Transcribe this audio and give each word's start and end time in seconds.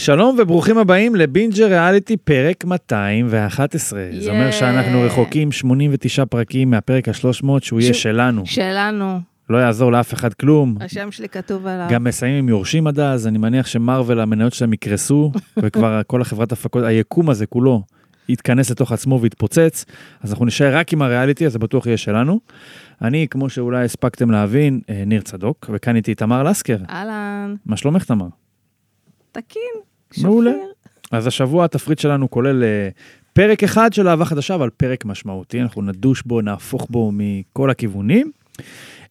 שלום 0.00 0.36
וברוכים 0.38 0.78
הבאים 0.78 1.14
לבינג'ר 1.14 1.66
ריאליטי 1.66 2.16
פרק 2.16 2.64
211. 2.64 4.00
Yeah. 4.00 4.22
זה 4.22 4.30
אומר 4.30 4.50
שאנחנו 4.50 5.00
רחוקים 5.02 5.52
89 5.52 6.24
פרקים 6.24 6.70
מהפרק 6.70 7.08
ה-300, 7.08 7.46
שהוא 7.60 7.80
יהיה 7.80 7.94
ש- 7.94 8.02
שלנו. 8.02 8.46
שלנו, 8.46 9.20
לא 9.50 9.58
יעזור 9.58 9.92
לאף 9.92 10.14
אחד 10.14 10.34
כלום. 10.34 10.76
השם 10.80 11.12
שלי 11.12 11.28
כתוב 11.28 11.66
עליו. 11.66 11.86
גם 11.90 12.04
מסיימים 12.04 12.38
עם 12.38 12.48
יורשים 12.48 12.86
עד 12.86 13.00
אז, 13.00 13.26
אני 13.26 13.38
מניח 13.38 13.66
שמרוויל, 13.66 14.20
המניות 14.20 14.52
שלהם 14.52 14.72
יקרסו, 14.72 15.32
וכבר 15.62 16.00
כל 16.06 16.20
החברת 16.20 16.52
הפקות, 16.52 16.84
היקום 16.84 17.30
הזה 17.30 17.46
כולו 17.46 17.82
יתכנס 18.28 18.70
לתוך 18.70 18.92
עצמו 18.92 19.20
ויתפוצץ, 19.20 19.84
אז 20.22 20.30
אנחנו 20.32 20.46
נשאר 20.46 20.76
רק 20.76 20.92
עם 20.92 21.02
הריאליטי, 21.02 21.46
אז 21.46 21.52
זה 21.52 21.58
בטוח 21.58 21.86
יהיה 21.86 21.96
שלנו. 21.96 22.40
אני, 23.02 23.26
כמו 23.30 23.50
שאולי 23.50 23.84
הספקתם 23.84 24.30
להבין, 24.30 24.80
אה, 24.90 25.02
ניר 25.06 25.20
צדוק, 25.20 25.70
וכאן 25.72 25.96
איתי 25.96 26.14
תמר 26.14 26.42
לסקר. 26.42 26.76
אהלן, 26.90 27.54
מה 27.66 27.76
שלומך, 27.76 28.04
תמר? 28.04 28.26
תקין, 29.32 29.89
מעולה. 30.18 30.52
אז 31.10 31.26
השבוע 31.26 31.64
התפריט 31.64 31.98
שלנו 31.98 32.30
כולל 32.30 32.62
אה, 32.62 32.88
פרק 33.32 33.62
אחד 33.62 33.92
של 33.92 34.08
אהבה 34.08 34.24
חדשה, 34.24 34.54
אבל 34.54 34.70
פרק 34.76 35.04
משמעותי, 35.04 35.60
אנחנו 35.60 35.82
נדוש 35.82 36.22
בו, 36.26 36.40
נהפוך 36.40 36.86
בו 36.90 37.10
מכל 37.14 37.70
הכיוונים. 37.70 38.30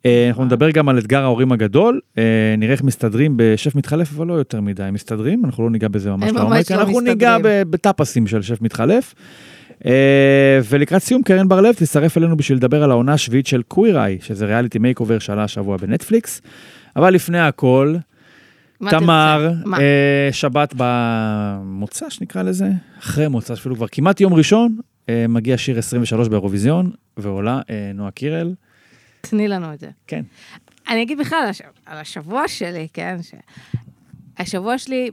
אה, 0.05 0.27
אנחנו 0.27 0.45
נדבר 0.45 0.71
גם 0.71 0.90
על 0.90 0.98
אתגר 0.98 1.23
ההורים 1.23 1.52
הגדול, 1.52 1.99
אה, 2.17 2.23
נראה 2.57 2.71
איך 2.71 2.84
מסתדרים 2.84 3.34
בשף 3.38 3.76
מתחלף, 3.76 4.13
אבל 4.16 4.27
לא 4.27 4.34
יותר 4.34 4.62
מדי 4.62 4.90
מסתדרים, 4.91 5.45
אנחנו 5.45 5.63
לא 5.63 5.70
ניגע 5.70 5.88
בזה 5.88 6.12
ממש 6.12 6.31
לעומק, 6.31 6.71
לא 6.71 6.81
אנחנו 6.81 6.99
ניגע 6.99 7.38
בטאפסים 7.41 8.27
של 8.27 8.41
שף 8.41 8.62
מתחלף. 8.62 9.16
ולקראת 10.70 11.04
סיום, 11.04 11.23
קרן 11.23 11.48
בר-לב 11.48 11.74
תצטרף 11.74 12.18
אלינו 12.18 12.37
בשביל 12.37 12.57
לדבר 12.57 12.84
על 12.84 12.91
העונה 12.91 13.13
השביעית 13.13 13.48
של 13.48 13.62
קוויר 13.62 13.99
איי, 13.99 14.18
שזה 14.21 14.46
ריאליטי 14.46 14.79
makeover 14.79 15.20
שעלה 15.20 15.43
השבוע 15.43 15.77
בנטפליקס. 15.77 16.41
אבל 16.96 17.13
לפני 17.13 17.40
הכל, 17.40 17.96
תמר? 18.90 19.52
אה, 19.80 20.30
שבת 20.32 20.74
במוצ"ש 20.77 22.22
נקרא 22.22 22.41
לזה, 22.41 22.68
אחרי 22.99 23.27
מוצ"ש 23.27 23.52
אפילו 23.52 23.76
כבר 23.76 23.88
כמעט 23.91 24.21
יום 24.21 24.34
ראשון, 24.34 24.77
אה, 25.10 25.26
מגיע 25.30 25.58
שיר 25.58 25.80
23 25.80 26.27
באירוויזיון, 26.27 26.91
ועולה 27.18 27.62
אה, 27.70 27.91
נועה 27.94 28.12
קירל. 28.12 28.54
תני 29.21 29.48
לנו 29.48 29.74
את 29.74 29.80
זה. 29.80 29.90
כן. 30.08 30.21
אני 30.90 31.02
אגיד 31.04 31.20
בכלל 31.20 31.40
על 31.44 31.49
הש- 31.49 31.62
על 31.86 31.98
השבוע 31.98 32.48
שלי, 32.48 32.88
כן? 32.94 33.18
ש... 33.21 33.34
השבוע 34.38 34.77
שלי, 34.77 35.10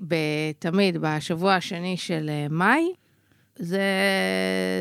תמיד, 0.58 0.96
בשבוע 1.00 1.54
השני 1.54 1.96
של 1.96 2.26
אה, 2.28 2.46
מאי, 2.50 2.84
זה, 3.58 3.82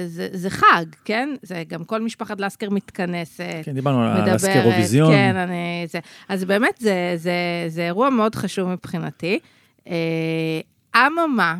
זה, 0.07 0.27
זה 0.33 0.49
חג, 0.49 0.85
כן? 1.05 1.29
זה 1.41 1.63
גם 1.67 1.83
כל 1.83 2.01
משפחת 2.01 2.41
לסקר 2.41 2.69
מתכנסת. 2.69 3.61
כן, 3.63 3.73
דיברנו 3.73 4.03
על 4.03 4.21
מדברת, 4.21 4.35
הסקרוביזיון. 4.35 5.11
כן, 5.11 5.35
אני... 5.35 5.85
זה, 5.87 5.99
אז 6.29 6.45
באמת, 6.45 6.77
זה, 6.79 7.13
זה, 7.15 7.33
זה 7.67 7.85
אירוע 7.85 8.09
מאוד 8.09 8.35
חשוב 8.35 8.69
מבחינתי. 8.69 9.39
אה, 9.87 10.61
אממה, 10.95 11.57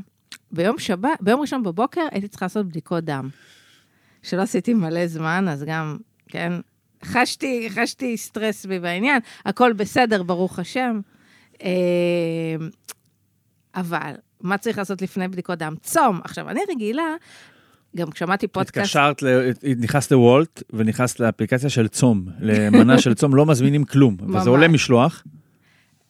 ביום 0.52 0.80
שבת, 0.80 1.21
ביום 1.21 1.41
ראשון 1.41 1.63
בבוקר 1.63 2.02
הייתי 2.11 2.27
צריכה 2.27 2.45
לעשות 2.45 2.66
בדיקות 2.66 3.03
דם. 3.03 3.30
שלא 4.23 4.41
עשיתי 4.41 4.73
מלא 4.73 5.08
זמן, 5.08 5.47
אז 5.49 5.63
גם, 5.63 5.97
כן, 6.27 6.53
חשתי, 7.03 7.67
חשתי 7.69 8.17
סטרס 8.17 8.61
סביב 8.61 8.86
העניין, 8.86 9.19
הכל 9.45 9.73
בסדר, 9.73 10.23
ברוך 10.23 10.59
השם. 10.59 10.99
אה, 11.63 12.55
אבל, 13.75 14.13
מה 14.41 14.58
צריך 14.58 14.78
לעשות 14.78 15.02
לפני 15.02 15.28
בדיקות 15.28 15.59
דם? 15.59 15.75
צום. 15.81 16.19
עכשיו, 16.23 16.50
אני 16.50 16.59
רגילה, 16.69 17.16
גם 17.95 18.11
כשמעתי 18.11 18.47
פודקאסט... 18.47 18.77
התקשרת, 18.77 19.22
ל- 19.22 19.52
נכנסת 19.77 20.11
לוולט 20.11 20.64
ונכנסת 20.73 21.19
לאפליקציה 21.19 21.69
של 21.69 21.88
צום, 21.88 22.25
למנה 22.39 23.00
של 23.00 23.14
צום, 23.14 23.36
לא 23.36 23.45
מזמינים 23.45 23.83
כלום, 23.83 24.17
וזה. 24.36 24.49
עולה 24.49 24.67
משלוח, 24.67 25.23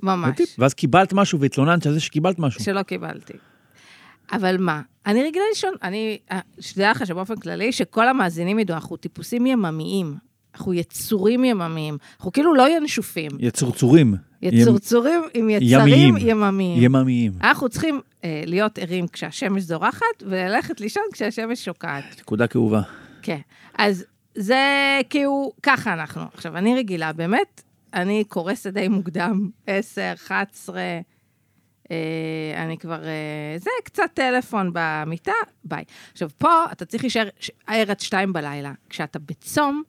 ממש. 0.03 0.29
וטיפ, 0.33 0.49
ואז 0.59 0.73
קיבלת 0.73 1.13
משהו 1.13 1.39
והתלוננת 1.39 1.85
על 1.85 1.93
זה 1.93 1.99
שקיבלת 1.99 2.39
משהו. 2.39 2.63
שלא 2.63 2.83
קיבלתי. 2.83 3.33
אבל 4.31 4.57
מה, 4.59 4.81
אני 5.05 5.23
רגילה 5.23 5.45
לישון, 5.49 5.73
אני, 5.83 6.17
שתדע 6.59 6.91
לך 6.91 7.05
שבאופן 7.07 7.35
כללי, 7.35 7.71
שכל 7.71 8.07
המאזינים 8.07 8.59
ידעו, 8.59 8.75
אנחנו 8.75 8.97
טיפוסים 8.97 9.45
יממיים. 9.45 10.15
אנחנו 10.55 10.73
יצורים 10.73 11.45
יממיים. 11.45 11.97
אנחנו 12.17 12.31
כאילו 12.31 12.53
לא 12.55 12.69
ינשופים. 12.77 13.31
יצורצורים. 13.39 14.15
יצורצורים 14.41 15.21
עם 15.33 15.49
יצרים 15.49 16.17
ימיים. 16.17 16.17
יממיים. 16.19 16.83
יממיים. 16.83 17.31
אנחנו 17.41 17.69
צריכים 17.69 18.01
אה, 18.23 18.43
להיות 18.45 18.79
ערים 18.79 19.07
כשהשמש 19.07 19.63
זורחת, 19.63 20.05
וללכת 20.21 20.81
לישון 20.81 21.03
כשהשמש 21.13 21.65
שוקעת. 21.65 22.03
נקודה 22.19 22.47
כאובה. 22.47 22.81
כן. 23.21 23.39
אז 23.77 24.05
זה 24.35 24.63
כאילו, 25.09 25.51
ככה 25.63 25.93
אנחנו. 25.93 26.21
עכשיו, 26.33 26.57
אני 26.57 26.75
רגילה, 26.75 27.13
באמת, 27.13 27.61
אני 27.93 28.23
קורסת 28.23 28.73
די 28.73 28.87
מוקדם, 28.87 29.49
10, 29.67 30.13
11, 30.13 30.81
אה, 31.91 32.63
אני 32.63 32.77
כבר, 32.77 33.03
אה, 33.03 33.55
זה 33.57 33.69
קצת 33.83 34.09
טלפון 34.13 34.71
במיטה, 34.73 35.31
ביי. 35.63 35.83
עכשיו, 36.11 36.29
פה 36.37 36.65
אתה 36.71 36.85
צריך 36.85 37.03
להישאר 37.03 37.29
ער 37.67 37.91
עד 37.91 37.99
שתיים 37.99 38.33
בלילה. 38.33 38.73
כשאתה 38.89 39.19
בצום, 39.19 39.83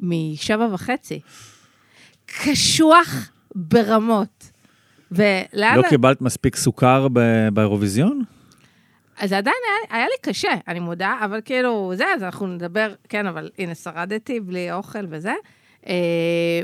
משבע 0.00 0.68
וחצי. 0.72 1.20
קשוח 2.26 3.30
ברמות. 3.54 4.50
ולאן... 5.12 5.76
לא 5.76 5.88
קיבלת 5.88 6.20
מספיק 6.20 6.56
סוכר 6.56 7.08
ב- 7.12 7.48
באירוויזיון? 7.52 8.22
אז 9.18 9.32
עדיין 9.32 9.56
היה, 9.66 9.98
היה 9.98 10.06
לי 10.06 10.14
קשה, 10.22 10.52
אני 10.68 10.80
מודה, 10.80 11.18
אבל 11.24 11.40
כאילו, 11.44 11.92
זה, 11.94 12.04
אז 12.16 12.22
אנחנו 12.22 12.46
נדבר, 12.46 12.94
כן, 13.08 13.26
אבל 13.26 13.50
הנה, 13.58 13.74
שרדתי 13.74 14.40
בלי 14.40 14.72
אוכל 14.72 15.06
וזה, 15.08 15.34
אה, 15.86 16.60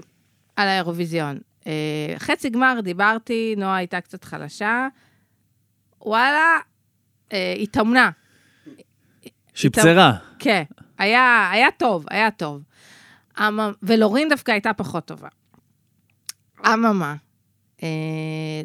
על 0.57 0.69
האירוויזיון. 0.69 1.39
אה, 1.67 2.15
חצי 2.19 2.51
גמר 2.51 2.81
דיברתי, 2.83 3.55
נועה 3.59 3.77
הייתה 3.77 4.01
קצת 4.01 4.25
חלשה, 4.25 4.89
וואלה, 6.01 6.59
אה, 7.33 7.55
התאמנה. 7.59 8.11
שפצרה. 9.55 10.13
כן, 10.39 10.63
היה, 10.99 11.49
היה 11.53 11.69
טוב, 11.79 12.07
היה 12.11 12.31
טוב. 12.31 12.63
אמ, 13.41 13.61
ולורין 13.83 14.29
דווקא 14.29 14.53
הייתה 14.53 14.73
פחות 14.73 15.05
טובה. 15.05 15.29
אממה, 16.73 17.15
אה, 17.83 18.63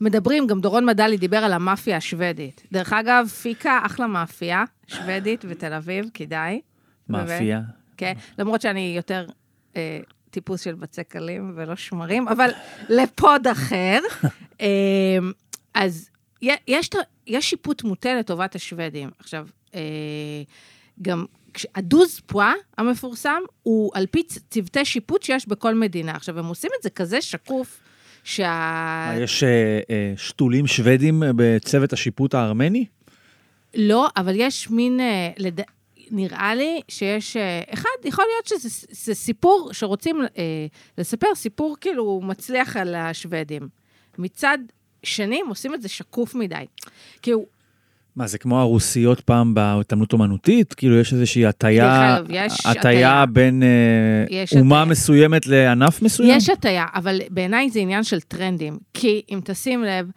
מדברים, 0.00 0.46
גם 0.46 0.60
דורון 0.60 0.86
מדלי 0.86 1.16
דיבר 1.16 1.36
על 1.36 1.52
המאפיה 1.52 1.96
השוודית. 1.96 2.66
דרך 2.72 2.92
אגב, 2.92 3.28
פיקה, 3.28 3.80
אחלה 3.82 4.06
מאפיה, 4.06 4.64
שוודית 4.86 5.44
בתל 5.44 5.72
אביב, 5.72 6.10
כדאי. 6.14 6.60
מאפייה. 7.08 7.60
כן, 7.96 8.12
למרות 8.38 8.60
שאני 8.60 8.92
יותר 8.96 9.26
אה, 9.76 10.00
טיפוס 10.30 10.60
של 10.60 10.74
בצק 10.74 11.08
קלים 11.08 11.52
ולא 11.56 11.76
שמרים, 11.76 12.28
אבל 12.28 12.50
לפוד 12.88 13.46
אחר. 13.46 13.98
אה, 14.60 15.18
אז 15.74 16.10
יש, 16.42 16.90
יש 17.26 17.50
שיפוט 17.50 17.84
מוטה 17.84 18.14
לטובת 18.14 18.54
השוודים. 18.54 19.10
עכשיו, 19.18 19.46
אה, 19.74 19.80
גם 21.02 21.24
הדוז 21.74 22.20
פואה 22.26 22.52
המפורסם 22.78 23.42
הוא 23.62 23.90
על 23.94 24.06
פי 24.06 24.22
צוותי 24.50 24.84
שיפוט 24.84 25.22
שיש 25.22 25.48
בכל 25.48 25.74
מדינה. 25.74 26.12
עכשיו, 26.12 26.38
הם 26.38 26.46
עושים 26.46 26.70
את 26.78 26.82
זה 26.82 26.90
כזה 26.90 27.20
שקוף, 27.20 27.80
שה... 28.24 29.14
יש 29.20 29.42
אה, 29.42 29.80
אה, 29.90 30.12
שתולים 30.16 30.66
שוודים 30.66 31.22
בצוות 31.36 31.92
השיפוט 31.92 32.34
הארמני? 32.34 32.84
לא, 33.74 34.08
אבל 34.16 34.34
יש 34.36 34.70
מין, 34.70 35.00
אה, 35.00 35.30
לד... 35.38 35.60
נראה 36.10 36.54
לי 36.54 36.80
שיש, 36.88 37.36
אחד, 37.74 37.88
יכול 38.04 38.24
להיות 38.34 38.46
שזה 38.46 39.14
סיפור 39.14 39.70
שרוצים 39.72 40.22
לספר, 40.98 41.26
סיפור 41.34 41.76
כאילו 41.80 42.20
מצליח 42.24 42.76
על 42.76 42.94
השוודים. 42.94 43.68
מצד 44.18 44.58
שני, 45.02 45.40
הם 45.40 45.48
עושים 45.48 45.74
את 45.74 45.82
זה 45.82 45.88
שקוף 45.88 46.34
מדי. 46.34 46.64
כאילו, 47.22 47.46
מה, 48.16 48.26
זה 48.26 48.38
כמו 48.38 48.60
הרוסיות 48.60 49.20
פעם 49.20 49.54
בהתעמלות 49.54 50.12
אומנותית? 50.12 50.74
כאילו, 50.74 50.98
יש 50.98 51.12
איזושהי 51.12 51.46
הטיה, 51.46 52.18
הטיה. 52.64 53.26
בין 53.26 53.62
אה, 53.62 53.68
יש 54.30 54.52
אומה 54.52 54.82
הטיה. 54.82 54.90
מסוימת 54.90 55.46
לענף 55.46 56.02
מסוים? 56.02 56.36
יש 56.36 56.48
הטיה, 56.48 56.86
אבל 56.94 57.20
בעיניי 57.30 57.70
זה 57.70 57.80
עניין 57.80 58.02
של 58.02 58.20
טרנדים. 58.20 58.78
כי 58.94 59.22
אם 59.30 59.40
תשים 59.44 59.84
לב, 59.84 60.10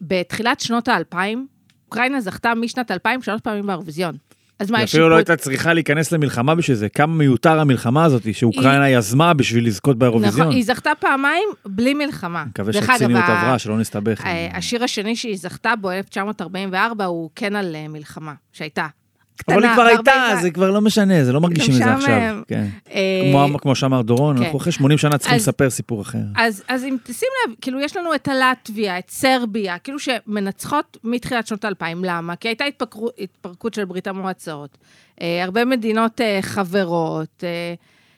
בתחילת 0.00 0.60
שנות 0.60 0.88
האלפיים, 0.88 1.46
אוקראינה 1.84 2.20
זכתה 2.20 2.54
משנת 2.54 2.90
2000 2.90 3.22
שלוש 3.22 3.40
פעמים 3.40 3.66
באירוויזיון. 3.66 4.16
אז 4.58 4.70
מה, 4.70 4.78
היא 4.78 4.84
אפילו 4.84 5.08
לא? 5.08 5.16
הייתה 5.16 5.36
צריכה 5.36 5.72
להיכנס 5.74 6.12
למלחמה 6.12 6.54
בשביל 6.54 6.76
זה. 6.76 6.88
כמה 6.88 7.14
מיותר 7.14 7.60
המלחמה 7.60 8.04
הזאת 8.04 8.34
שאוקראינה 8.34 8.90
יזמה 8.90 9.34
בשביל 9.34 9.66
לזכות 9.66 9.98
באירוויזיון. 9.98 10.40
נכון, 10.46 10.56
היא 10.56 10.64
זכתה 10.64 10.90
פעמיים 11.00 11.48
בלי 11.66 11.94
מלחמה. 11.94 12.44
מקווה 12.44 12.72
שהציניות 12.72 13.22
ה- 13.26 13.40
עברה, 13.42 13.58
שלא 13.58 13.78
נסתבך. 13.78 14.26
אה, 14.26 14.48
השיר 14.54 14.84
השני 14.84 15.16
שהיא 15.16 15.36
זכתה 15.36 15.74
בו, 15.80 15.90
1944, 15.90 17.04
הוא 17.04 17.30
כן 17.34 17.56
על 17.56 17.76
אה, 17.76 17.88
מלחמה, 17.88 18.34
שהייתה. 18.52 18.86
קטנה, 19.36 19.56
אבל 19.56 19.64
היא 19.64 19.72
כבר 19.74 19.82
הייתה, 19.82 20.12
זה 20.42 20.50
כבר 20.50 20.70
לא 20.70 20.80
משנה, 20.80 21.24
זה 21.24 21.32
לא 21.32 21.40
מרגישים 21.40 21.74
את 21.74 21.78
זה. 21.78 21.94
עכשיו. 21.94 22.40
כן. 22.48 22.66
אה, 22.90 23.20
כמו- 23.48 23.58
כמו 23.58 23.74
שאמר 23.74 24.02
דורון, 24.02 24.36
כן. 24.36 24.42
אנחנו 24.42 24.58
אחרי 24.58 24.72
80 24.72 24.98
שנה 24.98 25.18
צריכים 25.18 25.36
לספר 25.38 25.70
סיפור 25.70 26.02
אחר. 26.02 26.18
אז, 26.36 26.62
אז 26.68 26.84
אם 26.84 26.96
תשים 27.04 27.28
לב, 27.48 27.54
כאילו 27.60 27.80
יש 27.80 27.96
לנו 27.96 28.14
את 28.14 28.28
הלטביה, 28.28 28.98
את 28.98 29.10
סרביה, 29.10 29.78
כאילו 29.78 29.98
שמנצחות 29.98 30.96
מתחילת 31.04 31.46
שנות 31.46 31.64
האלפיים. 31.64 32.04
למה? 32.04 32.36
כי 32.36 32.48
הייתה 32.48 32.64
התפקרו, 32.64 33.08
התפרקות 33.18 33.74
של 33.74 33.84
ברית 33.84 34.06
המועצות. 34.06 34.78
אה, 35.20 35.44
הרבה 35.44 35.64
מדינות 35.64 36.20
אה, 36.20 36.38
חברות, 36.42 37.44
אה, 37.44 37.74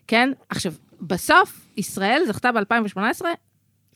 כן? 0.06 0.30
עכשיו, 0.48 0.72
בסוף, 1.00 1.60
ישראל 1.76 2.22
זכתה 2.26 2.50
ב-2018, 2.52 3.22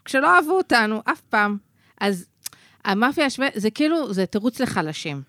כשלא 0.05 0.37
אהבו 0.37 0.53
אותנו 0.53 1.03
אף 1.13 1.21
פעם. 1.21 1.57
אז 2.01 2.27
המאפיה 2.85 3.27
השוודית, 3.27 3.55
זה 3.57 3.71
כאילו, 3.71 4.13
זה 4.13 4.27
תירוץ 4.27 4.61
לחלשים. 4.61 5.23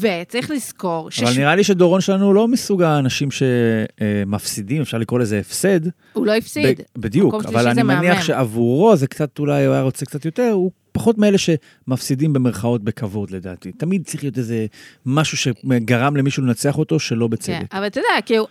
וצריך 0.00 0.50
לזכור 0.50 1.10
ש... 1.10 1.22
אבל 1.22 1.32
נראה 1.36 1.56
לי 1.56 1.64
שדורון 1.64 2.00
שלנו 2.00 2.34
לא 2.34 2.48
מסוג 2.48 2.82
האנשים 2.82 3.28
שמפסידים, 3.30 4.82
אפשר 4.82 4.98
לקרוא 4.98 5.18
לזה 5.20 5.38
הפסד. 5.38 5.80
הוא 6.12 6.26
לא 6.26 6.32
הפסיד. 6.34 6.80
ב- 6.80 7.00
בדיוק, 7.00 7.34
אבל 7.44 7.68
אני 7.68 7.82
מניח. 7.82 8.22
שעבורו 8.22 8.96
זה 8.96 9.06
קצת, 9.06 9.38
אולי 9.38 9.64
הוא 9.66 9.74
היה 9.74 9.82
רוצה 9.82 10.06
קצת 10.06 10.24
יותר, 10.24 10.50
הוא 10.52 10.70
פחות 10.92 11.18
מאלה 11.18 11.38
שמפסידים 11.38 12.32
במרכאות 12.32 12.84
בכבוד 12.84 13.30
לדעתי. 13.30 13.72
תמיד 13.72 14.04
צריך 14.04 14.24
להיות 14.24 14.38
איזה 14.38 14.66
משהו 15.06 15.36
שגרם 15.36 16.16
למישהו 16.16 16.42
לנצח 16.42 16.78
אותו 16.78 16.98
שלא 16.98 17.28
בצדק. 17.28 17.58
כן, 17.70 17.78
אבל 17.78 17.86
אתה 17.86 18.00
יודע, 18.00 18.22
כאילו, 18.26 18.46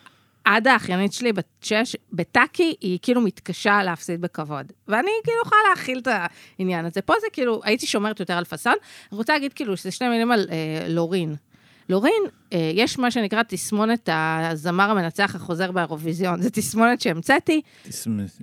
עדה 0.45 0.73
האחיינית 0.73 1.13
שלי 1.13 1.33
בת 1.33 1.47
שש, 1.61 1.95
בטאקי, 2.11 2.75
היא 2.81 2.99
כאילו 3.01 3.21
מתקשה 3.21 3.83
להפסיד 3.83 4.21
בכבוד. 4.21 4.71
ואני 4.87 5.11
כאילו 5.23 5.37
יכולה 5.45 5.61
להכיל 5.69 5.99
את 5.99 6.07
העניין 6.59 6.85
הזה. 6.85 7.01
פה 7.01 7.13
זה 7.21 7.27
כאילו, 7.33 7.61
הייתי 7.63 7.87
שומרת 7.87 8.19
יותר 8.19 8.33
על 8.33 8.43
פאסון. 8.43 8.73
אני 9.11 9.17
רוצה 9.17 9.33
להגיד 9.33 9.53
כאילו, 9.53 9.77
שזה 9.77 9.91
שני 9.91 10.09
מילים 10.09 10.31
על 10.31 10.47
אה, 10.51 10.87
לורין. 10.89 11.35
לורין, 11.89 12.23
אה, 12.53 12.71
יש 12.73 12.99
מה 12.99 13.11
שנקרא 13.11 13.43
תסמונת 13.43 14.09
הזמר 14.11 14.91
המנצח 14.91 15.35
החוזר 15.35 15.71
באירוויזיון. 15.71 16.41
זו 16.41 16.49
תסמונת 16.53 17.01
שהמצאתי. 17.01 17.61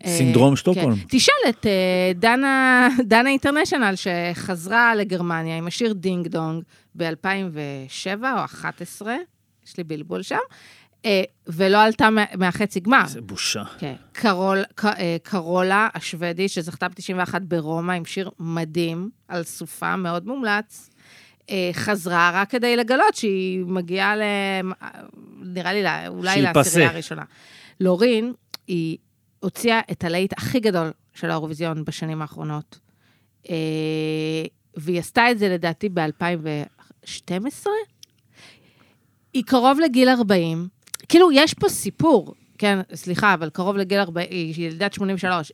אה, 0.04 0.10
סינדרום 0.16 0.56
שטוקהולם. 0.56 0.96
כן. 0.96 1.02
תשאל 1.08 1.48
את 1.48 1.66
אה, 1.66 2.12
דנה, 2.14 2.88
דנה 3.04 3.30
אינטרנשיונל, 3.30 3.94
שחזרה 3.96 4.94
לגרמניה 4.94 5.56
עם 5.56 5.66
השיר 5.66 5.92
דינג 5.92 6.28
דונג 6.28 6.62
ב-2007 6.94 8.22
או 8.22 8.40
2011, 8.40 9.16
יש 9.66 9.76
לי 9.76 9.84
בלבול 9.84 10.22
שם, 10.22 10.36
אה, 10.36 10.40
ולא 11.46 11.82
עלתה 11.82 12.10
מה- 12.10 12.24
מהחצי 12.38 12.80
גמר. 12.80 13.06
זה 13.06 13.20
בושה. 13.20 13.62
כן. 13.78 13.94
קרול, 14.12 14.62
ק, 14.74 14.84
אה, 14.84 15.16
קרולה 15.22 15.88
השוודית, 15.94 16.50
שזכתה 16.50 16.88
ב-91 16.88 17.34
ברומא 17.42 17.92
עם 17.92 18.04
שיר 18.04 18.30
מדהים, 18.38 19.10
על 19.28 19.42
סופה, 19.44 19.96
מאוד 19.96 20.26
מומלץ. 20.26 20.90
אה, 21.50 21.70
חזרה 21.72 22.30
רק 22.34 22.50
כדי 22.50 22.76
לגלות 22.76 23.14
שהיא 23.14 23.64
מגיעה 23.64 24.16
ל... 24.16 24.20
נראה 25.42 25.72
לי, 25.72 26.08
אולי 26.08 26.42
לעשירייה. 26.42 26.90
הראשונה. 26.90 27.22
לורין, 27.80 28.32
היא 28.66 28.96
הוציאה 29.40 29.80
את 29.90 30.04
הלהיט 30.04 30.32
הכי 30.32 30.60
גדול 30.60 30.90
של 31.14 31.30
האירוויזיון 31.30 31.84
בשנים 31.84 32.22
האחרונות. 32.22 32.78
אה, 33.50 33.54
והיא 34.76 34.98
עשתה 34.98 35.30
את 35.30 35.38
זה 35.38 35.48
לדעתי 35.48 35.88
ב-2012. 35.88 37.66
היא 39.32 39.44
קרוב 39.46 39.78
לגיל 39.80 40.08
40. 40.08 40.68
כאילו, 41.10 41.32
יש 41.32 41.54
פה 41.54 41.68
סיפור, 41.68 42.34
כן, 42.58 42.78
סליחה, 42.94 43.34
אבל 43.34 43.50
קרוב 43.50 43.76
לגיל 43.76 43.98
40, 43.98 44.26
היא 44.30 44.66
ילדת 44.66 44.92
83. 44.92 45.52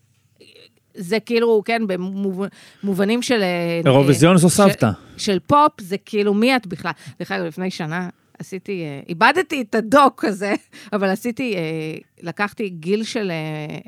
זה 0.95 1.21
כאילו, 1.21 1.63
כן, 1.65 1.83
במובנים 1.87 3.23
של... 3.23 3.43
אה, 3.43 3.81
אירוויזיון 3.85 4.37
זו 4.37 4.51
סבתא. 4.51 4.91
של 5.17 5.39
פופ, 5.47 5.81
זה 5.81 5.97
כאילו, 5.99 6.35
מי 6.35 6.57
את 6.57 6.67
בכלל? 6.67 6.91
דרך 7.19 7.33
אגב, 7.33 7.45
לפני 7.45 7.71
שנה 7.71 8.09
עשיתי, 8.39 8.83
אה, 8.83 9.01
איבדתי 9.09 9.63
את 9.63 9.75
הדוק 9.75 10.25
הזה, 10.25 10.55
אבל 10.93 11.09
עשיתי, 11.09 11.55
אה, 11.57 11.61
לקחתי 12.23 12.69
גיל 12.69 13.05
של 13.05 13.31
אה, 13.31 13.37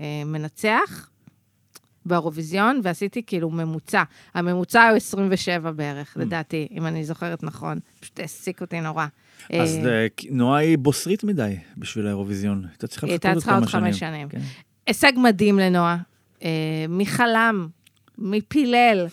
אה, 0.02 0.24
מנצח 0.24 1.10
באירוויזיון, 2.06 2.80
ועשיתי 2.82 3.22
כאילו 3.26 3.50
ממוצע. 3.50 4.02
הממוצע 4.34 4.88
הוא 4.88 4.96
27 4.96 5.72
בערך, 5.72 6.16
לדעתי, 6.20 6.68
אם 6.70 6.86
אני 6.86 7.04
זוכרת 7.04 7.42
נכון. 7.42 7.78
פשוט 8.00 8.20
העסיק 8.20 8.60
אותי 8.60 8.80
נורא. 8.80 9.06
אז 9.60 9.76
אה, 9.76 9.90
אה, 9.90 10.06
נועה 10.30 10.60
היא 10.60 10.78
בוסרית 10.78 11.24
מדי 11.24 11.56
בשביל 11.76 12.06
האירוויזיון. 12.06 12.64
הייתה 12.70 12.86
צריכה 12.86 13.06
לחכות 13.06 13.24
עוד 13.34 13.44
כמה 13.44 13.66
חמש 13.66 13.70
שנים. 13.70 13.92
שנים. 13.92 14.28
כן. 14.28 14.38
הישג 14.86 15.12
מדהים 15.16 15.58
לנועה. 15.58 15.96
אה, 16.44 16.48
מי 16.88 17.06
חלם? 17.06 17.68
מי 18.18 18.40
פילל? 18.40 19.06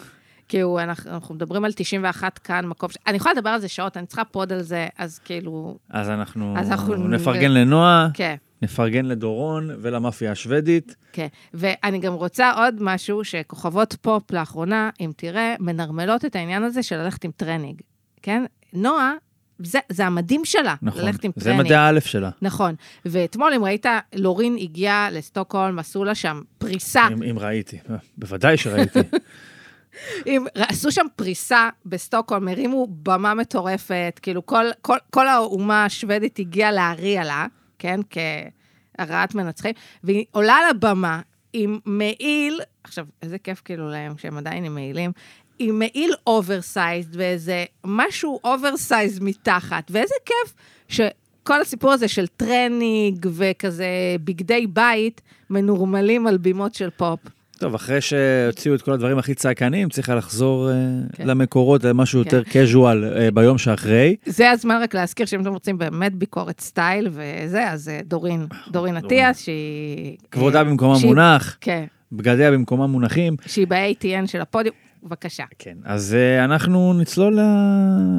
כאילו, 0.48 0.80
אנחנו, 0.80 1.12
אנחנו 1.12 1.36
מדברים 1.36 1.66
על 1.66 1.72
91 1.76 2.38
כאן, 2.40 2.66
מקום 2.66 2.90
ש... 2.90 2.98
אני 3.08 3.18
יכולה 3.18 3.34
לדבר 3.34 3.50
על 3.50 3.62
זה 3.62 3.68
שעות, 3.68 3.98
אני 3.98 4.06
צריכה 4.06 4.24
פוד 4.26 4.54
על 4.54 4.62
זה, 4.62 4.88
אז 4.98 5.20
כאילו, 5.20 5.78
אז 5.90 6.10
אנחנו 6.10 6.54
אז 6.58 6.72
אנחנו- 6.72 6.96
נפרגן 6.96 7.52
לנועה, 7.52 8.08
כן, 8.14 8.36
נפרגן 8.62 9.06
לדורון 9.06 9.70
ולמאפיה 9.82 10.32
השוודית. 10.32 10.96
כן. 11.14 11.28
ואני 11.54 12.00
גם 12.00 12.14
רוצה 12.14 12.52
עוד 12.52 12.76
משהו, 12.80 13.24
שכוכבות 13.24 13.96
פופ 14.02 14.32
לאחרונה, 14.32 14.90
אם 15.00 15.12
תראה, 15.16 15.56
מנרמלות 15.60 16.26
את 16.26 16.36
העניין 16.36 16.64
הזה 16.64 16.84
של 16.84 16.98
ללכת 16.98 17.24
עם 17.24 17.32
טרנינג, 17.32 17.82
כן? 18.22 18.46
נועה, 18.74 19.14
זה, 19.60 19.80
זה 19.90 20.06
המדהים 20.06 20.46
שלה, 20.46 20.76
נכון, 20.82 21.02
ללכת 21.02 21.24
עם 21.24 21.32
זה 21.36 21.44
טרנינג. 21.44 21.66
מדעי 21.66 21.78
האלף 21.78 22.06
שלה. 22.06 22.30
נכון. 22.42 22.76
ואתמול, 23.06 23.54
אם 23.54 23.66
ראית, 23.66 23.86
לורין 24.16 24.58
הגיעה 24.62 25.10
לסטוקהולם, 25.12 25.80
עשו 25.80 26.04
לה 26.04 26.16
שם 26.16 26.42
פריסה. 26.58 27.08
אם, 27.12 27.24
אם 27.24 27.40
ראיתי, 27.40 27.78
בוודאי 28.18 28.58
שראיתי. 28.58 29.00
אם, 30.28 30.46
עשו 30.56 30.92
שם 30.92 31.06
פריסה 31.16 31.70
בסטוקהולם, 31.86 32.48
הרימו 32.48 32.88
במה 33.04 33.34
מטורפת, 33.34 34.20
כאילו 34.22 34.46
כל, 34.46 34.66
כל, 34.82 34.98
כל 35.10 35.28
האומה 35.28 35.86
השוודית 35.86 36.40
הגיעה 36.40 36.72
להריע 36.72 37.24
לה, 37.24 37.46
כן, 37.80 38.00
כתרועת 38.10 39.36
מנצחים, 39.36 39.74
והיא 40.04 40.26
עולה 40.32 40.54
על 40.54 40.70
הבמה 40.70 41.22
עם 41.54 41.80
מעיל, 41.86 42.60
עכשיו, 42.84 43.06
איזה 43.22 43.38
כיף 43.38 43.62
כאילו 43.66 43.90
להם 43.90 44.18
שהם 44.18 44.38
עדיין 44.38 44.66
עם 44.66 44.76
מעילים, 44.76 45.12
עם 45.60 45.80
מעיל 45.80 46.14
oversized 46.28 47.16
ואיזה 47.16 47.64
משהו 47.86 48.40
oversized 48.44 49.24
מתחת, 49.24 49.92
ואיזה 49.92 50.14
כיף 50.26 50.54
שכל 50.88 51.62
הסיפור 51.62 51.92
הזה 51.92 52.08
של 52.08 52.28
טרנינג 52.28 53.26
וכזה 53.32 53.86
בגדי 54.24 54.68
בית 54.68 55.22
מנורמלים 55.50 56.28
על 56.28 56.38
בימות 56.38 56.74
של 56.74 56.90
פופ. 56.98 57.20
טוב, 57.60 57.76
אחרי 57.76 58.02
שהוציאו 58.02 58.76
את 58.76 58.82
כל 58.82 58.92
הדברים 58.92 59.18
הכי 59.18 59.34
צעקניים, 59.34 59.90
צריך 59.90 60.10
היה 60.10 60.18
לחזור 60.18 60.70
אה, 60.70 60.76
כן. 61.14 61.28
למקורות, 61.28 61.84
למשהו 61.84 62.24
כן. 62.30 62.38
יותר 62.38 62.50
casual 62.50 63.18
אה, 63.18 63.32
ביום 63.32 63.58
שאחרי. 63.58 64.16
זה 64.26 64.52
הזמן 64.52 64.80
רק 64.84 64.96
להזכיר 64.96 65.26
שאם 65.26 65.42
אתם 65.42 65.54
רוצים 65.54 65.78
באמת 65.78 66.14
ביקורת 66.16 66.62
סטייל 66.62 67.08
וזה, 67.12 67.70
אז 67.72 67.90
אה, 67.90 68.00
דורין, 68.04 68.46
דורין 68.72 68.98
אטיאס, 68.98 69.42
שהיא... 69.44 70.18
כבודה 70.32 70.60
אה, 70.60 70.64
במקומה 70.64 70.96
שהיא- 70.96 71.08
מונח, 71.08 71.58
כן, 71.62 71.86
בגדיה 72.12 72.52
במקומם 72.52 72.92
מונחים. 72.92 73.36
שהיא 73.46 73.68
ב-ATN 73.68 74.28
של 74.28 74.42
הפודיום, 74.42 74.76
בבקשה. 75.06 75.44
כן, 75.60 75.78
אז 75.84 76.14
אה, 76.14 76.46
אנחנו 76.46 76.94
נצלול 76.94 77.40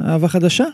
לאהבה 0.03 0.27
חדשה. 0.27 0.65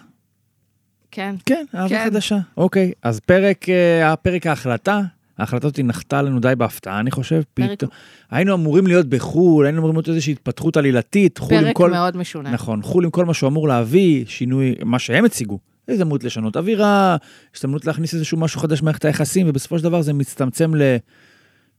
כן, 1.11 1.35
כן, 1.45 1.65
אהבה 1.75 1.89
כן. 1.89 2.05
חדשה. 2.05 2.37
אוקיי, 2.57 2.91
אז 3.03 3.19
פרק, 3.19 3.69
אה, 3.69 4.11
הפרק 4.13 4.47
ההחלטה, 4.47 5.01
ההחלטה 5.37 5.67
הזאת 5.67 5.79
נחתה 5.79 6.21
לנו 6.21 6.39
די 6.39 6.53
בהפתעה, 6.57 6.99
אני 6.99 7.11
חושב. 7.11 7.41
פרק- 7.53 7.71
פתאום, 7.71 7.91
היינו 8.31 8.53
אמורים 8.53 8.87
להיות 8.87 9.05
בחו"ל, 9.09 9.65
היינו 9.65 9.77
אמורים 9.77 9.95
להיות 9.95 10.09
איזושהי 10.09 10.31
התפתחות 10.33 10.77
עלילתית, 10.77 11.37
חו"ל 11.37 11.57
עם 11.57 11.63
פרק 11.63 11.75
כל... 11.75 11.91
מאוד 11.91 12.17
משונה. 12.17 12.51
נכון, 12.51 12.81
חו"ל 12.81 13.03
עם 13.05 13.11
כל 13.11 13.25
מה 13.25 13.33
שהוא 13.33 13.47
אמור 13.49 13.67
להביא, 13.67 14.25
שינוי, 14.27 14.75
מה 14.85 14.99
שהם 14.99 15.25
הציגו. 15.25 15.59
הזדמנות 15.87 16.23
לשנות 16.23 16.57
אווירה, 16.57 17.17
הזדמנות 17.55 17.85
להכניס 17.85 18.13
איזשהו 18.13 18.37
משהו 18.37 18.59
חדש 18.59 18.81
במערכת 18.81 19.05
היחסים, 19.05 19.49
ובסופו 19.49 19.77
של 19.77 19.83
דבר 19.83 20.01
זה 20.01 20.13
מצטמצם 20.13 20.71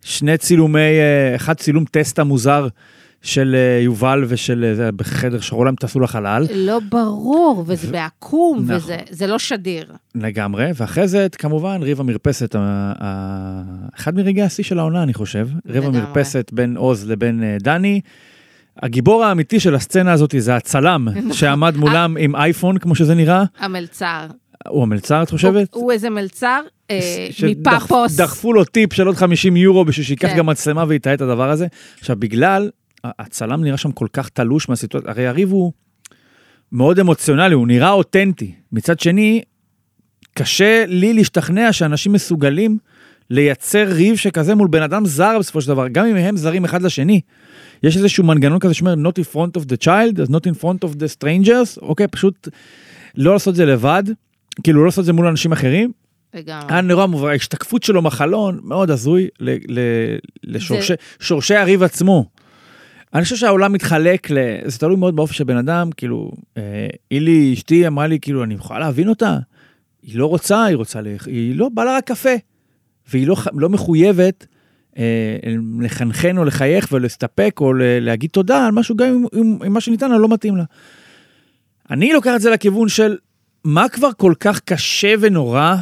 לשני 0.05 0.39
צילומי, 0.39 0.81
אה, 0.81 1.37
אחד 1.37 1.55
צילום 1.55 1.85
טסטה 1.91 2.25
מוזר 2.25 2.69
של 3.25 3.55
אה, 3.59 3.81
יובל 3.83 4.25
ושל 4.29 4.65
אה, 4.65 4.75
זה, 4.75 4.93
בחדר 4.93 5.41
שרולה 5.41 5.69
הם 5.69 5.77
טסו 5.77 6.01
לחלל, 6.01 6.47
לא 6.55 6.81
ברור, 6.91 7.65
וזה 7.67 7.93
בעקום, 7.93 8.59
נכון. 8.63 8.75
וזה 8.77 8.97
זה 9.11 9.27
לא 9.27 9.39
שדיר. 9.39 9.93
לגמרי, 10.15 10.71
ואחרי 10.75 11.09
זה 11.09 11.27
כמובן 11.39 11.83
ריב 11.83 12.01
המרפסת, 12.01 12.55
ה- 12.55 12.59
ה- 13.01 13.63
אחד 13.97 14.17
מרגעי 14.17 14.43
השיא 14.43 14.65
של 14.65 14.79
העונה 14.79 15.03
אני 15.03 15.15
חושב, 15.15 15.49
ריב. 15.69 15.85
המרפסת 15.85 16.51
בין 16.53 16.77
עוז 16.77 17.11
לבין 17.11 17.43
אה, 17.43 17.57
דני. 17.61 18.01
הגיבור 18.83 19.25
האמיתי 19.25 19.61
של 19.61 19.75
הסצנה 19.75 20.13
הזאת 20.13 20.35
זה 20.39 20.57
הצלם 20.57 21.09
שעמד 21.33 21.77
מולם 21.77 22.17
עם 22.21 22.37
אייפון 22.37 22.79
כמו 22.79 22.95
שזה 22.95 23.15
נראה. 23.15 23.45
המלצר. 23.59 24.27
הוא 24.69 24.83
המלצר 24.83 25.23
את 25.23 25.31
חושבת? 25.31 25.75
הוא, 25.75 25.83
הוא 25.83 25.93
איזה 25.93 26.11
מלצר 26.11 26.61
אה, 26.91 27.29
מפאפוס. 27.43 28.17
דחפו 28.17 28.53
לו 28.53 28.65
טיפ 28.65 28.93
של 28.93 29.07
עוד 29.07 29.17
50 29.17 29.57
יורו 29.57 29.85
בשביל 29.85 30.07
שייקח 30.07 30.29
כן. 30.29 30.37
גם 30.37 30.47
מצלמה 30.47 30.85
ויתעד 30.89 31.13
את 31.15 31.21
הדבר 31.21 31.51
הזה. 31.51 31.67
עכשיו 32.01 32.17
בגלל, 32.19 32.71
הצלם 33.05 33.65
נראה 33.65 33.77
שם 33.77 33.93
כל 33.93 34.07
כך 34.13 34.29
תלוש 34.29 34.69
מהסיטואציה, 34.69 35.11
הרי 35.11 35.27
הריב 35.27 35.53
הוא 35.53 35.73
מאוד 36.73 36.99
אמוציונלי, 36.99 37.55
הוא 37.55 37.67
נראה 37.67 37.91
אותנטי. 37.91 38.55
מצד 38.73 39.01
שני, 39.01 39.43
קשה 40.35 40.85
לי 40.87 41.13
להשתכנע 41.13 41.73
שאנשים 41.73 42.13
מסוגלים 42.13 42.79
לייצר 43.31 43.85
ריב 43.89 44.17
שכזה 44.17 44.55
מול 44.55 44.69
בן 44.69 44.83
אדם 44.83 45.07
זר 45.07 45.37
בסופו 45.39 45.61
של 45.61 45.69
דבר, 45.69 45.89
גם 45.89 46.07
אם 46.07 46.17
הם 46.17 46.37
זרים 46.37 46.65
אחד 46.65 46.83
לשני. 46.83 47.21
יש 47.83 47.97
איזשהו 47.97 48.25
מנגנון 48.25 48.59
כזה 48.59 48.75
שאומר 48.75 48.95
not 48.95 49.21
in 49.21 49.35
front 49.35 49.61
of 49.61 49.65
the 49.65 49.85
child, 49.85 50.23
אז 50.23 50.29
not 50.29 50.51
in 50.53 50.63
front 50.63 50.89
of 50.89 50.95
the 50.95 51.19
strangers, 51.19 51.83
אוקיי, 51.83 52.09
פשוט 52.09 52.49
לא 53.15 53.33
לעשות 53.33 53.53
את 53.53 53.57
זה 53.57 53.67
לבד, 53.67 54.03
כאילו 54.63 54.81
לא 54.81 54.85
לעשות 54.85 54.99
את 55.01 55.05
זה 55.05 55.13
מול 55.13 55.27
אנשים 55.27 55.53
אחרים, 55.53 55.93
לגמרי. 56.35 56.67
היה 56.69 56.81
נורא 56.81 57.07
מובן, 57.07 57.29
ההשתקפות 57.29 57.83
שלו 57.83 58.03
בחלון, 58.03 58.61
מאוד 58.63 58.91
הזוי 58.91 59.29
לשורשי 60.45 60.95
שורשי 61.21 61.55
הריב 61.55 61.83
עצמו. 61.83 62.34
אני 63.15 63.25
חושב 63.25 63.37
שהעולם 63.37 63.73
מתחלק, 63.73 64.31
ל... 64.31 64.37
זה 64.65 64.79
תלוי 64.79 64.97
מאוד 64.97 65.17
באופי 65.17 65.35
של 65.35 65.45
בן 65.45 65.57
אדם, 65.57 65.91
כאילו, 65.97 66.33
אה, 66.57 66.87
אילי, 67.11 67.55
אשתי 67.55 67.87
אמרה 67.87 68.07
לי, 68.07 68.21
כאילו, 68.21 68.45
אני 68.45 68.55
יכולה 68.55 68.79
להבין 68.81 69.09
אותה? 69.09 69.39
היא 70.03 70.19
לא 70.19 70.27
רוצה, 70.27 70.65
היא 70.65 70.77
רוצה, 70.77 71.01
ל... 71.01 71.07
היא 71.27 71.57
לא, 71.57 71.69
בא 71.69 71.85
לה 71.85 71.97
רק 71.97 72.05
קפה. 72.05 72.35
והיא 73.11 73.27
לא, 73.27 73.37
לא 73.55 73.69
מחויבת 73.69 74.47
אה, 74.99 75.37
לחנחן 75.81 76.39
או 76.39 76.45
לחייך 76.45 76.89
ולהסתפק 76.93 77.59
או 77.61 77.73
להגיד 77.77 78.31
תודה 78.31 78.67
על 78.67 78.73
משהו 78.73 78.97
גם 78.97 79.07
אם, 79.07 79.59
אם, 79.67 79.73
מה 79.73 79.81
שניתן 79.81 80.11
לה 80.11 80.19
לא 80.19 80.29
מתאים 80.29 80.57
לה. 80.57 80.65
אני 81.91 82.13
לוקח 82.13 82.33
את 82.37 82.41
זה 82.41 82.51
לכיוון 82.51 82.89
של 82.89 83.17
מה 83.65 83.89
כבר 83.89 84.09
כל 84.17 84.33
כך 84.41 84.61
קשה 84.61 85.15
ונורא 85.21 85.75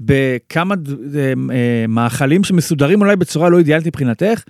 בכמה 0.00 0.74
אה, 1.14 1.32
אה, 1.50 1.84
מאכלים 1.88 2.44
שמסודרים 2.44 3.00
אולי 3.00 3.16
בצורה 3.16 3.48
לא 3.48 3.58
אידיאלית 3.58 3.86
מבחינתך? 3.86 4.42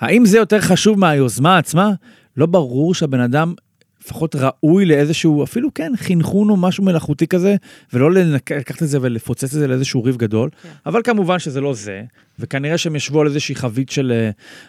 האם 0.00 0.26
זה 0.26 0.38
יותר 0.38 0.60
חשוב 0.60 0.98
מהיוזמה 0.98 1.58
עצמה? 1.58 1.90
לא 2.36 2.46
ברור 2.46 2.94
שהבן 2.94 3.20
אדם 3.20 3.54
לפחות 4.04 4.36
ראוי 4.38 4.84
לאיזשהו, 4.86 5.44
אפילו 5.44 5.74
כן, 5.74 5.92
חינכון 5.96 6.50
או 6.50 6.56
משהו 6.56 6.84
מלאכותי 6.84 7.26
כזה, 7.26 7.56
ולא 7.92 8.10
לנק- 8.12 8.52
לקחת 8.52 8.82
את 8.82 8.88
זה 8.88 8.98
ולפוצץ 9.02 9.44
את 9.44 9.50
זה 9.50 9.66
לאיזשהו 9.66 10.04
ריב 10.04 10.16
גדול. 10.16 10.50
כן. 10.62 10.68
אבל 10.86 11.00
כמובן 11.04 11.38
שזה 11.38 11.60
לא 11.60 11.74
זה, 11.74 12.02
וכנראה 12.38 12.78
שהם 12.78 12.96
ישבו 12.96 13.20
על 13.20 13.26
איזושהי 13.26 13.54
חבית 13.54 13.90
של 13.90 14.12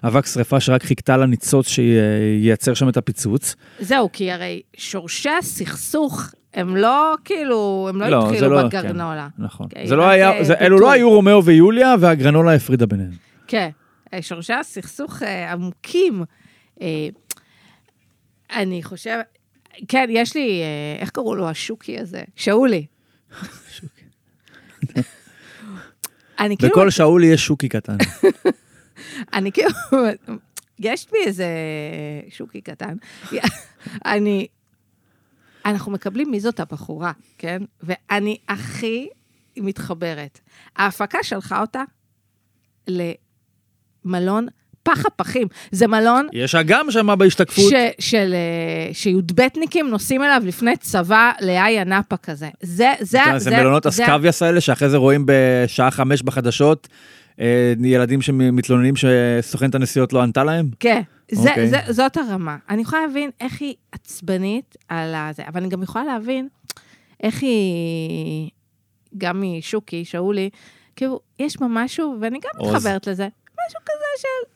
אה, 0.03 0.07
אבק 0.09 0.25
שרפה 0.25 0.59
שרק 0.59 0.83
חיכתה 0.83 1.17
לניצוץ 1.17 1.67
שייצר 1.67 2.73
שם 2.73 2.89
את 2.89 2.97
הפיצוץ. 2.97 3.55
זהו, 3.79 4.09
כי 4.13 4.31
הרי 4.31 4.61
שורשי 4.77 5.29
הסכסוך 5.39 6.31
הם 6.53 6.75
לא 6.75 7.13
כאילו, 7.25 7.85
הם 7.89 7.99
לא, 8.01 8.07
לא, 8.09 8.27
התחילו 8.29 8.49
לא- 8.49 8.63
בגרנולה. 8.63 9.27
נכון. 9.37 9.65
אוקיי, 9.65 9.87
זה 9.87 9.95
לא 9.95 10.09
היה, 10.09 10.31
אה, 10.37 10.43
זה, 10.43 10.53
אלו. 10.61 10.77
לא 10.79 10.91
היו 10.91 11.09
רומאו 11.09 11.43
ויוליה, 11.45 11.95
והגרנולה 11.99 12.53
הפרידה 12.53 12.85
ביניהם. 12.85 13.11
כן, 13.47 13.57
אה, 13.57 13.69
שורשי 14.21 14.53
הסכסוך 14.53 15.23
אה, 15.23 15.51
עמוקים. 15.51 16.23
אה, 16.81 17.07
אני 18.51 18.83
חושבת, 18.83 19.37
כן, 19.87 20.07
יש 20.09 20.35
לי, 20.35 20.61
אה, 20.61 21.01
איך 21.01 21.09
קראו 21.09 21.35
לו 21.35 21.49
השוקי 21.49 21.99
הזה? 21.99 22.23
שאולי. 22.35 22.85
אני 26.39 26.57
כאילו, 26.57 26.71
בכל 26.71 26.89
שאולי 26.89 27.27
יש 27.27 27.45
שוקי 27.45 27.69
קטן. 27.69 27.97
אני 29.33 29.51
כאילו, 29.51 29.69
יש 30.79 31.07
בי 31.11 31.17
איזה 31.25 31.47
שוקי 32.29 32.61
קטן. 32.61 32.95
אני, 34.05 34.47
אנחנו 35.65 35.91
מקבלים 35.91 36.31
מי 36.31 36.39
זאת 36.39 36.59
הבחורה, 36.59 37.11
כן? 37.37 37.61
ואני 37.83 38.37
הכי 38.47 39.09
מתחברת. 39.57 40.39
ההפקה 40.75 41.17
שלחה 41.23 41.61
אותה 41.61 41.83
למלון 44.05 44.47
פח 44.83 45.05
הפחים. 45.05 45.47
זה 45.71 45.87
מלון 45.87 46.27
יש 46.33 46.55
אגם 46.55 46.91
שם 46.91 47.15
בהשתקפות. 47.19 47.71
ש, 47.71 47.73
של, 47.99 48.33
אה, 48.33 48.93
שי"בניקים 48.93 49.87
נוסעים 49.89 50.23
אליו 50.23 50.41
לפני 50.45 50.77
צבא 50.77 51.31
לאיה 51.41 51.83
נאפה 51.83 52.17
כזה. 52.17 52.49
זה, 52.61 52.93
זה, 52.99 53.19
זה, 53.33 53.39
זה 53.39 53.51
מלונות 53.57 53.83
זה- 53.83 53.89
אסקביאס 53.89 54.41
האלה, 54.41 54.61
שאחרי 54.61 54.89
זה 54.89 54.97
רואים 54.97 55.23
בשעה 55.27 55.91
חמש 55.91 56.21
בחדשות, 56.21 56.87
אה, 57.39 57.73
ילדים 57.83 58.21
שמתלוננים 58.21 58.93
שסוכנת 58.95 59.75
הנסיעות 59.75 60.13
לא 60.13 60.21
ענתה 60.23 60.43
להם. 60.43 60.69
כן, 60.79 61.01
זה, 61.31 61.49
אוקיי. 61.49 61.67
זה, 61.67 61.77
זאת 61.89 62.17
הרמה. 62.17 62.57
אני 62.69 62.81
יכולה 62.81 63.01
להבין 63.07 63.29
איך 63.41 63.61
היא 63.61 63.73
עצבנית 63.91 64.75
על 64.89 65.15
הזה, 65.15 65.43
אבל 65.47 65.61
אני 65.61 65.69
גם 65.69 65.83
יכולה 65.83 66.05
להבין 66.05 66.47
איך 67.23 67.41
היא, 67.43 68.49
גם 69.17 69.43
משוקי, 69.43 70.05
שאולי, 70.05 70.49
כאילו, 70.95 71.19
יש 71.39 71.57
בה 71.57 71.67
משהו, 71.69 72.15
ואני 72.21 72.39
גם 72.43 72.49
עוז. 72.59 72.73
מתחברת 72.75 73.07
לזה, 73.07 73.27
משהו 73.67 73.79
כזה 73.85 74.21
של, 74.21 74.51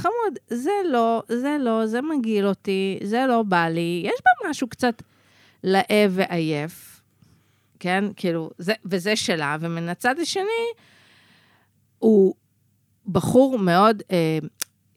חמוד, 0.00 0.38
זה 0.62 0.70
לא, 0.90 1.22
זה 1.28 1.56
לא, 1.60 1.86
זה 1.86 2.00
מגעיל 2.02 2.46
אותי, 2.46 2.98
זה 3.02 3.24
לא 3.28 3.42
בא 3.42 3.68
לי, 3.68 4.02
יש 4.04 4.20
בה 4.24 4.50
משהו 4.50 4.68
קצת 4.68 5.02
לאה 5.64 6.06
ועייף, 6.10 7.00
כן? 7.80 8.04
כאילו, 8.16 8.50
זה, 8.58 8.72
וזה 8.84 9.16
שלה, 9.16 9.56
ומן 9.60 9.88
הצד 9.88 10.14
השני, 10.22 10.66
הוא 11.98 12.34
בחור 13.08 13.58
מאוד, 13.58 14.02
אה, 14.10 14.38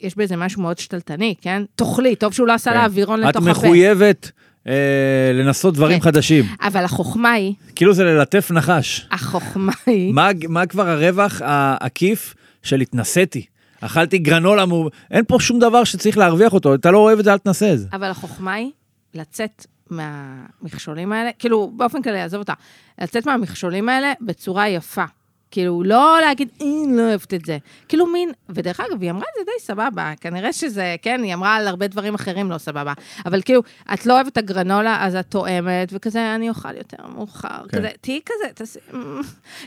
יש 0.01 0.15
בזה 0.15 0.36
משהו 0.36 0.62
מאוד 0.62 0.77
שתלטני, 0.77 1.36
כן? 1.41 1.63
תאכלי, 1.75 2.15
טוב 2.15 2.34
שהוא 2.34 2.48
לא 2.48 2.53
עשה 2.53 2.72
כן. 2.72 2.77
לה 2.77 2.86
אווירון 2.86 3.24
את 3.24 3.29
לתוך 3.29 3.41
הפה. 3.41 3.51
מחויבת 3.51 4.31
אה, 4.67 5.31
לנסות 5.34 5.74
דברים 5.74 6.00
כן. 6.00 6.03
חדשים. 6.03 6.46
אבל 6.62 6.84
החוכמה 6.84 7.31
היא, 7.31 7.53
כאילו 7.75 7.93
זה 7.93 8.03
ללטף 8.03 8.51
נחש. 8.51 9.08
החוכמה 9.12 9.74
היא, 9.86 10.13
מה, 10.13 10.29
מה 10.50 10.65
כבר 10.65 10.89
הרווח 10.89 11.41
העקיף 11.46 12.36
של 12.63 12.81
התנסיתי? 12.81 13.45
אכלתי 13.81 14.17
גרנולה, 14.17 14.65
מור... 14.65 14.89
אין 15.11 15.25
פה 15.27 15.37
שום 15.39 15.59
דבר 15.59 15.83
שצריך 15.83 16.17
להרוויח 16.17 16.53
אותו, 16.53 16.75
אתה 16.75 16.91
לא 16.91 16.97
אוהב 16.97 17.19
את 17.19 17.25
זה, 17.25 17.33
אל 17.33 17.37
תנסה 17.37 17.73
את 17.73 17.79
זה. 17.79 17.87
אבל 17.93 18.07
החוכמה 18.07 18.53
היא 18.53 18.71
לצאת 19.13 19.65
מהמכשולים 19.89 21.13
האלה, 21.13 21.29
כאילו, 21.39 21.71
באופן 21.75 22.01
כללי, 22.01 22.21
עזוב 22.21 22.39
אותה, 22.39 22.53
לצאת 23.01 23.25
מהמכשולים 23.25 23.89
האלה 23.89 24.13
בצורה 24.21 24.69
יפה. 24.69 25.05
כאילו, 25.51 25.83
לא 25.83 26.17
להגיד, 26.21 26.49
אה, 26.61 26.65
לא 26.89 27.01
אוהבת 27.01 27.33
את 27.33 27.45
זה. 27.45 27.57
כאילו 27.87 28.05
מין, 28.05 28.31
ודרך 28.49 28.79
אגב, 28.79 29.01
היא 29.01 29.11
אמרה 29.11 29.21
את 29.21 29.39
זה 29.39 29.43
די 29.45 29.65
סבבה, 29.65 30.11
כנראה 30.21 30.53
שזה, 30.53 30.95
כן, 31.01 31.23
היא 31.23 31.33
אמרה 31.33 31.55
על 31.55 31.67
הרבה 31.67 31.87
דברים 31.87 32.15
אחרים 32.15 32.51
לא 32.51 32.57
סבבה, 32.57 32.93
אבל 33.25 33.41
כאילו, 33.41 33.61
את 33.93 34.05
לא 34.05 34.13
אוהבת 34.13 34.37
הגרנולה, 34.37 34.97
אז 35.05 35.15
את 35.15 35.25
תואמת, 35.29 35.89
וכזה, 35.91 36.35
אני 36.35 36.49
אוכל 36.49 36.77
יותר 36.77 36.97
מאוחר, 37.15 37.47
כן. 37.69 37.77
כזה, 37.77 37.89
תהיי 38.01 38.19
כזה, 38.25 38.53
תעשי, 38.53 38.79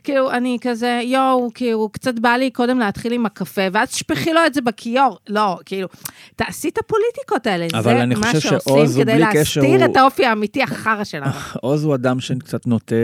כאילו, 0.04 0.30
אני 0.30 0.58
כזה, 0.60 1.00
יואו, 1.04 1.50
כאילו, 1.54 1.88
קצת 1.88 2.14
בא 2.18 2.28
לי 2.36 2.50
קודם 2.50 2.78
להתחיל 2.78 3.12
עם 3.12 3.26
הקפה, 3.26 3.62
ואז 3.72 3.88
תשפכי 3.88 4.32
לו 4.32 4.40
את 4.46 4.54
זה 4.54 4.60
בכיור. 4.60 5.18
לא, 5.28 5.58
כאילו, 5.64 5.88
תעשי 6.36 6.68
את 6.68 6.78
הפוליטיקות 6.78 7.46
האלה, 7.46 7.66
אבל 7.74 7.82
זה 7.82 8.02
אני 8.02 8.14
מה 8.14 8.26
חושב 8.26 8.40
שעושים 8.40 9.02
כדי 9.02 9.18
להסתיר 9.18 9.62
הוא- 9.64 9.84
את 9.84 9.96
האופי 9.96 10.26
האמיתי 10.26 10.62
החרא 10.62 11.04
שלנו. 11.04 11.30
עוז 11.60 11.84
הוא 11.84 11.94
אדם 11.94 12.20
שקצת 12.20 12.66
נוטה 12.66 12.94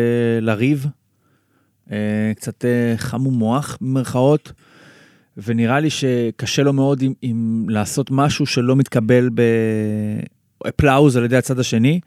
לריב, 0.40 0.86
קצת 2.36 2.64
אה, 2.64 2.94
חמום 2.96 3.34
מוח 3.34 3.78
במרכאות, 3.80 4.52
ונראה 5.36 5.80
לי 5.80 5.90
שקשה 5.90 6.62
לו 6.62 6.72
מאוד 6.72 7.02
עם, 7.02 7.12
עם 7.22 7.66
לעשות 7.68 8.10
משהו 8.10 8.46
שלא 8.46 8.76
מתקבל 8.76 9.28
באפלאוז 10.64 11.16
על 11.16 11.24
ידי 11.24 11.36
הצד 11.36 11.58
השני. 11.58 12.00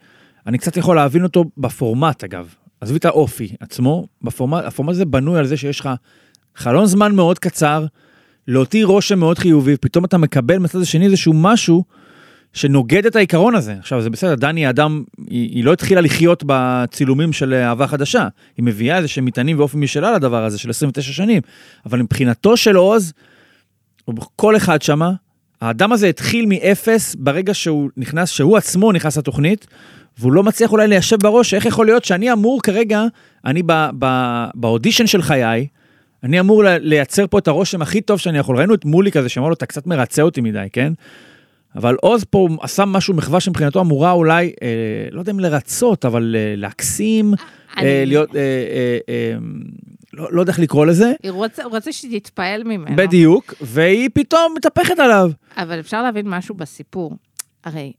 אני 0.46 0.58
קצת 0.58 0.76
יכול 0.76 0.96
להבין 0.96 1.22
אותו 1.22 1.44
בפורמט 1.58 2.24
אגב. 2.24 2.54
עזבי 2.80 2.98
את 2.98 3.04
האופי 3.04 3.54
עצמו, 3.60 4.06
בפורמט, 4.22 4.64
הפורמט 4.64 4.90
הזה 4.90 5.04
בנוי 5.04 5.38
על 5.38 5.46
זה 5.46 5.56
שיש 5.56 5.80
לך 5.80 5.90
חלון 6.56 6.86
זמן 6.86 7.14
מאוד 7.14 7.38
קצר, 7.38 7.86
להותיר 8.48 8.86
רושם 8.86 9.18
מאוד 9.18 9.38
חיובי, 9.38 9.76
פתאום 9.76 10.04
אתה 10.04 10.18
מקבל 10.18 10.58
מצד 10.58 10.80
השני 10.80 11.04
איזשהו 11.04 11.32
משהו 11.32 11.84
שנוגד 12.52 13.06
את 13.06 13.16
העיקרון 13.16 13.54
הזה. 13.54 13.74
עכשיו, 13.78 14.02
זה 14.02 14.10
בסדר, 14.10 14.34
דני 14.34 14.66
האדם, 14.66 15.02
היא, 15.30 15.50
היא 15.50 15.64
לא 15.64 15.72
התחילה 15.72 16.00
לחיות 16.00 16.44
בצילומים 16.46 17.32
של 17.32 17.54
אהבה 17.54 17.86
חדשה, 17.86 18.28
היא 18.56 18.64
מביאה 18.64 18.96
איזה 18.96 19.08
שהם 19.08 19.24
מטענים 19.24 19.58
ואופי 19.58 19.76
משלה 19.76 20.12
לדבר 20.12 20.44
הזה 20.44 20.58
של 20.58 20.70
29 20.70 21.12
שנים, 21.12 21.42
אבל 21.86 22.02
מבחינתו 22.02 22.56
של 22.56 22.76
עוז, 22.76 23.12
כל 24.36 24.56
אחד 24.56 24.82
שמה, 24.82 25.12
האדם 25.60 25.92
הזה 25.92 26.08
התחיל 26.08 26.46
מאפס 26.46 27.14
ברגע 27.18 27.54
שהוא 27.54 27.90
נכנס, 27.96 28.30
שהוא 28.30 28.56
עצמו 28.56 28.92
נכנס 28.92 29.18
לתוכנית, 29.18 29.66
והוא 30.18 30.32
לא 30.32 30.42
מצליח 30.42 30.72
אולי 30.72 30.88
ליישב 30.88 31.16
בראש 31.20 31.54
איך 31.54 31.66
יכול 31.66 31.86
להיות 31.86 32.04
שאני 32.04 32.32
אמור 32.32 32.60
כרגע, 32.62 33.04
אני 33.44 33.62
ב- 33.66 33.90
ב- 33.98 34.46
באודישן 34.54 35.06
של 35.06 35.22
חיי, 35.22 35.66
אני 36.24 36.40
אמור 36.40 36.62
לייצר 36.64 37.26
פה 37.26 37.38
את 37.38 37.48
הרושם 37.48 37.82
הכי 37.82 38.00
טוב 38.00 38.18
שאני 38.18 38.38
יכול. 38.38 38.56
ראינו 38.56 38.74
את 38.74 38.84
מולי 38.84 39.12
כזה 39.12 39.28
שאמר 39.28 39.48
לו, 39.48 39.54
אתה 39.54 39.66
קצת 39.66 39.86
מרצה 39.86 40.22
אותי 40.22 40.40
מדי, 40.40 40.66
כן? 40.72 40.92
אבל 41.76 41.96
עוז 42.02 42.24
פה 42.24 42.48
עשה 42.60 42.84
משהו, 42.84 43.14
מחווה 43.14 43.40
שמבחינתו 43.40 43.80
אמורה 43.80 44.12
אולי, 44.12 44.52
אה, 44.62 44.68
לא 45.10 45.20
יודע 45.20 45.32
אם 45.32 45.40
לרצות, 45.40 46.04
אבל 46.04 46.36
אה, 46.38 46.54
להקסים, 46.56 47.34
אה, 47.34 47.38
אני- 47.82 48.06
להיות, 48.06 48.36
אה, 48.36 48.40
אה, 48.40 48.98
אה, 49.08 49.34
לא, 50.12 50.28
לא 50.32 50.40
יודע 50.40 50.52
איך 50.52 50.60
לקרוא 50.60 50.86
לזה, 50.86 51.12
הוא 51.22 51.30
רוצה- 51.36 51.64
הוא 51.64 51.72
רוצה 51.72 51.92
שתתפעל 51.92 52.64
ממנו. 52.64 52.96
בדיוק, 52.96 53.54
והיא 53.60 54.08
פתאום 54.14 54.54
מתהפכת 54.56 54.98
עליו. 54.98 55.30
אבל 55.56 55.80
אפשר 55.80 56.02
להבין 56.02 56.28
משהו 56.28 56.54
בסיפור. 56.54 57.16
הרי 57.64 57.92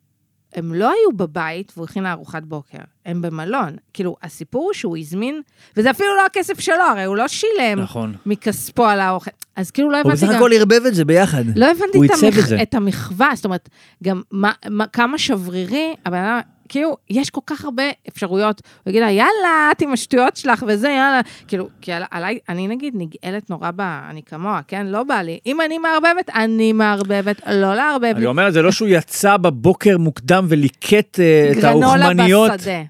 הם 0.55 0.73
לא 0.73 0.85
היו 0.85 1.17
בבית 1.17 1.73
והוא 1.77 1.85
הכין 1.85 2.03
לה 2.03 2.11
ארוחת 2.11 2.43
בוקר, 2.43 2.77
הם 3.05 3.21
במלון. 3.21 3.75
כאילו, 3.93 4.15
הסיפור 4.23 4.63
הוא 4.63 4.73
שהוא 4.73 4.97
הזמין, 4.97 5.41
וזה 5.77 5.91
אפילו 5.91 6.09
לא 6.15 6.25
הכסף 6.25 6.59
שלו, 6.59 6.83
הרי 6.91 7.03
הוא 7.03 7.17
לא 7.17 7.27
שילם 7.27 7.79
נכון. 7.79 8.15
מכספו 8.25 8.85
על 8.85 8.99
האוכל. 8.99 9.31
אז 9.55 9.71
כאילו 9.71 9.91
לא 9.91 9.97
הוא 9.97 10.01
הבנתי 10.01 10.15
בסך 10.15 10.27
גם... 10.27 10.35
הכל 10.35 10.51
ערבב 10.53 10.85
את 10.87 10.95
זה 10.95 11.05
ביחד. 11.05 11.43
לא 11.55 11.65
הבנתי 11.65 11.97
הוא 11.97 12.05
את, 12.05 12.09
המח... 12.11 12.39
את 12.39 12.47
זה. 12.47 12.61
את 12.61 12.73
המחווה, 12.73 13.29
זאת 13.35 13.45
אומרת, 13.45 13.69
גם 14.03 14.21
מה, 14.31 14.51
מה, 14.69 14.87
כמה 14.87 15.17
שברירי, 15.17 15.95
הבן 16.05 16.17
אדם, 16.17 16.39
כאילו, 16.69 16.97
יש 17.09 17.29
כל 17.29 17.41
כך 17.45 17.65
הרבה 17.65 17.83
אפשרויות. 18.07 18.61
הוא 18.83 18.91
יגיד 18.91 19.01
לה, 19.01 19.11
יאללה, 19.11 19.69
את 19.71 19.81
עם 19.81 19.93
השטויות 19.93 20.35
שלך 20.35 20.63
וזה, 20.67 20.87
יאללה. 20.87 21.21
כאילו, 21.47 21.69
כי 21.81 21.93
על, 21.93 22.03
עליי, 22.11 22.39
אני 22.49 22.67
נגיד 22.67 22.93
נגאלת 22.97 23.49
נורא 23.49 23.71
ב... 23.75 23.81
אני 23.81 24.21
כמוה, 24.25 24.61
כן? 24.67 24.87
לא 24.87 25.03
בא 25.03 25.21
לי. 25.21 25.39
אם 25.45 25.61
אני 25.61 25.77
מערבבת, 25.77 26.29
אני 26.29 26.73
מערבבת, 26.73 27.41
לא 27.47 27.75
לערבב 27.75 28.03
אני 28.05 28.19
לי. 28.19 28.25
אומר, 28.25 28.51
זה 28.51 28.61
לא 28.61 28.71
שהוא 28.71 28.87
יצא 28.87 29.37
בבוקר 29.37 29.97
מוקדם 29.97 30.45
וליקט 30.49 31.19
אה, 31.19 31.49
את 31.51 31.57
גרנולה 31.57 32.05
האוכמניות 32.05 32.51
בשדה. 32.51 32.81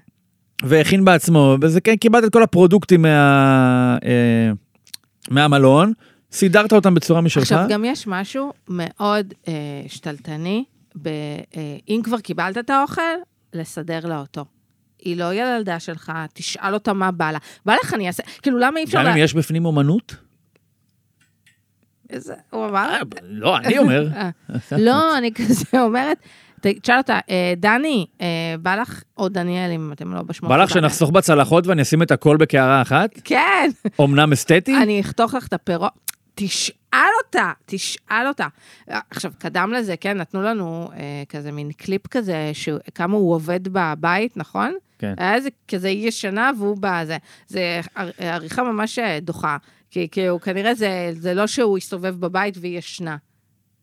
והכין 0.62 1.04
בעצמו, 1.04 1.56
וזה 1.60 1.80
כן, 1.80 1.96
קיבלת 1.96 2.24
את 2.24 2.32
כל 2.32 2.42
הפרודוקטים 2.42 3.02
מה, 3.02 3.96
אה, 4.04 4.50
מהמלון, 5.30 5.92
סידרת 6.32 6.72
אותם 6.72 6.94
בצורה 6.94 7.20
משלך. 7.20 7.42
עכשיו, 7.42 7.66
גם 7.68 7.84
יש 7.84 8.06
משהו 8.06 8.52
מאוד 8.68 9.34
אה, 9.48 9.52
שתלטני, 9.88 10.64
ב, 11.02 11.08
אה, 11.08 11.76
אם 11.88 12.00
כבר 12.04 12.20
קיבלת 12.20 12.58
את 12.58 12.70
האוכל, 12.70 13.02
לסדר 13.54 14.00
לה 14.06 14.18
אותו. 14.18 14.44
היא 14.98 15.16
לא 15.16 15.34
ילדה 15.34 15.80
שלך, 15.80 16.12
תשאל 16.32 16.74
אותה 16.74 16.92
מה 16.92 17.10
בא 17.10 17.30
לה. 17.30 17.38
בא 17.66 17.74
לך, 17.84 17.94
אני 17.94 18.06
אעשה... 18.06 18.22
כאילו, 18.42 18.58
למה 18.58 18.78
אי 18.80 18.84
אפשר... 18.84 18.98
גם 18.98 19.04
לה- 19.04 19.12
אם 19.12 19.18
יש 19.18 19.34
בפנים 19.34 19.64
אומנות, 19.66 20.16
איזה, 22.10 22.34
הוא 22.50 22.66
אמר? 22.66 22.96
לא, 23.22 23.56
אני 23.56 23.78
אומר. 23.78 24.08
אה, 24.16 24.30
לא, 24.78 25.18
אני 25.18 25.32
כזה 25.34 25.80
אומרת, 25.80 26.18
תשאל 26.60 26.98
אותה, 26.98 27.18
"אה, 27.30 27.54
דני, 27.56 28.06
אה, 28.20 28.26
בא 28.62 28.76
לך, 28.76 29.02
או 29.18 29.28
דניאל, 29.28 29.70
אם 29.70 29.92
אתם 29.92 30.14
לא 30.14 30.22
בשמות. 30.22 30.48
בא 30.48 30.56
לך. 30.56 30.70
שנחסוך 30.70 31.10
בצלחות 31.10 31.66
ואני 31.66 31.82
אשים 31.82 32.02
את 32.02 32.10
הכל 32.10 32.36
בקערה 32.36 32.82
אחת? 32.82 33.10
כן, 33.24 33.70
אמנם 34.00 34.32
אסתטי? 34.32 34.76
אני 34.82 35.00
אחתוך 35.00 35.34
לך 35.34 35.46
את 35.46 35.52
הפירות. 35.52 35.92
תשאל 36.34 36.74
אותה, 37.24 37.52
תשאל 37.66 38.26
אותה. 38.28 38.46
עכשיו, 38.86 39.32
קדם 39.38 39.72
לזה, 39.72 39.96
כן, 39.96 40.16
נתנו 40.18 40.42
לנו 40.42 40.90
אה, 40.96 41.22
כזה 41.28 41.52
מין 41.52 41.72
קליפ 41.72 42.06
כזה, 42.06 42.50
שהוא- 42.52 42.78
כמה 42.94 43.16
הוא 43.16 43.34
עובד 43.34 43.60
בבית, 43.68 44.36
נכון? 44.36 44.74
כן. 44.98 45.14
היה 45.16 45.34
איזה 45.34 45.48
כזה 45.68 45.88
ישנה 45.88 46.50
והוא 46.58 46.76
בזה. 46.80 47.16
זה 47.48 47.80
ער- 47.94 48.10
עריכה 48.18 48.62
ממש 48.62 48.98
אה, 48.98 49.20
דוחה. 49.20 49.56
כי, 49.90 50.08
כי 50.10 50.26
הוא 50.26 50.40
כנראה 50.40 50.74
זה, 50.74 50.88
זה 51.12 51.34
לא 51.34 51.46
שהוא 51.46 51.76
הסתובב 51.78 52.14
בבית 52.20 52.54
והיא 52.60 52.78
ישנה. 52.78 53.16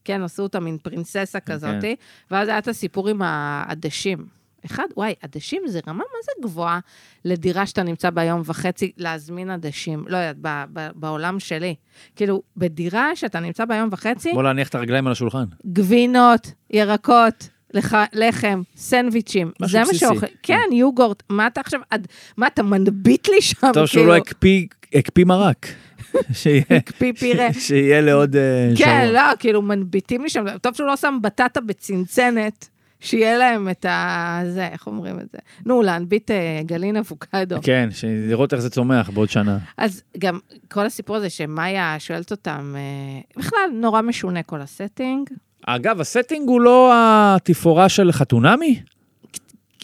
כן, 0.06 0.22
עשו 0.22 0.44
אותה 0.44 0.60
מין 0.60 0.78
פרינססה 0.78 1.40
כזאתי, 1.40 1.96
ואז 2.32 2.48
היה 2.48 2.58
את 2.58 2.68
הסיפור 2.68 3.10
עם 3.10 3.22
העדשים. 3.22 4.41
אחד, 4.66 4.84
וואי, 4.98 5.14
עדשים 5.22 5.62
זה 5.68 5.80
רמה 5.88 5.98
מה 5.98 6.20
זה 6.26 6.32
גבוהה 6.44 6.80
לדירה 7.26 7.66
שאתה 7.66 7.84
נמצא 7.84 8.10
בה 8.10 8.24
יום 8.24 8.42
וחצי, 8.46 8.92
להזמין 8.98 9.50
עדשים. 9.52 10.04
לא 10.08 10.18
יודעת, 10.18 10.38
ב- 10.42 10.66
ב- 10.80 10.90
בעולם 10.96 11.40
שלי. 11.40 11.76
כאילו, 12.16 12.42
בדירה 12.58 13.16
שאתה 13.16 13.40
נמצא 13.40 13.66
בה 13.66 13.76
יום 13.76 13.90
וחצי, 13.92 14.32
בוא 14.34 14.44
להניח 14.44 14.68
את 14.70 14.76
הרגליים 14.76 15.06
על 15.08 15.12
השולחן. 15.12 15.44
גבינות, 15.74 16.52
ירקות, 16.70 17.50
לח, 17.74 17.94
לחם, 18.14 18.62
סנדוויצ'ים. 18.76 19.52
משהו 19.60 19.72
זה 19.72 19.78
מה 19.80 19.84
בסיסי. 19.86 20.00
שאוכל. 20.00 20.26
כן, 20.44 20.60
יוגורט. 20.72 21.24
מה 21.30 21.48
אתה 21.48 21.62
עכשיו, 21.62 21.80
עד, 21.90 22.08
מה 22.38 22.48
אתה 22.48 22.64
מנביט 22.64 23.28
לי 23.30 23.42
שם? 23.42 23.72
טוב 23.74 23.86
שהוא 23.86 24.06
לא 24.08 24.16
הקפיא 24.16 24.66
הקפיא 24.94 25.26
מרק. 25.26 25.68
שיהיה- 26.34 26.64
הקפיא 26.70 27.14
פירה. 27.14 27.54
שיהיה 27.68 28.02
לעוד 28.02 28.36
אה, 28.36 28.70
שבוע. 28.76 28.86
כן, 28.88 29.10
לא, 29.14 29.22
כאילו 29.40 29.62
מנביטים 29.62 30.24
לי 30.24 30.30
שם, 30.30 30.46
טוב 30.62 30.76
שהוא 30.76 30.88
לא 30.88 30.96
שם 30.96 31.18
בטטה 31.22 31.62
בצנצנת, 31.62 32.70
שיהיה 33.02 33.38
להם 33.38 33.70
את 33.70 33.86
ה... 33.86 34.40
זה, 34.50 34.68
איך 34.68 34.88
אומרים 34.88 35.20
את 35.20 35.32
זה? 35.32 35.38
נו, 35.66 35.82
להנביט 35.82 36.32
אה, 36.32 36.62
גלעין 36.66 36.98
אבוקדו. 36.98 37.56
כן, 37.62 37.90
לראות 38.28 38.54
איך 38.54 38.62
זה 38.62 38.70
צומח 38.70 39.10
בעוד 39.10 39.30
שנה. 39.30 39.58
אז 39.78 40.04
גם 40.18 40.40
כל 40.72 40.86
הסיפור 40.86 41.16
הזה 41.16 41.30
שמאיה 41.30 41.96
שואלת 42.00 42.32
אותם, 42.32 42.76
אה, 42.76 43.42
בכלל 43.42 43.60
נורא 43.74 44.02
משונה 44.02 44.44
כל 44.44 44.62
ה 44.62 44.69
setting. 44.69 45.30
אגב, 45.66 46.02
ה 46.02 46.08
setting 46.08 46.50
הוא 46.50 46.62
לא 46.62 46.92
התפאורה 46.94 47.90
של 47.90 48.12
חתונמי? 48.12 48.82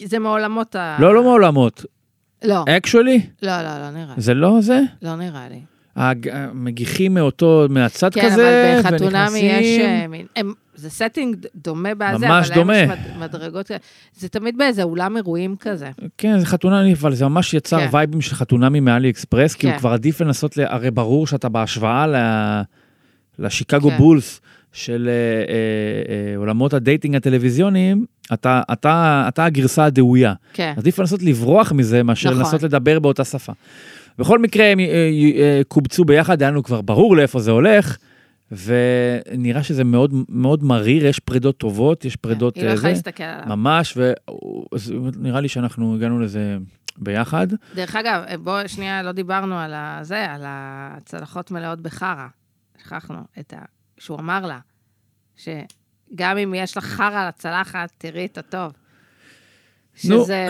זה 0.04 0.18
מעולמות 0.18 0.76
ה... 0.76 0.96
לא, 1.00 1.14
לא 1.14 1.22
מעולמות. 1.22 1.84
לא, 2.44 2.64
actually? 2.76 3.26
לא, 3.42 3.62
לא, 3.62 3.78
לא 3.78 3.90
נראה 3.90 4.14
לי. 4.16 4.22
זה 4.22 4.34
לא 4.34 4.60
זה? 4.60 4.80
לא 5.02 5.16
נראה 5.16 5.48
לי. 5.48 5.60
הג- 5.98 6.30
מגיחים 6.54 7.14
מאותו, 7.14 7.66
מהצד 7.70 8.14
כן, 8.14 8.30
כזה, 8.30 8.80
אבל 8.82 8.92
בחתונמי 8.92 9.38
יש... 9.38 9.44
ונכנסים. 9.44 9.80
אה, 9.80 10.06
מין- 10.08 10.26
הם- 10.36 10.52
זה 10.74 10.90
setting 10.90 11.36
דומה 11.54 11.88
בזה, 11.94 12.28
ממש 12.28 12.46
אבל 12.50 12.54
דומה. 12.54 12.72
להם 12.72 12.90
יש 12.90 12.98
מד- 13.16 13.22
מדרגות. 13.22 13.70
זה 14.16 14.28
תמיד 14.28 14.58
באיזה 14.58 14.82
אולם 14.82 15.16
אירועים 15.16 15.56
כזה. 15.60 15.90
כן, 16.18 16.38
זה 16.38 16.46
חתונמי, 16.46 16.92
אבל 16.92 17.14
זה 17.14 17.24
ממש 17.24 17.54
יותר 17.54 17.78
כן. 17.80 17.88
וייבים 17.96 18.20
של 18.20 18.34
חתונמי 18.34 18.80
מאלי 18.80 19.10
אקספרס, 19.10 19.54
כי 19.54 19.66
הוא 19.66 19.72
כן. 19.72 19.78
כבר 19.78 19.92
עדיף 19.92 20.20
לנסות, 20.20 20.56
ל- 20.56 20.62
הרי 20.68 20.90
ברור 20.90 21.26
שאתה 21.26 21.48
בהשוואה 21.48 22.06
ל- 22.06 22.62
לשיקגו 23.38 23.90
כן. 23.90 23.96
בולס 23.98 24.40
של 24.72 25.08
אה, 25.08 25.12
אה, 25.12 25.54
אה, 26.32 26.36
עולמות 26.36 26.74
ה 26.74 26.80
dating 26.80 27.16
הטלוויזיוניים, 27.16 28.04
אתה, 28.32 28.62
אתה, 28.72 29.24
אתה 29.28 29.44
הגרסה 29.44 29.84
הדהויה. 29.84 30.32
כן. 30.52 30.74
עדיף 30.76 30.98
לנסות 30.98 31.22
לברוח 31.22 31.72
מזה 31.72 32.02
מאשר 32.02 32.30
נכון. 32.30 32.40
לנסות 32.42 32.62
לדבר 32.62 32.98
באותה 32.98 33.24
שפה. 33.24 33.52
בכל 34.18 34.38
מקרה 34.38 34.66
הם 34.66 34.80
אה, 34.80 35.10
אה, 35.36 35.60
קובצו 35.68 36.04
ביחד, 36.04 36.42
היה 36.42 36.50
לנו 36.50 36.62
כבר 36.62 36.80
ברור 36.80 37.16
לאיפה 37.16 37.40
זה 37.40 37.50
הולך, 37.50 37.96
ונראה 38.52 39.62
שזה 39.62 39.84
מאוד 39.84 40.14
מאוד 40.28 40.64
מריר, 40.64 41.06
יש 41.06 41.18
פרידות 41.18 41.58
טובות, 41.58 42.04
יש 42.04 42.16
פרידות 42.16 42.56
היא 42.56 42.64
לא 42.64 42.68
אה, 42.68 42.74
יכולה 42.74 42.92
להסתכל 42.92 43.22
עליו. 43.22 43.56
ממש, 43.56 43.98
ונראה 45.16 45.40
לי 45.40 45.48
שאנחנו 45.48 45.94
הגענו 45.94 46.20
לזה 46.20 46.56
ביחד. 46.96 47.46
דרך 47.74 47.96
אגב, 47.96 48.22
בואו 48.42 48.68
שנייה, 48.68 49.02
לא 49.02 49.12
דיברנו 49.12 49.58
על 49.58 49.74
זה, 50.02 50.24
על 50.24 50.42
הצלחות 50.46 51.50
מלאות 51.50 51.80
בחרא. 51.80 52.26
שכחנו 52.82 53.18
את 53.40 53.54
ה... 53.56 53.60
שהוא 53.98 54.18
אמר 54.18 54.46
לה, 54.46 54.58
שגם 55.36 56.38
אם 56.38 56.54
יש 56.56 56.76
לך 56.76 56.84
חרא 56.84 57.20
על 57.20 57.28
הצלחת, 57.28 57.92
תראי 57.98 58.26
את 58.26 58.38
הטוב. 58.38 58.72
שזה, 59.98 60.48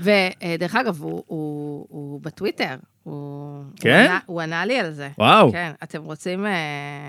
ודרך 0.00 0.74
אגב, 0.76 1.02
הוא, 1.02 1.22
הוא, 1.26 1.86
הוא 1.88 2.20
בטוויטר, 2.22 2.74
הוא... 3.02 3.62
כן? 3.80 3.90
הוא 4.00 4.08
ענה, 4.08 4.18
הוא 4.26 4.40
ענה 4.40 4.64
לי 4.66 4.78
על 4.80 4.92
זה. 4.92 5.08
וואו, 5.18 5.52
כן, 5.52 5.70
אתם 5.82 6.02
רוצים... 6.02 6.46
אה, 6.46 6.52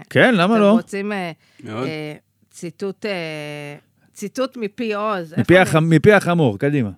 כן, 0.09 0.35
למה 0.35 0.53
אתם 0.53 0.61
לא? 0.63 0.71
רוצים 0.71 1.11
אה, 1.11 1.31
מאוד. 1.63 1.87
אה, 1.87 2.13
ציטוט, 2.51 3.05
אה, 3.05 3.11
ציטוט 4.13 4.57
מפי 4.57 4.93
עוז. 4.93 5.33
מפי 5.37 5.57
הח- 5.59 5.75
מפי 5.75 6.13
החמור, 6.13 6.59
קדימה. 6.59 6.89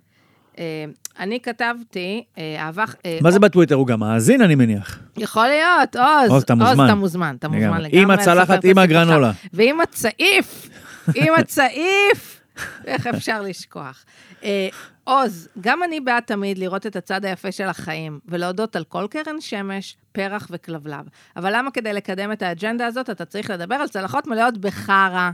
אה, 0.58 0.84
אני 1.20 1.40
כתבתי, 1.40 2.24
אה, 2.38 2.56
אהבה... 2.58 2.84
אה, 3.06 3.18
מה 3.20 3.30
זה 3.30 3.38
בטוויטר? 3.38 3.74
הוא 3.74 3.86
גם 3.86 4.00
מאזין, 4.00 4.42
אני 4.42 4.54
מניח. 4.54 4.98
יכול 5.16 5.46
להיות, 5.48 5.96
עוז. 5.96 6.30
עוז, 6.30 6.42
אתה 6.42 6.54
מוזמן. 6.54 6.86
אתה 6.86 6.94
מוזמן, 6.94 7.36
אתה 7.38 7.48
מוזמן 7.48 7.80
לגמרי. 7.80 7.88
עם 8.02 8.10
הצלחת, 8.10 8.64
עם 8.64 8.78
הגרנולה. 8.78 9.32
ועם 9.52 9.80
הצעיף, 9.80 10.68
עם 11.14 11.34
הצעיף. 11.38 12.37
איך 12.86 13.06
אפשר 13.06 13.42
לשכוח? 13.42 14.04
אה, 14.44 14.68
עוז, 15.04 15.48
גם 15.60 15.82
אני 15.82 16.00
בעד 16.00 16.22
תמיד 16.22 16.58
לראות 16.58 16.86
את 16.86 16.96
הצד 16.96 17.24
היפה 17.24 17.52
של 17.52 17.68
החיים, 17.68 18.20
ולהודות 18.28 18.76
על 18.76 18.84
כל 18.84 19.06
קרן 19.10 19.40
שמש, 19.40 19.96
פרח 20.12 20.48
וכלבלב. 20.50 21.08
אבל 21.36 21.56
למה 21.56 21.70
כדי 21.70 21.92
לקדם 21.92 22.32
את 22.32 22.42
האג'נדה 22.42 22.86
הזאת, 22.86 23.10
אתה 23.10 23.24
צריך 23.24 23.50
לדבר 23.50 23.74
על 23.74 23.88
צלחות 23.88 24.26
מלאות 24.26 24.58
בחרא? 24.58 25.30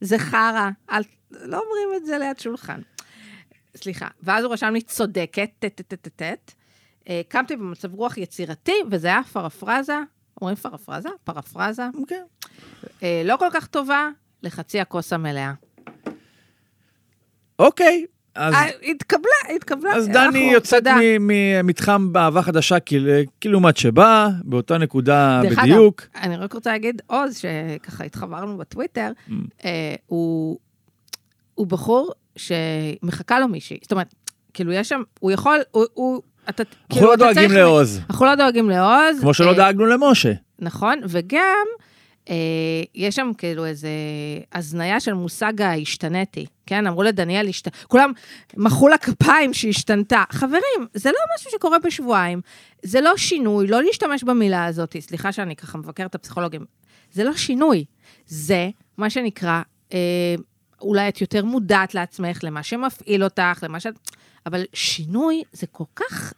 זה 0.00 0.18
חרא. 0.18 0.70
אל, 0.90 1.02
לא 1.30 1.62
אומרים 1.66 1.88
את 1.96 2.06
זה 2.06 2.18
ליד 2.18 2.38
שולחן. 2.38 2.80
סליחה. 3.76 4.08
ואז 4.22 4.44
הוא 4.44 4.52
רשם 4.52 4.72
לי 4.72 4.80
צודקת, 4.80 5.50
טט, 5.58 5.80
טט, 5.80 5.94
טט, 5.94 6.08
טט. 6.16 6.52
אה, 7.08 7.20
קמתי 7.28 7.56
במצב 7.56 7.94
רוח 7.94 8.16
יצירתי, 8.16 8.74
וזה 8.90 9.08
היה 9.08 9.22
פרפרזה, 9.32 9.98
אומרים 10.40 10.56
פרפרזה? 10.56 11.08
פרפרזה. 11.24 11.82
כן. 12.08 12.22
אה, 13.02 13.22
לא 13.24 13.36
כל 13.36 13.48
כך 13.52 13.66
טובה, 13.66 14.08
לחצי 14.42 14.80
הכוס 14.80 15.12
המלאה. 15.12 15.52
אוקיי, 17.58 18.04
אז... 18.34 18.54
אה, 18.54 18.68
התקבלה, 18.90 19.54
התקבלה. 19.56 19.94
אז 19.96 20.08
דני 20.08 20.38
יוצאת 20.52 20.78
תודה. 20.78 20.96
מ- 21.20 21.26
ממתחם 21.62 22.12
באהבה 22.12 22.42
חדשה 22.42 22.80
כאילו- 22.80 23.10
כאילו 23.40 23.60
שבא, 23.76 24.28
באותה 24.44 24.78
נקודה 24.78 25.40
דרך 25.42 25.58
בדיוק. 25.58 26.02
אגב, 26.14 26.22
אני 26.24 26.36
רק 26.36 26.52
רוצה 26.52 26.72
להגיד, 26.72 27.02
עוז, 27.06 27.36
שככה 27.38 28.04
התחברנו 28.04 28.56
בטוויטר, 28.58 29.10
Mm. 29.28 29.32
אה, 29.64 29.94
הוא, 30.06 30.58
הוא 31.54 31.66
בחור 31.66 32.12
שמחכה 32.36 33.40
לו 33.40 33.48
מישהי. 33.48 33.78
זאת 33.82 33.92
אומרת, 33.92 34.14
כאילו, 34.54 34.72
יש 34.72 34.88
שם, 34.88 35.02
הוא 35.20 35.30
יכול, 35.30 35.58
הוא, 35.70 35.84
הוא 35.94 36.22
אתה, 36.48 36.62
אנחנו 36.90 37.06
לא 37.06 37.14
אתה 37.14 37.18
דואגים 37.18 37.34
צריך- 37.34 37.52
לעוז, 37.52 38.00
אנחנו 38.10 38.26
לא 38.26 38.34
דואגים 38.34 38.70
לעוז. 38.70 39.20
כמו 39.20 39.34
שלא 39.34 39.48
אה, 39.50 39.54
דאגנו 39.54 39.86
למשה. 39.86 40.32
נכון, 40.58 41.00
וגם 41.08 41.66
יש 42.94 43.16
שם 43.16 43.30
כאילו 43.38 43.66
איזה 43.66 43.88
הזניה 44.52 45.00
של 45.00 45.12
מושג 45.12 45.62
ההשתנתי, 45.62 46.46
כן? 46.66 46.86
אמרו 46.86 47.02
לדניאל, 47.02 47.48
השת... 47.48 47.68
כולם 47.86 48.12
מחאו 48.56 48.88
לה 48.88 48.98
כפיים 48.98 49.54
שהשתנתה. 49.54 50.22
חברים, 50.30 50.86
זה 50.94 51.10
לא 51.10 51.18
משהו 51.34 51.50
שקורה 51.50 51.78
בשבועיים, 51.78 52.40
זה 52.82 53.00
לא 53.00 53.16
שינוי, 53.16 53.66
לא 53.66 53.82
להשתמש 53.82 54.24
במילה 54.24 54.64
הזאת, 54.64 54.96
סליחה 55.00 55.32
שאני 55.32 55.56
ככה 55.56 55.78
מבקרת 55.78 56.10
את 56.10 56.14
הפסיכולוגים, 56.14 56.64
זה 57.12 57.24
לא 57.24 57.36
שינוי, 57.36 57.84
זה 58.26 58.68
מה 58.96 59.10
שנקרא, 59.10 59.62
אה, 59.92 59.98
אולי 60.80 61.08
את 61.08 61.20
יותר 61.20 61.44
מודעת 61.44 61.94
לעצמך, 61.94 62.38
למה 62.42 62.62
שמפעיל 62.62 63.24
אותך, 63.24 63.58
למה 63.62 63.80
ש... 63.80 63.86
אבל 64.46 64.64
שינוי 64.72 65.42
זה 65.52 65.66
כל 65.66 65.84
כך 65.96 66.34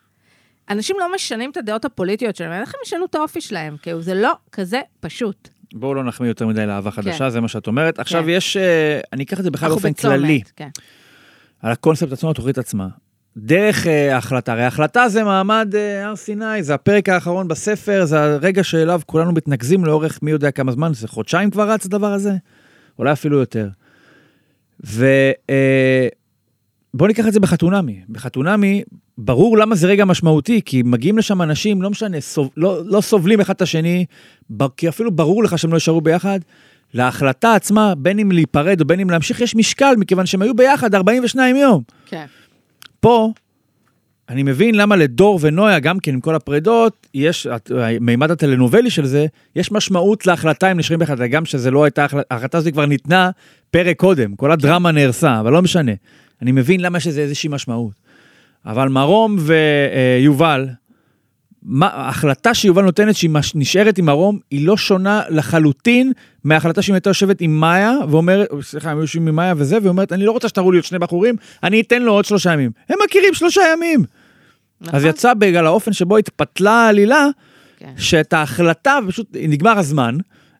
אנשים 0.71 0.97
לא 1.01 1.15
משנים 1.15 1.51
את 1.51 1.57
הדעות 1.57 1.85
הפוליטיות 1.85 2.37
שלהם, 2.37 2.53
איך 2.53 2.75
הם 2.75 2.81
ישנו 2.85 3.05
את 3.05 3.15
האופי 3.15 3.41
שלהם? 3.41 3.77
כאילו, 3.83 4.03
זה 4.03 4.15
לא 4.15 4.33
כזה 4.53 4.81
פשוט. 5.01 5.49
בואו 5.75 5.95
לא 5.95 6.05
נחמיא 6.05 6.29
יותר 6.29 6.47
מדי 6.47 6.67
לאהבה 6.67 6.91
חדשה, 6.91 7.19
כן. 7.19 7.31
זה 7.31 7.41
מה 7.41 7.49
שאת 7.49 7.67
אומרת. 7.67 7.99
עכשיו 7.99 8.23
כן. 8.23 8.29
יש, 8.29 8.57
אה, 8.57 9.01
אני 9.13 9.25
אקח 9.25 9.39
את 9.39 9.45
זה 9.45 9.51
בכלל 9.51 9.69
באופן 9.69 9.91
בצומת, 9.91 10.15
כללי, 10.15 10.41
כן. 10.57 10.69
על 11.63 11.73
הקונספט 11.73 12.13
עצמו, 12.13 12.31
התוכנית 12.31 12.59
עצמה. 12.59 12.89
דרך 13.37 13.87
אה, 13.87 14.15
ההחלטה, 14.15 14.53
הרי 14.53 14.63
ההחלטה 14.63 15.09
זה 15.09 15.25
מעמד 15.25 15.73
אה, 15.75 16.07
הר 16.07 16.17
סיני, 16.17 16.63
זה 16.63 16.75
הפרק 16.75 17.09
האחרון 17.09 17.49
בספר, 17.49 18.05
זה 18.05 18.23
הרגע 18.23 18.65
שאליו 18.65 19.01
כולנו 19.07 19.33
מתנקזים 19.33 19.85
לאורך 19.85 20.19
מי 20.23 20.31
יודע 20.31 20.51
כמה 20.51 20.73
זמן, 20.73 20.95
זה 20.95 21.09
חודשיים 21.09 21.51
כבר 21.51 21.71
רץ 21.71 21.87
הדבר 21.87 22.13
הזה? 22.13 22.33
אולי 22.99 23.13
אפילו 23.13 23.39
יותר. 23.39 23.69
ובואו 26.95 27.09
ניקח 27.09 27.27
את 27.27 27.33
זה 27.33 27.41
בחתונמי. 27.41 28.01
בחתונמי, 28.09 28.83
ברור 29.19 29.59
למה 29.59 29.75
זה 29.75 29.87
רגע 29.87 30.05
משמעותי, 30.05 30.61
כי 30.65 30.83
מגיעים 30.85 31.19
לשם 31.19 31.43
אנשים, 31.43 31.83
לא 31.83 31.91
משנה, 31.91 32.21
סוב, 32.21 32.51
לא, 32.57 32.81
לא 32.85 33.01
סובלים 33.01 33.41
אחד 33.41 33.55
את 33.55 33.63
השני, 33.63 34.05
כי 34.77 34.89
אפילו 34.89 35.11
ברור 35.11 35.45
לך 35.45 35.59
שהם 35.59 35.71
לא 35.71 35.77
יישארו 35.77 36.01
ביחד. 36.01 36.41
להחלטה 36.95 37.55
עצמה, 37.55 37.95
בין 37.95 38.19
אם 38.19 38.33
להיפרד 38.33 38.81
או 38.81 38.87
בין 38.87 39.01
אם 39.01 39.11
להמשיך, 39.11 39.41
יש 39.41 39.57
משקל, 39.57 39.95
מכיוון 39.99 40.27
שהם 40.27 40.43
היו 40.43 40.55
ביחד 40.55 40.95
42 40.95 41.57
יום. 41.57 41.83
כן. 42.07 42.27
פה, 43.01 43.33
אני 44.29 44.43
מבין 44.43 44.75
למה 44.75 44.97
לדור 44.97 45.39
ונויה, 45.43 45.79
גם 45.79 45.99
כן 45.99 46.15
עם 46.15 46.21
כל 46.21 46.35
הפרדות, 46.35 47.07
יש, 47.15 47.47
מימד 48.01 48.31
הטלנובלי 48.31 48.91
של 48.91 49.07
זה, 49.07 49.27
יש 49.57 49.73
משמעות 49.73 50.27
להחלטה 50.27 50.73
אם 50.73 50.79
נשארים 50.79 50.99
ביחד, 50.99 51.21
גם 51.21 51.45
שזה 51.45 51.71
לא 51.71 51.85
הייתה, 51.85 52.05
החלטה, 52.05 52.35
ההחלטה 52.35 52.59
הזאת 52.59 52.73
כבר 52.73 52.87
ניתנה 52.87 53.31
פרק 53.71 53.97
קודם, 53.97 54.37
כל 54.37 54.53
הדרמה 54.53 54.91
נהרסה, 54.91 55.41
אבל 55.41 55.53
לא 55.53 55.63
משנה. 55.63 55.93
אני 56.43 56.53
מבין 56.53 56.81
למה 56.81 56.99
יש 56.99 57.07
לזה 57.07 57.21
איזושהי 57.21 57.49
משמעות. 57.49 57.93
אבל 58.67 58.89
מרום 58.89 59.37
ויובל, 59.39 60.67
מה, 61.63 61.87
ההחלטה 61.87 62.55
שיובל 62.55 62.83
נותנת 62.83 63.17
שהיא 63.17 63.31
מש, 63.31 63.53
נשארת 63.55 63.99
עם 63.99 64.07
מרום, 64.07 64.39
היא 64.51 64.67
לא 64.67 64.77
שונה 64.77 65.23
לחלוטין 65.29 66.13
מההחלטה 66.45 66.83
שהיא 66.83 66.95
הייתה 66.95 67.11
יושבת 67.11 67.41
עם 67.41 67.61
מאיה, 67.61 67.93
ואומרת, 68.09 68.49
סליחה, 68.61 68.91
הם 68.91 68.99
יושבים 68.99 69.29
עם 69.29 69.37
מאיה 69.37 69.55
וזה, 69.57 69.79
ואומרת, 69.83 70.13
אני 70.13 70.25
לא 70.25 70.33
רוצה 70.33 70.49
שתראו 70.49 70.73
לי 70.73 70.79
עוד 70.79 70.85
שני 70.85 70.99
בחורים, 70.99 71.37
אני 71.63 71.81
אתן 71.81 72.03
לו 72.03 72.13
עוד 72.13 72.25
שלושה 72.25 72.53
ימים. 72.53 72.71
הם 72.89 72.99
מכירים 73.05 73.35
שלושה 73.35 73.61
ימים. 73.73 74.05
נכון. 74.81 74.95
אז 74.95 75.05
יצא 75.05 75.35
בגלל 75.35 75.67
האופן 75.67 75.93
שבו 75.93 76.17
התפתלה 76.17 76.73
העלילה, 76.73 77.27
כן. 77.79 77.93
שאת 77.97 78.33
ההחלטה, 78.33 78.99
פשוט 79.09 79.27
נגמר 79.35 79.79
הזמן, 79.79 80.17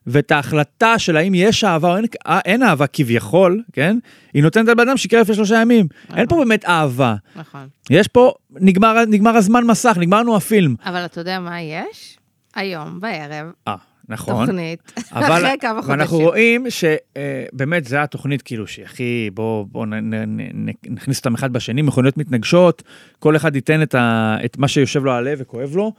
ואת 0.07 0.31
ההחלטה 0.31 0.99
של 0.99 1.17
האם 1.17 1.33
יש 1.35 1.63
אהבה 1.63 1.91
או 1.91 1.97
אין, 1.97 2.05
אה, 2.27 2.39
אין 2.45 2.63
אהבה 2.63 2.87
כביכול, 2.87 3.63
כן? 3.73 3.97
היא 4.33 4.43
נותנת 4.43 4.67
על 4.67 4.75
בן 4.75 4.87
אדם 4.89 4.97
שיקרה 4.97 5.21
לפני 5.21 5.35
שלושה 5.35 5.61
ימים. 5.61 5.87
נכון. 6.05 6.17
אין 6.17 6.27
פה 6.27 6.35
באמת 6.35 6.65
אהבה. 6.65 7.15
נכון. 7.35 7.67
יש 7.89 8.07
פה, 8.07 8.33
נגמר, 8.51 9.05
נגמר 9.07 9.35
הזמן 9.35 9.63
מסך, 9.63 9.97
נגמרנו 9.99 10.37
הפילם. 10.37 10.75
אבל 10.85 11.05
אתה 11.05 11.21
יודע 11.21 11.39
מה 11.39 11.61
יש? 11.61 12.17
היום, 12.55 12.99
בערב. 12.99 13.51
אה. 13.67 13.75
נכון. 14.09 14.45
תוכנית, 14.45 14.91
אבל, 15.11 15.31
אחרי 15.37 15.55
כמה 15.59 15.81
חודשים. 15.81 15.91
ואנחנו 15.91 16.17
רואים 16.17 16.65
שבאמת 16.69 17.85
זו 17.85 17.97
התוכנית 17.97 18.41
כאילו 18.41 18.67
שהיא 18.67 18.85
הכי, 18.85 19.29
בואו 19.33 19.65
בוא 19.65 19.85
נכניס 20.89 21.17
אותם 21.17 21.35
אחד 21.35 21.53
בשני, 21.53 21.81
מכוניות 21.81 22.17
מתנגשות, 22.17 22.83
כל 23.19 23.35
אחד 23.35 23.55
ייתן 23.55 23.81
את, 23.81 23.95
ה, 23.95 24.37
את 24.45 24.57
מה 24.57 24.67
שיושב 24.67 25.05
לו 25.05 25.11
על 25.11 25.27
הלב 25.27 25.37
וכואב 25.41 25.75
לו. 25.75 25.93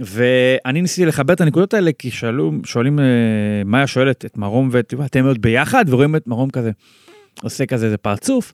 ואני 0.00 0.82
ניסיתי 0.82 1.06
לחבר 1.06 1.32
את 1.32 1.40
הנקודות 1.40 1.74
האלה, 1.74 1.90
כי 1.98 2.10
שאלו, 2.10 2.52
שואלים, 2.64 2.98
אה, 2.98 3.04
מאיה 3.64 3.86
שואלת 3.86 4.24
את 4.24 4.36
מרום 4.36 4.68
ואת, 4.72 4.94
אתם 5.04 5.26
עוד 5.26 5.42
ביחד? 5.42 5.84
ורואים 5.88 6.16
את 6.16 6.26
מרום 6.26 6.50
כזה, 6.50 6.70
עושה 7.42 7.66
כזה 7.66 7.86
איזה 7.86 7.96
פרצוף. 7.96 8.52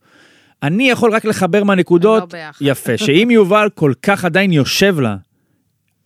אני 0.63 0.91
יכול 0.91 1.15
רק 1.15 1.25
לחבר 1.25 1.65
מהנקודות, 1.65 2.35
לא 2.35 2.39
יפה, 2.61 2.99
שאם 2.99 3.29
יובל 3.31 3.69
כל 3.75 3.93
כך 4.03 4.25
עדיין 4.25 4.53
יושב 4.53 5.01
לה, 5.01 5.17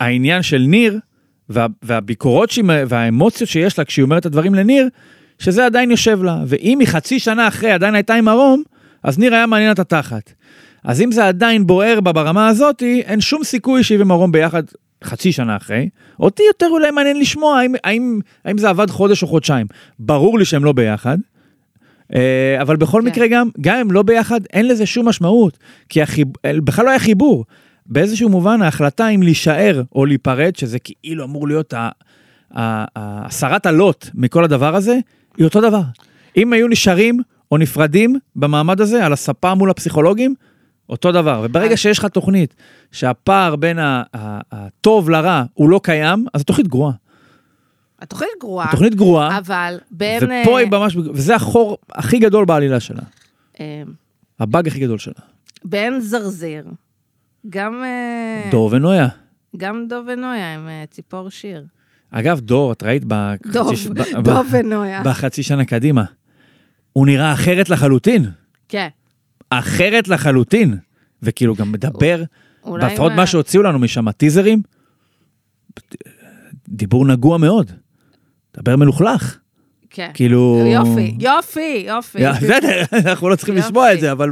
העניין 0.00 0.42
של 0.42 0.58
ניר, 0.58 0.98
וה, 1.48 1.66
והביקורות 1.82 2.50
שהיא, 2.50 2.64
והאמוציות 2.88 3.50
שיש 3.50 3.78
לה 3.78 3.84
כשהיא 3.84 4.02
אומרת 4.02 4.20
את 4.20 4.26
הדברים 4.26 4.54
לניר, 4.54 4.88
שזה 5.38 5.66
עדיין 5.66 5.90
יושב 5.90 6.22
לה. 6.22 6.42
ואם 6.46 6.78
היא 6.80 6.88
חצי 6.88 7.18
שנה 7.18 7.48
אחרי 7.48 7.70
עדיין 7.70 7.94
הייתה 7.94 8.14
עם 8.14 8.24
מרום, 8.24 8.62
אז 9.02 9.18
ניר 9.18 9.34
היה 9.34 9.46
מעניין 9.46 9.72
את 9.72 9.78
התחת. 9.78 10.32
אז 10.84 11.00
אם 11.00 11.12
זה 11.12 11.28
עדיין 11.28 11.66
בוער 11.66 12.00
בה 12.00 12.12
ברמה 12.12 12.48
הזאתי, 12.48 13.02
אין 13.04 13.20
שום 13.20 13.44
סיכוי 13.44 13.82
שהיא 13.82 13.98
ומרום 14.00 14.32
ביחד 14.32 14.62
חצי 15.04 15.32
שנה 15.32 15.56
אחרי. 15.56 15.88
אותי 16.20 16.42
יותר 16.46 16.66
אולי 16.70 16.90
מעניין 16.90 17.20
לשמוע 17.20 17.58
האם, 17.58 17.74
האם, 17.84 18.20
האם 18.44 18.58
זה 18.58 18.68
עבד 18.68 18.90
חודש 18.90 19.22
או 19.22 19.28
חודשיים. 19.28 19.66
ברור 19.98 20.38
לי 20.38 20.44
שהם 20.44 20.64
לא 20.64 20.72
ביחד. 20.72 21.18
אה, 22.14 22.56
אבל 22.60 22.76
בכל 22.76 23.00
כן. 23.00 23.06
מקרה 23.06 23.26
גם, 23.28 23.48
גם 23.60 23.76
אם 23.76 23.90
לא 23.90 24.02
ביחד, 24.02 24.40
אין 24.52 24.68
לזה 24.68 24.86
שום 24.86 25.08
משמעות. 25.08 25.58
כי 25.88 26.02
החיב... 26.02 26.28
בכלל 26.46 26.84
לא 26.84 26.90
היה 26.90 26.98
חיבור. 26.98 27.44
באיזשהו 27.86 28.28
מובן 28.28 28.62
ההחלטה 28.62 29.08
אם 29.08 29.22
להישאר 29.22 29.82
או 29.94 30.06
להיפרד, 30.06 30.56
שזה 30.56 30.78
כאילו 30.78 31.24
אמור 31.24 31.48
להיות 31.48 31.74
הסרת 32.96 33.66
הלוט 33.66 34.06
מכל 34.14 34.44
הדבר 34.44 34.74
הזה, 34.74 34.98
היא 35.36 35.44
אותו 35.44 35.60
דבר. 35.60 35.82
אם 36.36 36.52
היו 36.52 36.68
נשארים 36.68 37.20
או 37.52 37.58
נפרדים 37.58 38.18
במעמד 38.36 38.80
הזה, 38.80 39.06
על 39.06 39.12
הספה 39.12 39.54
מול 39.54 39.70
הפסיכולוגים, 39.70 40.34
אותו 40.88 41.12
דבר. 41.12 41.42
וברגע 41.44 41.76
שיש 41.76 41.98
לך 41.98 42.04
תוכנית 42.04 42.54
שהפער 42.92 43.56
בין 43.56 43.78
הטוב 44.52 45.10
לרע 45.10 45.42
הוא 45.54 45.70
לא 45.70 45.80
קיים, 45.82 46.26
אז 46.34 46.40
התוכנית 46.40 46.68
גרועה. 46.68 46.92
התוכנית 48.00 48.30
גרועה. 48.40 48.68
התוכנית 48.68 48.94
גרועה. 48.94 49.38
אבל 49.38 49.78
בין... 49.90 50.22
ופה 50.24 50.58
היא 50.58 50.68
ממש... 50.70 50.96
וזה 50.96 51.34
החור 51.34 51.78
הכי 51.92 52.18
גדול 52.18 52.44
בעלילה 52.44 52.80
שלה. 52.80 53.02
אה, 53.60 53.82
הבאג 54.40 54.68
הכי 54.68 54.80
גדול 54.80 54.98
שלה. 54.98 55.14
בין 55.64 56.00
זרזיר 56.00 56.64
גם... 57.50 57.82
אה, 57.84 58.50
דור 58.50 58.68
ונויה. 58.72 59.08
גם 59.56 59.86
דור 59.88 60.02
ונויה 60.06 60.54
עם 60.54 60.68
אה, 60.68 60.84
ציפור 60.90 61.30
שיר. 61.30 61.64
אגב, 62.10 62.40
דור, 62.40 62.72
את 62.72 62.82
ראית 62.82 63.04
בחצי, 63.04 63.76
ש... 63.76 63.86
דור 64.24 64.42
ונויה. 64.50 65.02
בחצי 65.04 65.42
שנה 65.42 65.64
קדימה. 65.64 66.04
הוא 66.92 67.06
נראה 67.06 67.32
אחרת 67.32 67.70
לחלוטין. 67.70 68.30
כן. 68.68 68.88
אחרת 69.58 70.08
לחלוטין. 70.08 70.76
וכאילו 71.24 71.54
גם 71.54 71.72
מדבר, 71.72 72.22
לפחות 72.66 73.12
מה 73.12 73.26
שהוציאו 73.26 73.62
לנו 73.62 73.78
משם, 73.78 74.08
הטיזרים, 74.08 74.62
דיבור 76.68 77.06
נגוע 77.06 77.38
מאוד. 77.38 77.72
דבר 78.56 78.76
מלוכלך. 78.76 79.38
כן. 79.90 80.10
כאילו... 80.14 80.64
יופי, 80.66 81.16
יופי, 81.20 81.86
יופי. 81.86 82.18
בסדר, 82.18 82.82
אנחנו 83.10 83.28
לא 83.28 83.36
צריכים 83.36 83.54
לשמוע 83.54 83.92
את 83.92 84.00
זה, 84.00 84.12
אבל 84.12 84.30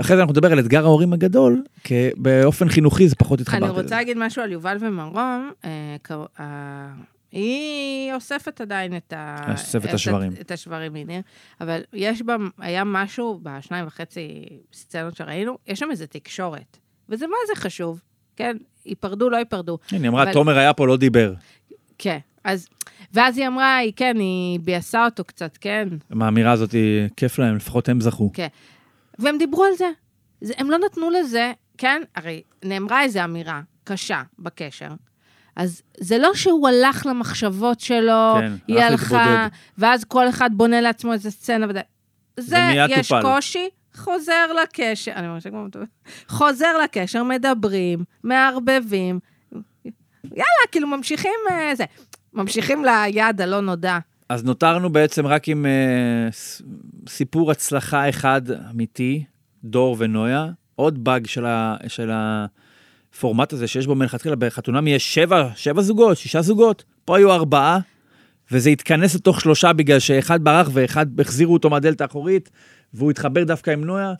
אחרי 0.00 0.16
זה 0.16 0.22
אנחנו 0.22 0.32
נדבר 0.32 0.52
על 0.52 0.58
אתגר 0.58 0.84
ההורים 0.84 1.12
הגדול, 1.12 1.62
כי 1.84 2.08
באופן 2.16 2.68
חינוכי 2.68 3.08
זה 3.08 3.14
פחות 3.16 3.40
התחברתי. 3.40 3.64
אני 3.64 3.82
רוצה 3.82 3.96
להגיד 3.96 4.18
משהו 4.18 4.42
על 4.42 4.52
יובל 4.52 4.76
ומרום. 4.80 5.50
היא 7.34 8.14
אוספת 8.14 8.60
עדיין 8.60 8.96
את 8.96 9.12
ה... 9.12 9.52
אוספת 9.52 9.94
השברים. 9.94 10.32
את 10.40 10.50
השברים 10.50 10.92
מניר, 10.92 11.22
אבל 11.60 11.80
יש 11.92 12.22
בה, 12.22 12.36
היה 12.58 12.84
משהו 12.84 13.40
בשניים 13.42 13.86
וחצי 13.86 14.44
סצנות 14.72 15.16
שראינו, 15.16 15.58
יש 15.66 15.78
שם 15.78 15.90
איזה 15.90 16.06
תקשורת, 16.06 16.78
וזה 17.08 17.26
מה 17.26 17.36
זה 17.46 17.60
חשוב, 17.60 18.02
כן? 18.36 18.56
ייפרדו, 18.86 19.30
לא 19.30 19.36
ייפרדו. 19.36 19.78
כן, 19.88 20.02
היא 20.02 20.08
אמרה, 20.08 20.32
תומר 20.32 20.58
היה 20.58 20.72
פה, 20.72 20.86
לא 20.86 20.96
דיבר. 20.96 21.34
כן, 21.98 22.18
אז 22.44 22.68
ואז 23.12 23.38
היא 23.38 23.46
אמרה, 23.46 23.76
היא 23.76 23.92
כן, 23.96 24.16
היא 24.18 24.60
ביאסה 24.60 25.04
אותו 25.04 25.24
קצת, 25.24 25.58
כן. 25.60 25.88
האמירה 26.20 26.52
הזאת, 26.52 26.72
היא 26.72 27.08
כיף 27.16 27.38
להם, 27.38 27.56
לפחות 27.56 27.88
הם 27.88 28.00
זכו. 28.00 28.30
כן. 28.32 28.48
והם 29.18 29.38
דיברו 29.38 29.64
על 29.64 29.72
זה. 29.78 29.88
זה. 30.40 30.54
הם 30.56 30.70
לא 30.70 30.78
נתנו 30.78 31.10
לזה, 31.10 31.52
כן, 31.78 32.02
הרי 32.14 32.42
נאמרה 32.64 33.02
איזו 33.02 33.24
אמירה 33.24 33.60
קשה 33.84 34.22
בקשר. 34.38 34.88
אז 35.56 35.82
זה 36.00 36.18
לא 36.18 36.34
שהוא 36.34 36.68
הלך 36.68 37.06
למחשבות 37.06 37.80
שלו, 37.80 38.34
כן, 38.40 38.52
היא 38.68 38.78
הלכה, 38.80 39.16
להתבודד. 39.16 39.48
ואז 39.78 40.04
כל 40.04 40.28
אחד 40.28 40.50
בונה 40.52 40.80
לעצמו 40.80 41.12
איזה 41.12 41.30
סצנה. 41.30 41.66
ודה... 41.68 41.80
זה, 42.40 42.58
יש 42.88 43.08
טופל. 43.08 43.22
קושי, 43.22 43.68
חוזר 43.94 44.52
לקשר, 44.62 45.12
אני 45.12 45.26
ממש 45.26 45.46
כמו 45.46 45.66
חוזר 46.28 46.78
לקשר, 46.84 47.22
מדברים, 47.22 48.04
מערבבים, 48.24 49.18
יאללה, 50.24 50.66
כאילו 50.72 50.88
ממשיכים, 50.88 51.30
אה, 51.50 51.74
זה. 51.74 51.84
ממשיכים 52.32 52.84
ליעד 52.84 53.40
הלא 53.40 53.60
נודע. 53.60 53.98
אז 54.28 54.44
נותרנו 54.44 54.90
בעצם 54.90 55.26
רק 55.26 55.48
עם 55.48 55.66
uh, 55.66 56.34
סיפור 57.08 57.50
הצלחה 57.50 58.08
אחד 58.08 58.42
אמיתי, 58.70 59.24
דור 59.64 59.96
ונויה. 59.98 60.46
עוד 60.76 61.04
באג 61.04 61.26
של, 61.26 61.46
ה, 61.46 61.76
של 61.88 62.10
הפורמט 63.16 63.52
הזה 63.52 63.66
שיש 63.66 63.86
בו 63.86 63.94
מלכתחילה, 63.94 64.36
בחתונמי 64.36 64.90
יש 64.90 65.14
שבע, 65.14 65.48
שבע 65.56 65.82
זוגות, 65.82 66.16
שישה 66.16 66.42
זוגות, 66.42 66.84
פה 67.04 67.16
היו 67.16 67.32
ארבעה, 67.32 67.78
וזה 68.50 68.70
התכנס 68.70 69.14
לתוך 69.14 69.40
שלושה 69.40 69.72
בגלל 69.72 69.98
שאחד 69.98 70.44
ברח 70.44 70.68
ואחד 70.72 71.20
החזירו 71.20 71.52
אותו 71.52 71.70
מהדלת 71.70 72.00
האחורית, 72.00 72.50
והוא 72.94 73.10
התחבר 73.10 73.44
דווקא 73.44 73.70
עם 73.70 73.84
נויה. 73.84 74.12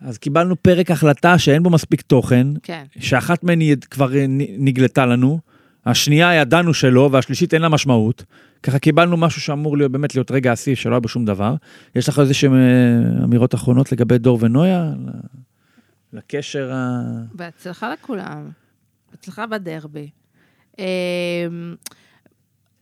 אז 0.00 0.18
קיבלנו 0.18 0.62
פרק 0.62 0.90
החלטה 0.90 1.38
שאין 1.38 1.62
בו 1.62 1.70
מספיק 1.70 2.00
תוכן, 2.00 2.46
כן. 2.62 2.84
שאחת 2.98 3.44
מהן 3.44 3.60
כבר 3.90 4.10
נגלתה 4.58 5.06
לנו, 5.06 5.38
השנייה 5.86 6.34
ידענו 6.34 6.74
שלא, 6.74 7.08
והשלישית 7.12 7.54
אין 7.54 7.62
לה 7.62 7.68
משמעות. 7.68 8.24
ככה 8.62 8.78
קיבלנו 8.78 9.16
משהו 9.16 9.40
שאמור 9.40 9.76
להיות 9.76 9.92
באמת 9.92 10.14
להיות 10.14 10.30
רגע 10.30 10.52
השיא 10.52 10.74
שלא 10.74 10.92
היה 10.92 11.00
בו 11.00 11.08
שום 11.08 11.24
דבר. 11.24 11.54
יש 11.94 12.08
לך 12.08 12.18
איזה 12.18 12.34
שהן 12.34 12.54
אה, 12.54 13.24
אמירות 13.24 13.54
אחרונות 13.54 13.92
לגבי 13.92 14.18
דור 14.18 14.38
ונויה? 14.40 14.92
לקשר 16.12 16.72
ה... 16.72 17.00
בהצלחה 17.32 17.92
לכולם. 17.92 18.50
בהצלחה 19.10 19.46
בדרבי. 19.46 20.10
אמ, 20.78 20.84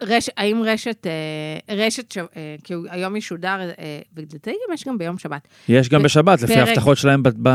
רש, 0.02 0.30
האם 0.36 0.62
רשת, 0.64 1.06
אה, 1.06 1.74
רשת, 1.76 2.12
ש, 2.12 2.18
אה, 2.18 2.56
כי 2.64 2.74
היום 2.88 3.16
ישודר, 3.16 3.70
ולדעתי 4.14 4.50
גם 4.50 4.74
יש 4.74 4.84
גם 4.84 4.98
ביום 4.98 5.18
שבת. 5.18 5.48
יש 5.68 5.88
גם 5.88 6.02
בשבת, 6.02 6.42
לפי 6.42 6.54
ההבטחות 6.54 6.98
שלהם 6.98 7.22
ב... 7.22 7.50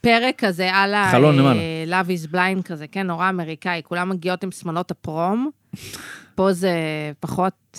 פרק 0.00 0.34
כזה 0.38 0.74
על 0.74 0.94
ה... 0.94 1.08
חלון 1.10 1.36
למעלה. 1.36 1.60
Love 1.86 2.06
is 2.06 2.34
blind 2.34 2.62
כזה, 2.62 2.86
כן, 2.86 3.06
נורא 3.06 3.28
אמריקאי, 3.28 3.82
כולם 3.84 4.08
מגיעות 4.08 4.44
עם 4.44 4.50
שמלות 4.50 4.90
הפרום. 4.90 5.50
פה 6.34 6.52
זה 6.52 6.72
פחות... 7.20 7.78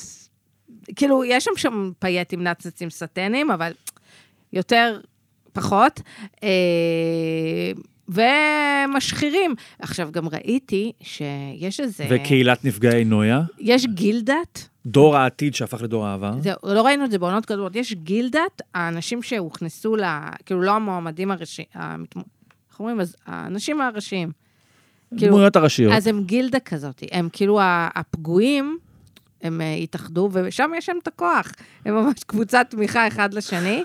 כאילו, 0.95 1.23
יש 1.25 1.43
שם 1.43 1.51
שם 1.55 1.91
פייטים 1.99 2.43
נאצצים 2.43 2.89
סטנים, 2.89 3.51
אבל 3.51 3.71
יותר, 4.53 4.99
פחות. 5.53 6.01
אה, 6.43 6.49
ומשחירים. 8.09 9.55
עכשיו, 9.79 10.09
גם 10.11 10.27
ראיתי 10.27 10.91
שיש 11.01 11.79
איזה... 11.79 12.05
וקהילת 12.09 12.65
נפגעי 12.65 13.03
נויה? 13.03 13.41
יש 13.59 13.85
גילדת. 13.85 14.67
דור 14.85 15.17
העתיד 15.17 15.55
שהפך 15.55 15.81
לדור 15.81 16.05
העבר? 16.05 16.33
זהו, 16.39 16.55
לא 16.63 16.81
ראינו 16.85 17.05
את 17.05 17.11
זה 17.11 17.19
בעונות 17.19 17.45
קודמות. 17.45 17.75
יש 17.75 17.93
גילדת, 17.93 18.61
האנשים 18.73 19.23
שהוכנסו 19.23 19.95
ל... 19.95 20.03
כאילו, 20.45 20.61
לא 20.61 20.71
המועמדים 20.71 21.31
הראשי... 21.31 21.63
המתמ... 21.73 22.19
איך 22.69 22.79
אומרים? 22.79 22.99
האנשים 23.25 23.81
הראשיים. 23.81 24.31
כאילו, 25.17 25.31
דמויות 25.31 25.55
הראשיות. 25.55 25.93
אז 25.93 26.07
הם 26.07 26.23
גילדה 26.23 26.59
כזאת, 26.59 27.03
הם 27.11 27.29
כאילו 27.33 27.59
הפגועים, 27.95 28.77
הם 29.41 29.61
אה, 29.61 29.73
התאחדו, 29.73 30.29
ושם 30.33 30.71
יש 30.77 30.89
להם 30.89 30.99
את 31.01 31.07
הכוח. 31.07 31.51
הם 31.85 31.95
ממש 31.95 32.23
קבוצת 32.23 32.67
תמיכה 32.69 33.07
אחד 33.07 33.33
לשני. 33.33 33.83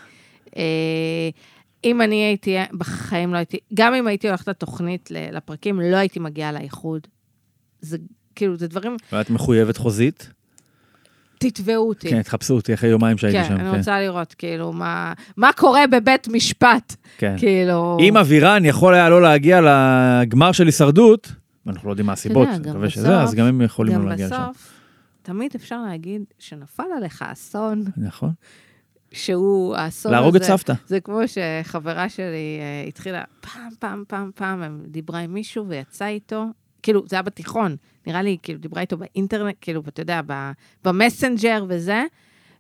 אם 1.87 2.03
אני 2.03 2.17
הייתי, 2.17 2.57
בחיים 2.73 3.33
לא 3.33 3.39
הייתי, 3.39 3.59
גם 3.75 3.95
אם 3.95 4.07
הייתי 4.07 4.29
הולכת 4.29 4.49
לתוכנית 4.49 5.09
לפרקים, 5.33 5.81
לא 5.81 5.97
הייתי 5.97 6.21
מגיעה 6.21 6.53
לאיחוד. 6.53 7.07
זה 7.81 7.99
כאילו, 8.35 8.57
זה 8.57 8.69
דברים, 8.69 8.97
ואת 9.13 9.31
מחויבת 9.31 9.77
חוזית? 9.77 10.31
תתבעו 11.39 11.89
אותי. 11.89 12.11
כן, 12.11 12.23
תחפשו 12.23 12.55
אותי 12.55 12.75
אחרי 12.75 12.91
יומיים 12.91 13.19
שהייתי 13.19 13.39
כן, 13.39 13.49
שם. 13.49 13.55
אני 13.55 13.71
כן. 13.71 13.79
רוצה 13.79 14.01
לראות, 14.01 14.35
כאילו, 14.35 14.73
מה, 14.73 15.13
מה 15.37 15.51
קורה 15.53 15.87
בבית 15.87 16.29
משפט, 16.29 16.97
כן. 17.19 17.35
כאילו... 17.39 17.99
אם 18.01 18.17
אבירן 18.17 18.65
יכול 18.65 18.95
היה 18.95 19.09
לא 19.09 19.23
להגיע 19.23 19.61
לגמר 19.61 20.53
של 20.53 20.67
הישרדות, 20.67 21.33
ואנחנו 21.67 21.89
לא 21.89 21.93
יודעים 21.93 22.07
מה 22.07 22.13
הסיבות, 22.13 22.49
אני 22.49 22.59
גם 22.59 22.71
מקווה 22.71 22.91
שזה, 22.91 23.21
אז 23.21 23.35
גם 23.35 23.47
הם 23.47 23.63
יכולים 23.63 23.95
גם 23.95 24.03
לא 24.03 24.09
להגיע 24.09 24.27
לשם. 24.27 24.37
בסוף, 24.51 24.73
תמיד 25.23 25.51
אפשר 25.57 25.83
להגיד 25.83 26.25
שנפל 26.39 26.83
עליך 26.97 27.25
אסון, 27.33 27.85
נכון. 27.97 28.31
שהוא 29.17 29.77
האסון 29.77 30.13
הזה. 30.13 30.21
להרוג 30.21 30.37
את 30.37 30.43
סבתא. 30.43 30.73
זה 30.87 31.01
כמו 31.01 31.21
שחברה 31.27 32.09
שלי 32.09 32.59
אה, 32.61 32.89
התחילה, 32.89 33.25
פעם, 33.41 33.71
פעם, 33.79 34.05
פעם, 34.09 34.31
פעם, 34.35 34.83
דיברה 34.87 35.19
עם 35.19 35.35
מישהו 35.35 35.69
ויצאה 35.69 36.09
איתו, 36.09 36.45
כאילו, 36.83 37.03
זה 37.07 37.17
היה 37.17 37.23
בתיכון, 37.23 37.77
נראה 38.07 38.23
לי, 38.23 38.37
כאילו, 38.43 38.59
דיברה 38.59 38.81
איתו 38.81 38.97
באינטרנט, 38.97 39.57
כאילו, 39.61 39.83
אתה 39.89 40.03
יודע, 40.03 40.21
במסנג'ר 40.85 41.65
וזה, 41.69 42.05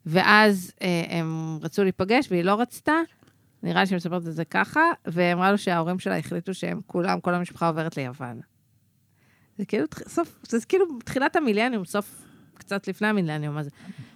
ואז 0.06 0.72
אה, 0.82 1.04
הם 1.08 1.58
רצו 1.62 1.82
להיפגש 1.82 2.26
והיא 2.30 2.44
לא 2.44 2.60
רצתה, 2.60 2.92
נראה 3.62 3.80
לי 3.80 3.86
שהיא 3.86 3.96
מספרת 3.96 4.26
את 4.26 4.34
זה 4.34 4.44
ככה, 4.44 4.80
ואמרה 5.06 5.50
לו 5.50 5.58
שההורים 5.58 5.98
שלה 5.98 6.18
החליטו 6.18 6.54
שהם 6.54 6.80
כולם, 6.86 7.20
כל 7.20 7.34
המשפחה 7.34 7.68
עוברת 7.68 7.96
ליוון. 7.96 8.40
זה 9.58 9.64
כאילו, 9.64 9.86
סוף, 10.08 10.38
זה 10.48 10.66
כאילו 10.66 10.86
תחילת 11.04 11.36
המילניום, 11.36 11.84
סוף, 11.84 12.25
קצת 12.66 12.88
לפני 12.88 13.08
המילניום, 13.08 13.58
אז 13.58 13.70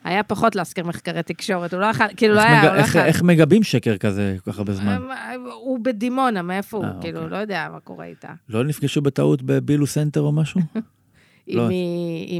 היה 0.04 0.22
פחות 0.22 0.56
להזכיר 0.56 0.84
מחקרי 0.86 1.22
תקשורת, 1.22 1.74
הוא 1.74 1.80
לא 1.80 1.86
יכול, 1.86 2.06
כאילו, 2.16 2.34
לא 2.34 2.40
היה, 2.40 2.68
הוא 2.68 2.76
לא 2.76 2.80
יכול. 2.80 3.00
איך 3.00 3.22
מגבים 3.22 3.62
שקר 3.62 3.96
כזה 3.96 4.36
כל 4.44 4.52
כך 4.52 4.58
הרבה 4.58 4.72
זמן? 4.72 4.92
הם- 4.92 5.46
הוא 5.54 5.78
בדימונה, 5.82 6.42
מאיפה 6.42 6.76
הוא? 6.76 6.84
אה, 6.84 6.90
כאילו, 7.00 7.18
אוקיי. 7.18 7.30
לא 7.30 7.36
יודע 7.36 7.68
מה 7.72 7.80
קורה 7.80 8.04
איתה. 8.04 8.32
לא 8.48 8.64
נפגשו 8.64 9.00
בטעות 9.02 9.42
בבילו 9.42 9.86
סנטר 9.86 10.20
או 10.20 10.32
משהו? 10.32 10.60
היא 11.46 11.56
לא. 11.56 11.68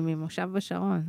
ממושב 0.03 0.49
בשרון. 0.53 1.03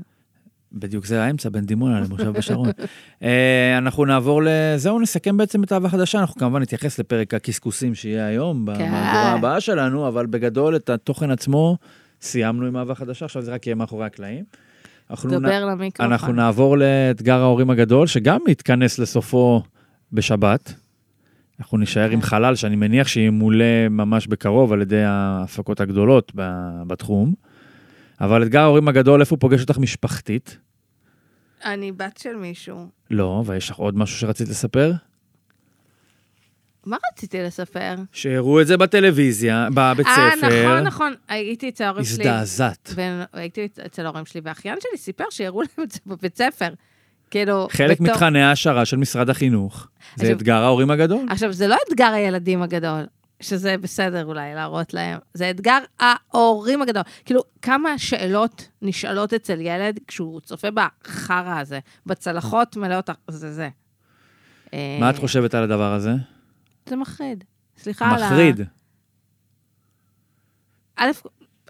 בדיוק 0.74 1.06
זה 1.06 1.24
האמצע 1.24 1.50
בין 1.50 1.66
דימונה 1.66 2.00
למושב 2.00 2.30
בשרון. 2.30 2.70
אה, 3.24 3.78
אנחנו 3.78 4.06
נעבור 4.06 4.42
לזהו, 4.46 5.00
נסכם 5.00 5.38
בעצם 5.38 5.64
את 5.64 5.72
אהבה 5.72 5.90
חדשה, 5.90 6.20
אנחנו 6.20 6.36
כמובן 6.40 6.62
נתייחס 6.62 7.00
לפרק 7.00 7.34
הקשקוסים 7.34 7.96
שיהיה 7.96 8.26
היום, 8.26 8.66
במהדורה 8.66 9.32
הבאה 9.32 9.60
שלנו, 9.62 10.08
אבל 10.08 10.26
בגדול 10.26 10.76
את 10.76 10.90
התוכן 10.90 11.32
עצמו 11.32 11.78
סיימנו 12.22 12.66
עם 12.66 12.78
אהבה 12.78 12.96
חדשה, 12.96 13.26
עכשיו 13.26 13.42
זה 13.42 13.54
רק 13.54 13.68
יהיה 13.68 13.76
מאחורי 13.76 14.06
הקלעים. 14.06 14.46
אנחנו 15.12 15.30
נ- 15.30 15.40
דבר 15.40 15.66
למיקרופון. 15.66 16.12
אנחנו 16.14 16.34
נעבור 16.34 16.78
לאתגר 16.78 17.40
ההורים 17.40 17.70
הגדול, 17.70 18.08
שגם 18.08 18.40
יתכנס 18.48 19.00
לסופו 19.00 19.64
בשבת. 20.14 20.74
אנחנו 21.60 21.78
נישאר 21.78 22.10
עם 22.10 22.22
כן. 22.22 22.26
חלל 22.28 22.56
שאני 22.56 22.76
מניח 22.76 23.08
שימולא 23.08 23.66
ממש 23.90 24.28
בקרוב 24.28 24.74
על 24.74 24.82
ידי 24.82 25.04
ההפקות 25.04 25.80
הגדולות 25.82 26.32
בתחום. 26.88 27.34
אבל 28.22 28.44
אתגר 28.44 28.62
ההורים 28.62 28.88
הגדול, 28.88 29.20
איפה 29.22 29.36
הוא 29.36 29.40
פוגש 29.42 29.62
אותך 29.62 29.78
משפחתית? 29.78 30.58
אני 31.66 31.92
בת 31.92 32.18
של 32.18 32.36
מישהו. 32.36 32.88
לא, 33.12 33.44
ויש 33.46 33.70
לך 33.70 33.78
עוד 33.78 33.98
משהו 33.98 34.18
שרצית 34.18 34.50
לספר? 34.50 34.92
מה 36.86 36.98
רציתי 37.14 37.42
לספר? 37.44 37.96
שהראו 38.12 38.62
את 38.62 38.68
זה 38.68 38.78
בטלוויזיה, 38.78 39.68
בבית 39.74 40.08
אה, 40.08 40.30
ספר. 40.38 40.48
נכון, 40.66 40.84
נכון. 40.88 41.14
הייתי 41.28 41.70
אצל 41.70 41.84
ההורים 41.84 42.06
שלי. 42.06 42.14
הזדעזעת. 42.30 42.94
והייתי 43.34 43.68
אצל 43.86 44.06
ההורים 44.06 44.26
שלי, 44.26 44.42
והאחיין 44.44 44.78
שלי 44.82 44.98
סיפר 44.98 45.24
שהראו 45.30 45.62
להם 45.62 45.86
את 45.88 45.92
זה 45.92 46.00
בבית 46.06 46.38
ספר. 46.38 46.68
כאילו, 47.32 47.68
חלק 47.72 48.00
בתור- 48.00 48.16
מתכני 48.16 48.42
ההעשרה 48.44 48.86
של 48.86 48.98
משרד 48.98 49.30
החינוך. 49.30 49.88
זה 50.16 50.24
עכשיו- 50.24 50.38
אתגר 50.38 50.56
ההורים 50.56 50.92
הגדול. 50.92 51.26
עכשיו, 51.30 51.54
זה 51.54 51.68
לא 51.68 51.78
אתגר 51.90 52.14
הילדים 52.14 52.62
הגדול, 52.62 53.04
שזה 53.42 53.76
בסדר 53.78 54.26
אולי 54.26 54.54
להראות 54.56 54.94
להם, 54.94 55.20
זה 55.34 55.50
אתגר 55.50 55.78
ההורים 56.00 56.82
הגדול. 56.82 57.04
כאילו, 57.26 57.42
כמה 57.62 57.98
שאלות 57.98 58.68
נשאלות 58.82 59.34
אצל 59.34 59.62
ילד 59.62 60.00
כשהוא 60.08 60.42
צופה 60.42 60.68
בחרא 60.72 61.60
הזה, 61.60 61.80
בצלחות 62.06 62.78
מלאות, 62.78 63.10
זה 63.28 63.54
זה. 63.54 63.70
מה 64.74 64.80
אה, 64.80 65.10
את 65.10 65.18
חושבת 65.18 65.54
על 65.54 65.64
הדבר 65.64 65.94
הזה? 65.94 66.12
זה 66.92 66.96
מחריד. 66.96 67.44
סליחה 67.78 68.16
על 68.16 68.24
ה... 68.24 68.26
מחריד. 68.26 68.62
א', 70.96 71.12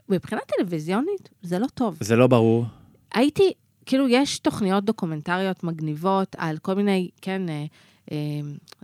מבחינה 0.10 0.42
טלוויזיונית, 0.58 1.30
זה 1.42 1.60
לא 1.60 1.68
טוב. 1.74 1.98
זה 2.00 2.16
לא 2.16 2.28
ברור. 2.28 2.66
הייתי, 3.14 3.54
כאילו, 3.86 4.08
יש 4.10 4.40
תוכניות 4.40 4.86
דוקומנטריות 4.86 5.64
מגניבות 5.64 6.36
על 6.38 6.58
כל 6.58 6.74
מיני, 6.74 7.10
כן, 7.22 7.50
אה, 7.50 7.66
אה, 8.12 8.18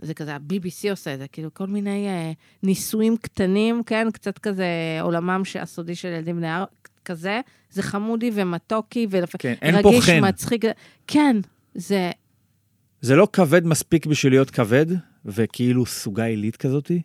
זה 0.02 0.14
כזה, 0.14 0.34
ה-BBC 0.34 0.90
עושה 0.90 1.14
את 1.14 1.18
זה, 1.18 1.28
כאילו, 1.28 1.54
כל 1.54 1.66
מיני 1.66 2.08
אה, 2.08 2.32
ניסויים 2.62 3.16
קטנים, 3.16 3.82
כן, 3.82 4.08
קצת 4.12 4.38
כזה 4.38 4.98
עולמם 5.02 5.42
הסודי 5.60 5.94
של 5.94 6.08
ילדים 6.08 6.36
בני 6.36 6.54
ארבע, 6.54 6.66
כזה, 7.04 7.40
זה 7.70 7.82
חמודי 7.82 8.30
ומתוקי, 8.34 9.06
כן, 9.38 9.54
אין 9.62 9.82
פה 9.82 9.88
ורגיש, 9.88 10.04
חן. 10.04 10.28
מצחיק, 10.28 10.64
כן, 11.06 11.36
זה, 11.74 12.10
זה 13.00 13.16
לא 13.16 13.28
כבד 13.32 13.66
מספיק 13.66 14.06
בשביל 14.06 14.32
להיות 14.32 14.50
כבד, 14.50 14.86
וכאילו 15.28 15.86
סוגה 15.86 16.24
עילית 16.24 16.56
כזאתי, 16.56 17.02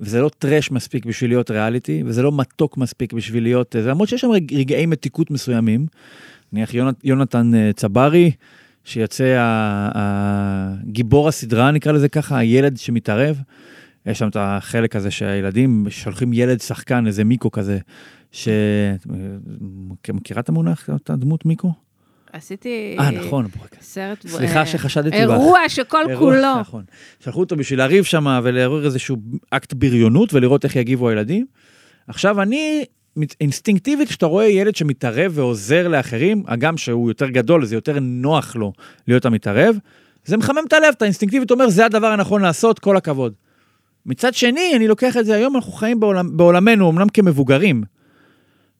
וזה 0.00 0.20
לא 0.20 0.30
טרש 0.38 0.70
מספיק 0.70 1.06
בשביל 1.06 1.30
להיות 1.30 1.50
ריאליטי, 1.50 2.02
וזה 2.06 2.22
לא 2.22 2.32
מתוק 2.36 2.76
מספיק 2.76 3.12
בשביל 3.12 3.42
להיות... 3.42 3.76
זה 3.82 3.90
למרות 3.90 4.08
שיש 4.08 4.20
שם 4.20 4.30
רג- 4.30 4.54
רגעי 4.54 4.86
מתיקות 4.86 5.30
מסוימים. 5.30 5.86
נניח 6.52 6.74
יונת, 6.74 6.94
יונתן 7.04 7.54
אה, 7.54 7.70
צברי, 7.76 8.30
שיוצא 8.84 9.36
הגיבור 9.94 11.28
הסדרה, 11.28 11.70
נקרא 11.70 11.92
לזה 11.92 12.08
ככה, 12.08 12.38
הילד 12.38 12.76
שמתערב. 12.76 13.40
יש 14.06 14.18
שם 14.18 14.28
את 14.28 14.36
החלק 14.40 14.96
הזה 14.96 15.10
שהילדים 15.10 15.86
שולחים 15.90 16.32
ילד 16.32 16.60
שחקן, 16.60 17.06
איזה 17.06 17.24
מיקו 17.24 17.50
כזה, 17.50 17.78
ש... 18.32 18.48
מכירה 20.14 20.40
את 20.40 20.48
המונח, 20.48 20.90
את 20.90 21.10
הדמות 21.10 21.46
מיקו? 21.46 21.72
עשיתי... 22.32 22.96
אה, 22.98 23.10
נכון. 23.10 23.46
סרט... 23.84 24.26
סליחה 24.26 24.60
אה, 24.60 24.66
שחשדתי 24.66 25.10
בך. 25.10 25.14
אירוע 25.14 25.68
שכל 25.68 25.98
אירוע, 26.08 26.16
כולו. 26.18 26.60
נכון. 26.60 26.84
שלחו 27.20 27.40
אותו 27.40 27.56
בשביל 27.56 27.78
לריב 27.78 28.04
שם 28.04 28.40
ולעורר 28.42 28.84
איזשהו 28.84 29.16
אקט 29.50 29.72
בריונות 29.72 30.34
ולראות 30.34 30.64
איך 30.64 30.76
יגיבו 30.76 31.08
הילדים. 31.08 31.46
עכשיו 32.08 32.42
אני, 32.42 32.84
אינסטינקטיבית, 33.40 34.08
כשאתה 34.08 34.26
רואה 34.26 34.46
ילד 34.46 34.76
שמתערב 34.76 35.32
ועוזר 35.34 35.88
לאחרים, 35.88 36.42
הגם 36.46 36.76
שהוא 36.76 37.10
יותר 37.10 37.28
גדול, 37.28 37.64
זה 37.64 37.74
יותר 37.74 37.98
נוח 38.00 38.56
לו 38.56 38.72
להיות 39.08 39.24
המתערב, 39.24 39.76
זה 40.24 40.36
מחמם 40.36 40.64
את 40.68 40.72
הלב, 40.72 40.94
אתה 40.96 41.04
אינסטינקטיבית 41.04 41.50
אומר, 41.50 41.68
זה 41.68 41.86
הדבר 41.86 42.06
הנכון 42.06 42.42
לעשות, 42.42 42.78
כל 42.78 42.96
הכבוד. 42.96 43.32
מצד 44.06 44.34
שני, 44.34 44.72
אני 44.76 44.88
לוקח 44.88 45.16
את 45.16 45.26
זה 45.26 45.34
היום, 45.34 45.56
אנחנו 45.56 45.72
חיים 45.72 46.00
בעולם, 46.00 46.36
בעולמנו, 46.36 46.90
אמנם 46.90 47.08
כמבוגרים. 47.08 47.82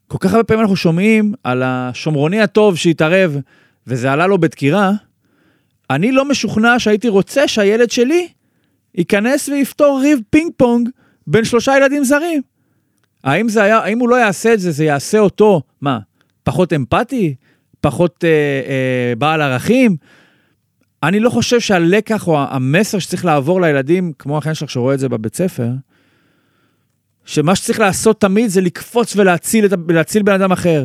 כל 0.07 0.19
כך 0.21 0.33
הרבה 0.33 0.45
פעמים 0.45 0.61
אנחנו 0.61 0.77
שומעים 0.77 1.35
על 1.45 1.63
השומרוני 1.63 2.41
הטוב 2.41 2.77
שהתערב, 2.77 3.37
וזה 3.87 4.13
עלה 4.13 4.27
לו 4.27 4.39
בדקירה, 4.39 4.93
אני 5.91 6.13
לא 6.13 6.25
משוכנע 6.25 6.79
שהייתי 6.79 7.09
רוצה 7.09 7.49
שהילד 7.49 7.91
שלי 7.91 8.29
ייכנס 8.95 9.49
ויפתור 9.49 10.01
ריב 10.03 10.21
פינג 10.31 10.53
פונג 10.57 10.89
בין 11.27 11.45
שלושה 11.45 11.77
ילדים 11.77 12.05
זרים. 12.05 12.43
האם 13.25 13.49
זה 13.49 13.63
היה, 13.63 13.79
האם 13.79 13.99
הוא 13.99 14.09
לא 14.09 14.17
יעשה 14.17 14.55
את 14.55 14.61
זה, 14.61 14.71
זה 14.71 14.85
יעשה 14.85 15.19
אותו, 15.19 15.63
מה, 15.81 15.99
פחות 16.43 16.73
אמפתי? 16.73 17.35
פחות 17.81 18.25
אה, 18.25 18.31
אה, 18.69 19.15
בעל 19.19 19.43
ערכים? 19.43 19.97
אני 21.03 21.21
לא 21.21 21.31
חושב 21.31 21.61
שהלקח 21.61 22.29
או 22.29 22.39
המסר 22.41 22.99
שצריך 22.99 23.25
לעבור 23.25 23.61
לילדים, 23.61 24.13
כמו 24.19 24.37
האחיין 24.37 24.55
שלך 24.55 24.71
שרואה 24.71 24.95
את 24.95 24.99
זה 24.99 25.09
בבית 25.09 25.37
ספר, 25.37 25.69
שמה 27.25 27.57
שצריך 27.57 27.81
לעשות 27.81 28.21
תמיד 28.21 28.51
זה 28.51 28.61
לקפוץ 28.61 29.17
ולהציל, 29.17 29.65
את, 29.65 29.73
ה- 29.73 29.77
להציל 29.89 30.23
בן 30.23 30.33
אדם 30.33 30.53
אחר. 30.53 30.85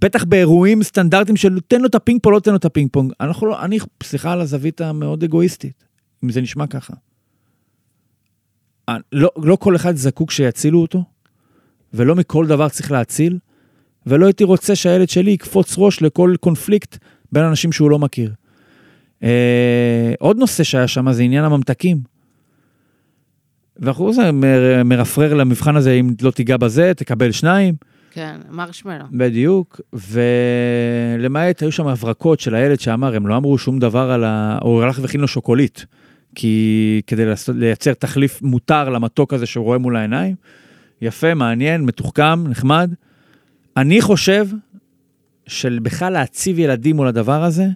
בטח 0.00 0.24
באירועים 0.24 0.82
סטנדרטיים 0.82 1.36
של 1.36 1.60
תן 1.68 1.80
לו 1.80 1.86
את 1.86 1.94
הפינג 1.94 2.20
פונג, 2.22 2.34
לא 2.34 2.40
תן 2.40 2.50
לו 2.50 2.56
את 2.56 2.64
הפינג 2.64 2.88
פונג. 2.92 3.12
אנחנו 3.20 3.46
לא, 3.46 3.64
אני, 3.64 3.78
סליחה 4.02 4.32
על 4.32 4.40
הזווית 4.40 4.80
המאוד 4.80 5.24
אגואיסטית, 5.24 5.84
אם 6.24 6.30
זה 6.30 6.40
נשמע 6.40 6.66
ככה. 6.66 6.94
לא, 9.12 9.30
לא 9.36 9.56
כל 9.56 9.76
אחד 9.76 9.96
זקוק 9.96 10.30
שיצילו 10.30 10.80
אותו, 10.80 11.04
ולא 11.94 12.14
מכל 12.14 12.46
דבר 12.46 12.68
צריך 12.68 12.92
להציל, 12.92 13.38
ולא 14.06 14.26
הייתי 14.26 14.44
רוצה 14.44 14.76
שהילד 14.76 15.08
שלי 15.08 15.30
יקפוץ 15.30 15.74
ראש 15.78 16.02
לכל 16.02 16.34
קונפליקט 16.40 16.98
בין 17.32 17.44
אנשים 17.44 17.72
שהוא 17.72 17.90
לא 17.90 17.98
מכיר. 17.98 18.32
אה, 19.22 20.14
עוד 20.18 20.36
נושא 20.36 20.64
שהיה 20.64 20.88
שם 20.88 21.12
זה 21.12 21.22
עניין 21.22 21.44
הממתקים. 21.44 21.98
ואחוז 23.76 24.18
מר- 24.18 24.82
מרפרר 24.84 25.34
למבחן 25.34 25.76
הזה, 25.76 25.92
אם 25.92 26.14
לא 26.22 26.30
תיגע 26.30 26.56
בזה, 26.56 26.92
תקבל 26.96 27.32
שניים. 27.32 27.74
כן, 28.14 28.40
מרשמלו. 28.50 29.04
בדיוק, 29.12 29.80
ולמעט 29.92 31.62
היו 31.62 31.72
שם 31.72 31.86
הברקות 31.86 32.40
של 32.40 32.54
הילד 32.54 32.80
שאמר, 32.80 33.16
הם 33.16 33.26
לא 33.26 33.36
אמרו 33.36 33.58
שום 33.58 33.78
דבר 33.78 34.10
על 34.10 34.24
ה... 34.24 34.58
הוא 34.62 34.82
הלך 34.82 34.98
והכין 35.02 35.20
לו 35.20 35.28
שוקולית. 35.28 35.86
כי 36.34 37.02
כדי 37.06 37.24
לייצר 37.54 37.94
תחליף 37.94 38.42
מותר 38.42 38.88
למתוק 38.88 39.34
הזה 39.34 39.46
שהוא 39.46 39.64
רואה 39.64 39.78
מול 39.78 39.96
העיניים. 39.96 40.34
יפה, 41.02 41.34
מעניין, 41.34 41.82
מתוחכם, 41.82 42.48
נחמד. 42.48 42.94
אני 43.76 44.00
חושב 44.00 44.46
של 45.46 45.78
בכלל 45.82 46.12
להציב 46.12 46.58
ילדים 46.58 46.96
מול 46.96 47.06
הדבר 47.06 47.42
הזה, 47.42 47.66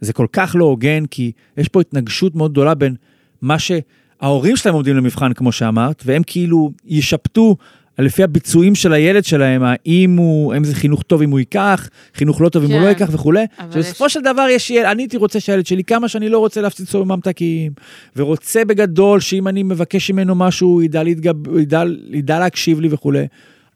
זה 0.00 0.12
כל 0.12 0.26
כך 0.32 0.56
לא 0.58 0.64
הוגן, 0.64 1.06
כי 1.06 1.32
יש 1.56 1.68
פה 1.68 1.80
התנגשות 1.80 2.34
מאוד 2.34 2.52
גדולה 2.52 2.74
בין 2.74 2.94
מה 3.42 3.56
שההורים 3.58 4.56
שלהם 4.56 4.74
עומדים 4.74 4.96
למבחן, 4.96 5.32
כמו 5.32 5.52
שאמרת, 5.52 6.02
והם 6.06 6.22
כאילו 6.26 6.72
ישפטו 6.84 7.56
לפי 7.98 8.22
הביצועים 8.22 8.74
של 8.74 8.92
הילד 8.92 9.24
שלהם, 9.24 9.62
האם 9.64 10.16
הוא, 10.16 10.54
האם 10.54 10.64
זה 10.64 10.74
חינוך 10.74 11.02
טוב 11.02 11.22
אם 11.22 11.30
הוא 11.30 11.38
ייקח, 11.38 11.88
חינוך 12.14 12.40
לא 12.40 12.48
טוב 12.48 12.64
אם 12.64 12.70
הוא 12.70 12.78
כן, 12.78 12.84
לא 12.84 12.88
ייקח 12.88 13.08
וכולי. 13.12 13.44
שבסופו 13.74 14.06
יש- 14.06 14.12
של 14.12 14.20
דבר 14.20 14.46
יש 14.50 14.70
ילד, 14.70 14.84
אני 14.86 15.02
הייתי 15.02 15.16
רוצה 15.16 15.40
שהילד 15.40 15.66
שלי, 15.66 15.84
כמה 15.84 16.08
שאני 16.08 16.28
לא 16.28 16.38
רוצה 16.38 16.60
להפציץ 16.60 16.94
אותו 16.94 17.04
בממתקים, 17.04 17.72
ורוצה 18.16 18.64
בגדול 18.64 19.20
שאם 19.20 19.48
אני 19.48 19.62
מבקש 19.62 20.10
ממנו 20.10 20.34
משהו, 20.34 20.68
הוא 20.68 20.82
ידע, 20.82 21.02
להתגב, 21.02 21.58
ידע, 21.58 21.82
ידע 22.10 22.38
להקשיב 22.38 22.80
לי 22.80 22.88
וכולי. 22.90 23.26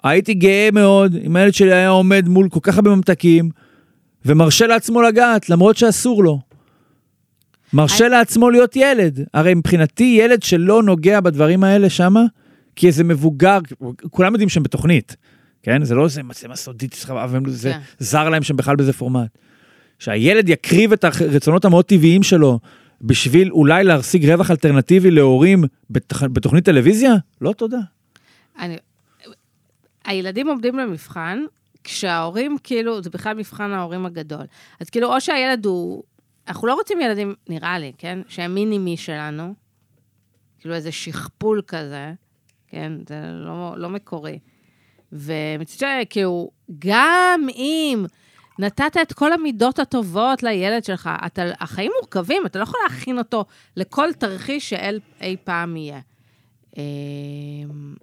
הייתי 0.04 0.34
גאה 0.34 0.68
מאוד 0.72 1.16
אם 1.24 1.36
הילד 1.36 1.54
שלי 1.54 1.72
היה 1.72 1.88
עומד 1.88 2.28
מול 2.28 2.48
כל 2.48 2.60
כך 2.62 2.76
הרבה 2.76 2.90
ממתקים, 2.94 3.50
ומרשה 4.26 4.66
לעצמו 4.66 5.02
לגעת, 5.02 5.50
למרות 5.50 5.76
שאסור 5.76 6.24
לו. 6.24 6.40
מרשה 7.72 8.04
אני- 8.06 8.10
לעצמו 8.14 8.50
להיות 8.50 8.76
ילד. 8.76 9.20
הרי 9.34 9.54
מבחינתי 9.54 10.16
ילד 10.20 10.42
שלא 10.42 10.82
נוגע 10.82 11.20
בדברים 11.20 11.64
האלה 11.64 11.90
שמה, 11.90 12.22
כי 12.76 12.86
איזה 12.86 13.04
מבוגר, 13.04 13.58
כולם 14.10 14.32
יודעים 14.32 14.48
שהם 14.48 14.62
בתוכנית, 14.62 15.16
כן? 15.62 15.84
זה 15.84 15.94
לא 15.94 16.04
איזה 16.04 16.22
מצלמה 16.22 16.56
סודית, 16.56 17.06
זה 17.46 17.72
כן. 17.72 17.80
זר 17.98 18.28
להם 18.28 18.42
שהם 18.42 18.56
בכלל 18.56 18.76
באיזה 18.76 18.92
פורמט. 18.92 19.38
שהילד 19.98 20.48
יקריב 20.48 20.92
את 20.92 21.04
הרצונות 21.04 21.64
המאוד 21.64 21.84
טבעיים 21.84 22.22
שלו 22.22 22.58
בשביל 23.02 23.52
אולי 23.52 23.84
להשיג 23.84 24.30
רווח 24.30 24.50
אלטרנטיבי 24.50 25.10
להורים 25.10 25.64
בתכ... 25.90 26.22
בתוכנית 26.22 26.64
טלוויזיה? 26.64 27.12
לא 27.40 27.52
תודה. 27.52 27.78
אני... 28.58 28.76
הילדים 30.04 30.48
עומדים 30.48 30.78
למבחן, 30.78 31.44
כשההורים, 31.84 32.56
כאילו, 32.64 33.02
זה 33.02 33.10
בכלל 33.10 33.36
מבחן 33.36 33.70
ההורים 33.70 34.06
הגדול. 34.06 34.44
אז 34.80 34.90
כאילו, 34.90 35.14
או 35.14 35.20
שהילד 35.20 35.66
הוא... 35.66 36.02
אנחנו 36.48 36.66
לא 36.66 36.74
רוצים 36.74 37.00
ילדים, 37.00 37.34
נראה 37.48 37.78
לי, 37.78 37.92
כן? 37.98 38.18
שהם 38.28 38.54
מינימי 38.54 38.96
שלנו, 38.96 39.54
כאילו 40.60 40.74
איזה 40.74 40.92
שכפול 40.92 41.62
כזה, 41.66 42.12
כן? 42.72 42.92
זה 43.08 43.20
לא, 43.32 43.74
לא 43.76 43.90
מקורי. 43.90 44.38
ומצד 45.12 45.78
שני, 45.78 46.04
כאילו, 46.10 46.50
גם 46.78 47.46
אם 47.54 48.04
נתת 48.58 48.96
את 49.02 49.12
כל 49.12 49.32
המידות 49.32 49.78
הטובות 49.78 50.42
לילד 50.42 50.84
שלך, 50.84 51.10
אתה, 51.26 51.42
החיים 51.60 51.92
מורכבים, 52.00 52.46
אתה 52.46 52.58
לא 52.58 52.62
יכול 52.62 52.80
להכין 52.88 53.18
אותו 53.18 53.44
לכל 53.76 54.12
תרחיש 54.12 54.70
שאי 54.70 54.98
אי 55.20 55.36
פעם 55.44 55.76
יהיה. 55.76 56.00
אמ, 56.76 57.94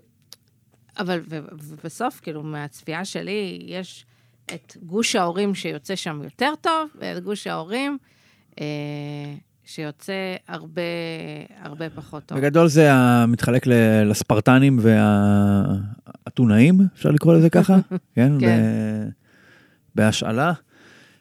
אבל 1.00 1.22
ו- 1.30 1.40
ו- 1.62 1.76
בסוף, 1.84 2.20
כאילו, 2.20 2.44
מהצפייה 2.44 3.06
שלי, 3.06 3.60
יש 3.66 4.06
את 4.54 4.78
גוש 4.82 5.16
ההורים 5.16 5.56
שיוצא 5.56 5.96
שם 5.96 6.22
יותר 6.24 6.54
טוב, 6.62 6.90
ואת 6.96 7.24
גוש 7.24 7.48
ההורים 7.48 7.98
אה, 8.62 8.66
שיוצא 9.70 10.36
הרבה, 10.48 10.82
הרבה 11.62 11.90
פחות 11.90 12.26
טוב. 12.26 12.38
בגדול 12.38 12.68
זה 12.68 12.90
מתחלק 13.28 13.68
לספרטנים 14.06 14.80
והאתונאים, 14.82 16.80
אפשר 16.96 17.12
לקרוא 17.12 17.34
לזה 17.34 17.50
ככה, 17.50 17.78
כן? 18.16 18.32
כן. 18.40 18.62
בהשאלה. 19.96 20.54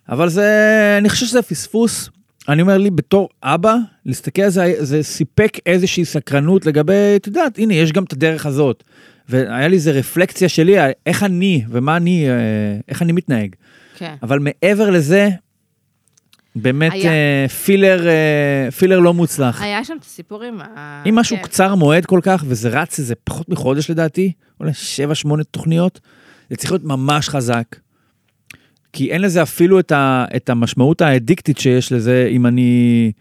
אבל 0.08 0.28
זה, 0.28 0.94
אני 0.98 1.08
חושב 1.08 1.26
שזה 1.26 1.42
פספוס. 1.42 2.10
אני 2.48 2.62
אומר 2.62 2.78
לי, 2.78 2.90
בתור 2.90 3.28
אבא, 3.42 3.76
להסתכל 4.06 4.42
על 4.42 4.50
זה, 4.50 4.74
זה 4.78 5.02
סיפק 5.02 5.58
איזושהי 5.66 6.04
סקרנות 6.04 6.66
לגבי, 6.66 7.16
את 7.16 7.26
יודעת, 7.26 7.58
הנה, 7.58 7.74
יש 7.74 7.92
גם 7.92 8.04
את 8.04 8.12
הדרך 8.12 8.46
הזאת. 8.46 8.84
והיה 9.28 9.68
לי 9.68 9.76
איזה 9.76 9.92
רפלקציה 9.92 10.48
שלי, 10.48 10.76
איך 11.06 11.22
אני 11.22 11.64
ומה 11.68 11.96
אני, 11.96 12.28
אה, 12.30 12.34
איך 12.88 13.02
אני 13.02 13.12
מתנהג. 13.12 13.54
כן. 13.96 14.14
אבל 14.22 14.38
מעבר 14.38 14.90
לזה, 14.90 15.30
באמת 16.56 16.92
היה. 16.92 17.10
אה, 17.12 17.46
פילר, 17.64 18.08
אה, 18.08 18.70
פילר 18.70 18.98
לא 18.98 19.14
מוצלח. 19.14 19.62
היה 19.62 19.84
שם 19.84 19.96
את 19.98 20.04
הסיפורים. 20.04 20.60
ה- 20.60 21.02
אם 21.08 21.14
משהו 21.14 21.36
כן. 21.36 21.42
קצר 21.42 21.74
מועד 21.74 22.06
כל 22.06 22.20
כך, 22.22 22.44
וזה 22.46 22.68
רץ 22.68 22.98
איזה 22.98 23.14
פחות 23.24 23.48
מחודש 23.48 23.90
לדעתי, 23.90 24.32
אולי 24.60 24.72
7-8 24.72 25.42
תוכניות, 25.50 26.00
זה 26.50 26.56
צריך 26.56 26.72
להיות 26.72 26.84
ממש 26.84 27.28
חזק. 27.28 27.76
כי 28.92 29.10
אין 29.12 29.20
לזה 29.22 29.42
אפילו 29.42 29.80
את, 29.80 29.92
ה, 29.92 30.24
את 30.36 30.50
המשמעות 30.50 31.00
האדיקטית 31.00 31.58
שיש 31.58 31.92
לזה, 31.92 32.28
אם 32.30 32.46
אני, 32.46 33.12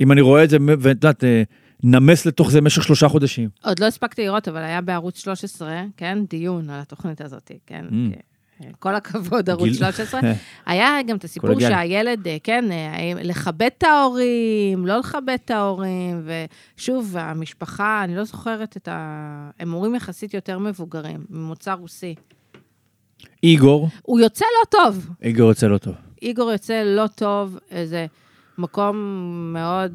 אם 0.00 0.12
אני 0.12 0.20
רואה 0.20 0.44
את 0.44 0.50
זה, 0.50 0.56
ואת 0.78 0.96
יודעת, 0.96 1.24
אה, 1.24 1.42
נמס 1.84 2.26
לתוך 2.26 2.50
זה 2.50 2.60
במשך 2.60 2.82
שלושה 2.82 3.08
חודשים. 3.08 3.48
עוד 3.64 3.78
לא 3.78 3.86
הספקתי 3.86 4.22
לראות, 4.24 4.48
אבל 4.48 4.62
היה 4.62 4.80
בערוץ 4.80 5.18
13, 5.18 5.82
כן, 5.96 6.18
דיון 6.30 6.70
על 6.70 6.80
התוכנית 6.80 7.20
הזאת, 7.20 7.50
כן. 7.66 7.84
Mm. 7.90 8.16
כל 8.78 8.94
הכבוד, 8.94 9.50
ערוץ 9.50 9.64
גיל- 9.64 9.74
13. 9.74 10.20
היה 10.66 10.98
גם 11.06 11.16
את 11.16 11.24
הסיפור. 11.24 11.60
שהילד, 11.60 12.26
אה, 12.28 12.36
כן, 12.42 12.72
אה, 12.72 13.12
לכבד 13.22 13.70
את 13.78 13.82
ההורים, 13.82 14.86
לא 14.86 14.98
לכבד 14.98 15.36
את 15.44 15.50
ההורים, 15.50 16.28
ושוב, 16.76 17.16
המשפחה, 17.16 18.00
אני 18.04 18.16
לא 18.16 18.24
זוכרת 18.24 18.76
את 18.76 18.88
ה... 18.88 19.50
הם 19.60 19.72
הורים 19.72 19.94
יחסית 19.94 20.34
יותר 20.34 20.58
מבוגרים, 20.58 21.24
ממוצא 21.30 21.72
רוסי. 21.72 22.14
איגור, 23.42 23.88
הוא 24.02 24.20
יוצא 24.20 24.44
לא 24.60 24.70
טוב. 24.70 25.10
איגור 25.22 25.48
יוצא 25.48 25.66
לא 25.66 25.78
טוב. 25.78 25.94
איגור 26.22 26.52
יוצא 26.52 26.82
לא 26.82 27.06
טוב, 27.06 27.58
איזה 27.70 28.06
מקום 28.58 28.96
מאוד 29.52 29.92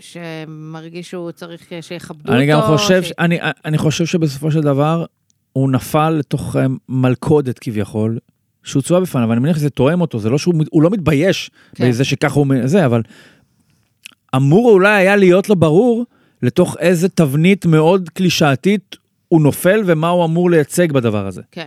שמרגיש 0.00 1.10
שהוא 1.10 1.32
צריך 1.32 1.72
שיכבדו 1.80 2.20
אותו. 2.22 2.32
אני 2.34 2.46
גם 2.46 2.60
חושב, 2.62 3.02
ש... 3.02 3.12
אני, 3.18 3.38
אני 3.64 3.78
חושב 3.78 4.06
שבסופו 4.06 4.50
של 4.50 4.60
דבר, 4.60 5.04
הוא 5.56 5.70
נפל 5.70 6.10
לתוך 6.10 6.56
אה, 6.56 6.66
מלכודת 6.88 7.58
כביכול, 7.58 8.18
שהוצבה 8.64 9.00
בפניו, 9.00 9.28
ואני 9.28 9.40
מניח 9.40 9.56
שזה 9.56 9.70
תואם 9.70 10.00
אותו, 10.00 10.18
זה 10.18 10.30
לא 10.30 10.38
שהוא 10.38 10.54
הוא 10.70 10.82
לא 10.82 10.90
מתבייש 10.90 11.50
כן. 11.74 11.88
בזה 11.88 12.04
שככה 12.04 12.34
הוא 12.34 12.46
זה, 12.64 12.86
אבל 12.86 13.02
אמור 14.36 14.70
אולי 14.70 14.96
היה 14.96 15.16
להיות 15.16 15.48
לו 15.48 15.56
ברור 15.56 16.06
לתוך 16.42 16.76
איזה 16.78 17.08
תבנית 17.08 17.66
מאוד 17.66 18.08
קלישאתית 18.08 18.96
הוא 19.28 19.40
נופל 19.40 19.82
ומה 19.86 20.08
הוא 20.08 20.24
אמור 20.24 20.50
לייצג 20.50 20.92
בדבר 20.92 21.26
הזה. 21.26 21.42
כן. 21.50 21.66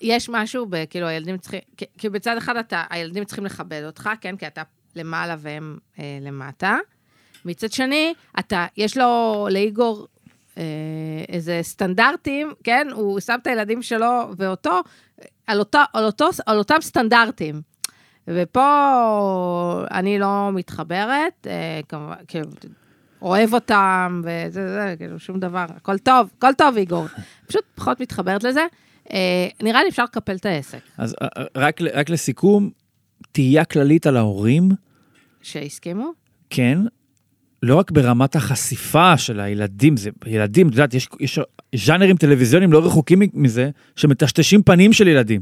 יש 0.00 0.28
משהו, 0.28 0.66
ב, 0.70 0.84
כאילו, 0.90 1.06
הילדים 1.06 1.38
צריכים, 1.38 1.60
כי- 1.98 2.08
בצד 2.08 2.36
אחד 2.36 2.56
אתה, 2.56 2.82
הילדים 2.90 3.24
צריכים 3.24 3.44
לכבד 3.44 3.82
אותך, 3.86 4.10
כן? 4.20 4.36
כי 4.36 4.46
אתה 4.46 4.62
למעלה 4.96 5.36
והם 5.38 5.78
אה, 5.98 6.18
למטה. 6.22 6.76
מצד 7.44 7.72
שני, 7.72 8.14
אתה, 8.38 8.66
יש 8.76 8.96
לו, 8.96 9.46
לאיגור, 9.50 10.06
איזה 11.28 11.58
סטנדרטים, 11.62 12.52
כן? 12.64 12.88
הוא 12.92 13.20
שם 13.20 13.36
את 13.42 13.46
הילדים 13.46 13.82
שלו 13.82 14.20
ואותו, 14.36 14.80
על, 15.46 15.58
אותו, 15.58 15.78
על, 15.92 16.04
אותו, 16.04 16.28
על 16.46 16.58
אותם 16.58 16.80
סטנדרטים. 16.80 17.62
ופה 18.28 19.84
אני 19.90 20.18
לא 20.18 20.50
מתחברת, 20.52 21.46
אה, 21.46 21.80
כמובן, 21.88 22.14
כאילו, 22.28 22.50
אוהב 23.22 23.54
אותם, 23.54 24.22
וזה, 24.24 24.74
זה, 24.74 24.94
כאילו, 24.98 25.18
שום 25.18 25.40
דבר, 25.40 25.64
הכל 25.76 25.98
טוב, 25.98 26.30
הכל 26.38 26.54
טוב, 26.58 26.76
איגור. 26.76 27.04
פשוט 27.48 27.64
פחות 27.74 28.00
מתחברת 28.00 28.44
לזה. 28.44 28.66
אה, 29.12 29.48
נראה 29.62 29.82
לי 29.82 29.88
אפשר 29.88 30.04
לקפל 30.04 30.36
את 30.36 30.46
העסק, 30.46 30.80
אז 30.98 31.14
אה, 31.22 31.28
אה, 31.38 31.44
רק, 31.56 31.80
רק 31.82 32.10
לסיכום, 32.10 32.70
תהייה 33.32 33.64
כללית 33.64 34.06
על 34.06 34.16
ההורים, 34.16 34.68
שהסכימו. 35.42 36.12
כן, 36.50 36.78
לא 37.64 37.76
רק 37.76 37.90
ברמת 37.90 38.36
החשיפה 38.36 39.18
של 39.18 39.40
הילדים, 39.40 39.96
זה 39.96 40.10
ילדים, 40.26 40.68
את 40.68 40.72
יודעת, 40.72 40.94
יש, 40.94 41.08
יש 41.20 41.38
ז'אנרים 41.74 42.16
טלוויזיוניים 42.16 42.72
לא 42.72 42.86
רחוקים 42.86 43.22
מזה, 43.34 43.70
שמטשטשים 43.96 44.62
פנים 44.62 44.92
של 44.92 45.08
ילדים. 45.08 45.40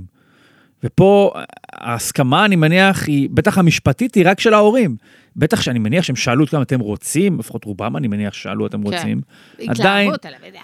ופה 0.85 1.33
ההסכמה, 1.73 2.45
אני 2.45 2.57
מניח, 2.57 3.07
היא, 3.07 3.29
בטח 3.33 3.59
המשפטית, 3.59 4.15
היא 4.15 4.25
רק 4.27 4.41
של 4.41 4.55
ההורים. 4.55 4.97
בטח 5.37 5.61
שאני 5.61 5.79
מניח 5.79 6.05
שהם 6.05 6.17
שאלו 6.17 6.45
אותם, 6.45 6.63
אתם 6.63 6.81
רוצים, 6.81 7.39
לפחות 7.39 7.65
רובם 7.65 7.97
אני 7.97 8.09
מניח 8.09 8.35
שאלו 8.35 8.67
אתם 8.67 8.83
כן. 8.83 8.95
רוצים. 8.95 9.21
עדיין. 9.69 10.13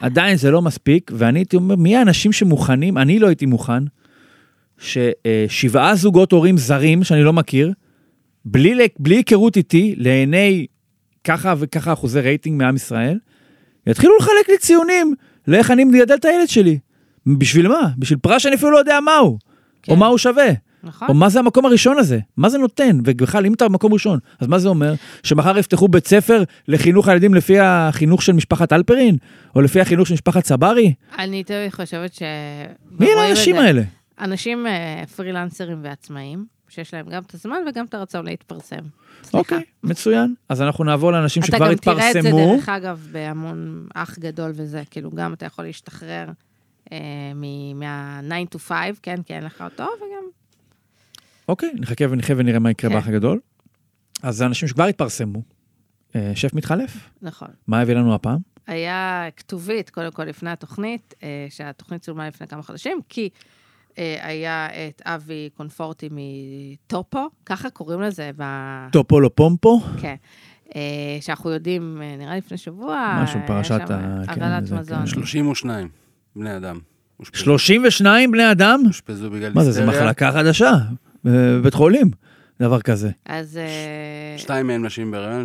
עדיין 0.01 0.37
זה 0.37 0.51
לא 0.51 0.63
מספיק, 0.63 1.11
ואני 1.15 1.39
הייתי 1.39 1.57
אומר, 1.57 1.77
מי 1.77 1.97
האנשים 1.97 2.33
שמוכנים, 2.33 2.99
אני 2.99 3.19
לא 3.19 3.27
הייתי 3.27 3.47
מוכן, 3.47 3.83
ששבעה 4.79 5.95
זוגות 5.95 6.33
הורים 6.33 6.57
זרים, 6.57 7.05
שאני 7.05 7.23
לא 7.23 7.33
מכיר, 7.33 7.73
בלי 8.45 8.89
היכרות 9.07 9.57
איתי, 9.57 9.95
לעיני 9.99 10.67
ככה 11.29 11.55
וככה 11.59 11.93
אחוזי 11.93 12.21
רייטינג 12.21 12.59
מעם 12.59 12.77
ישראל, 12.77 13.19
יתחילו 13.87 14.17
לחלק 14.21 14.49
לי 14.49 14.59
ציונים 14.59 15.15
לאיך 15.49 15.71
אני 15.71 15.85
מגדל 15.85 16.15
את 16.15 16.25
הילד 16.25 16.49
שלי. 16.49 16.79
בשביל 17.27 17.69
מה? 17.69 17.91
בשביל 17.99 18.19
פרס 18.19 18.43
שאני 18.43 18.55
אפילו 18.55 18.71
לא 18.71 18.79
יודע 18.79 19.01
מהו, 19.01 19.39
כן. 19.83 19.93
או 19.93 19.97
מה 19.97 20.07
הוא 20.07 20.19
שווה. 20.19 20.49
נכון? 20.83 21.09
או 21.09 21.15
מה 21.15 21.29
זה 21.29 21.39
המקום 21.39 21.67
הראשון 21.67 21.99
הזה? 21.99 22.19
מה 22.37 22.49
זה 22.49 22.59
נותן? 22.59 22.99
ובכלל, 23.05 23.47
אם 23.47 23.53
אתה 23.53 23.69
במקום 23.69 23.93
ראשון, 23.93 24.19
אז 24.41 24.47
מה 24.47 24.59
זה 24.59 24.69
אומר? 24.69 24.95
שמחר 25.23 25.59
יפתחו 25.59 25.89
בית 25.89 26.07
ספר 26.07 26.43
לחינוך 26.69 27.09
הילדים 27.09 27.35
לפי 27.35 27.61
החינוך 27.61 28.23
של 28.23 28.33
משפחת 28.33 28.73
אלפרין? 28.73 29.17
או 29.55 29.61
לפי 29.61 29.81
החינוך 29.81 30.09
של 30.09 30.15
משפחת 30.15 30.45
צברי? 30.45 30.95
אני 31.19 31.45
תמיד 31.45 31.71
חושבת 31.71 32.15
ש... 32.15 32.23
מי 33.01 33.07
אלה 33.13 33.23
האנשים. 33.23 33.57
האלה? 33.57 33.83
אנשים 34.21 34.67
אה, 34.67 35.05
פרילנסרים 35.17 35.79
ועצמאים, 35.83 36.45
שיש 36.69 36.95
להם 36.95 37.09
גם 37.09 37.23
את 37.23 37.35
הזמן 37.35 37.57
וגם 37.69 37.85
את 37.85 37.95
הרצון 37.95 38.25
להתפרסם. 38.25 38.83
אוקיי, 39.35 39.65
מצוין. 39.83 40.35
אז 40.49 40.63
אנחנו 40.63 40.85
נעבור 40.85 41.13
לאנשים 41.13 41.43
אתה 41.43 41.53
שכבר 41.53 41.71
גם 41.71 41.75
תראה 41.75 42.09
את 42.09 42.13
זה, 42.13 42.19
התפרסמו. 42.19 42.57
דרך 42.57 42.69
אגב, 42.69 43.09
בהמון 43.13 43.87
אח 43.95 44.19
גדול 44.19 44.53
וזה, 44.55 44.83
כאילו, 44.91 45.11
גם 45.11 45.33
אתה 45.33 45.47
יכול 45.47 45.65
להשתחרר 45.65 46.29
אה, 46.93 46.99
מ- 47.35 47.79
מה-9 47.79 48.55
to 48.55 48.59
5, 48.59 48.99
כן, 49.03 49.23
כי 49.23 49.35
אין 49.35 49.45
לך 49.45 49.63
אותו, 49.63 49.83
וגם... 49.97 50.25
אוקיי, 51.49 51.71
נחכה 51.75 52.05
ונחיה 52.11 52.37
ונראה 52.39 52.59
מה 52.59 52.71
יקרה 52.71 52.91
כן. 52.91 52.97
באח 52.97 53.09
הגדול. 53.09 53.41
אז 54.23 54.37
זה 54.37 54.47
אנשים 54.47 54.69
שכבר 54.69 54.85
התפרסמו. 54.85 55.43
אה, 56.17 56.33
שף 56.35 56.55
מתחלף, 56.55 57.11
נכון. 57.23 57.49
מה 57.67 57.81
הביא 57.81 57.95
לנו 57.95 58.15
הפעם? 58.15 58.39
היה 58.67 59.27
כתובית, 59.37 59.91
קודם 59.91 60.11
כל, 60.13 60.25
לפני 60.25 60.51
התוכנית, 60.51 61.15
אה, 61.23 61.47
שהתוכנית 61.51 62.03
צולמה 62.03 62.29
לפני 62.29 62.47
כמה 62.47 62.63
חודשים, 62.63 63.01
כי 63.09 63.29
היה 64.23 64.67
את 64.89 65.03
אבי 65.05 65.49
קונפורטי 65.57 66.09
מטופו, 66.13 67.29
ככה 67.47 67.71
קוראים 67.71 68.01
לזה 68.01 68.31
ב... 68.37 68.43
טופו 68.93 69.21
לא 69.21 69.31
פומפו? 69.35 69.81
כן. 70.01 70.15
אה, 70.77 70.81
שאנחנו 71.21 71.51
יודעים, 71.51 72.03
אה, 72.03 72.17
נראה 72.19 72.33
לי 72.33 72.39
לפני 72.39 72.57
שבוע, 72.59 73.21
משהו, 73.23 73.41
אה, 73.41 73.47
פרשת 73.47 73.81
כן, 73.89 73.95
הרעלת 74.43 74.67
זה, 74.67 74.77
מזון. 74.77 74.99
כן. 74.99 75.07
32 75.07 75.89
בני 76.37 76.57
אדם. 76.57 76.79
אושפזו- 77.21 77.37
32 77.39 78.31
בני 78.33 78.51
אדם? 78.51 78.83
אושפזו 78.87 79.31
בגלל 79.31 79.53
מה 79.55 79.65
זה, 79.65 79.81
היסטריה. 79.81 79.89
מחלקה 80.03 80.33
חדשה 80.33 80.73
בבית 81.25 81.75
חולים, 81.75 82.11
דבר 82.61 82.81
כזה. 82.81 83.11
אז... 83.27 83.57
אה, 83.57 84.39
שתיים 84.39 84.67
מהם 84.67 84.87
נשים 84.87 85.11
בהיריון 85.11 85.45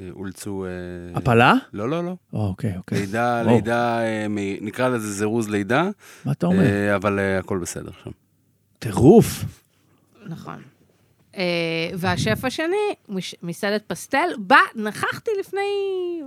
שאולצו... 0.00 0.64
אה, 0.64 0.70
הפלה? 1.18 1.54
לא, 1.72 1.88
לא, 1.88 2.04
לא. 2.04 2.16
אוקיי, 2.32 2.76
אוקיי. 2.76 3.00
לידה. 3.00 3.42
לידה, 3.42 3.98
אה, 4.00 4.26
נקרא 4.60 4.88
לזה 4.88 5.12
זירוז 5.12 5.48
לידה, 5.48 5.88
מה 6.24 6.32
אתה 6.32 6.46
אומר? 6.46 6.62
אה, 6.64 6.96
אבל 6.96 7.18
הכל 7.38 7.58
בסדר 7.58 7.90
שם. 8.04 8.10
טירוף. 8.78 9.44
נכון. 10.26 10.62
והשף 11.94 12.44
השני, 12.44 12.76
מש- 13.08 13.34
מסעדת 13.42 13.82
פסטל, 13.86 14.28
בה 14.38 14.56
נכחתי 14.76 15.30
לפני 15.40 15.60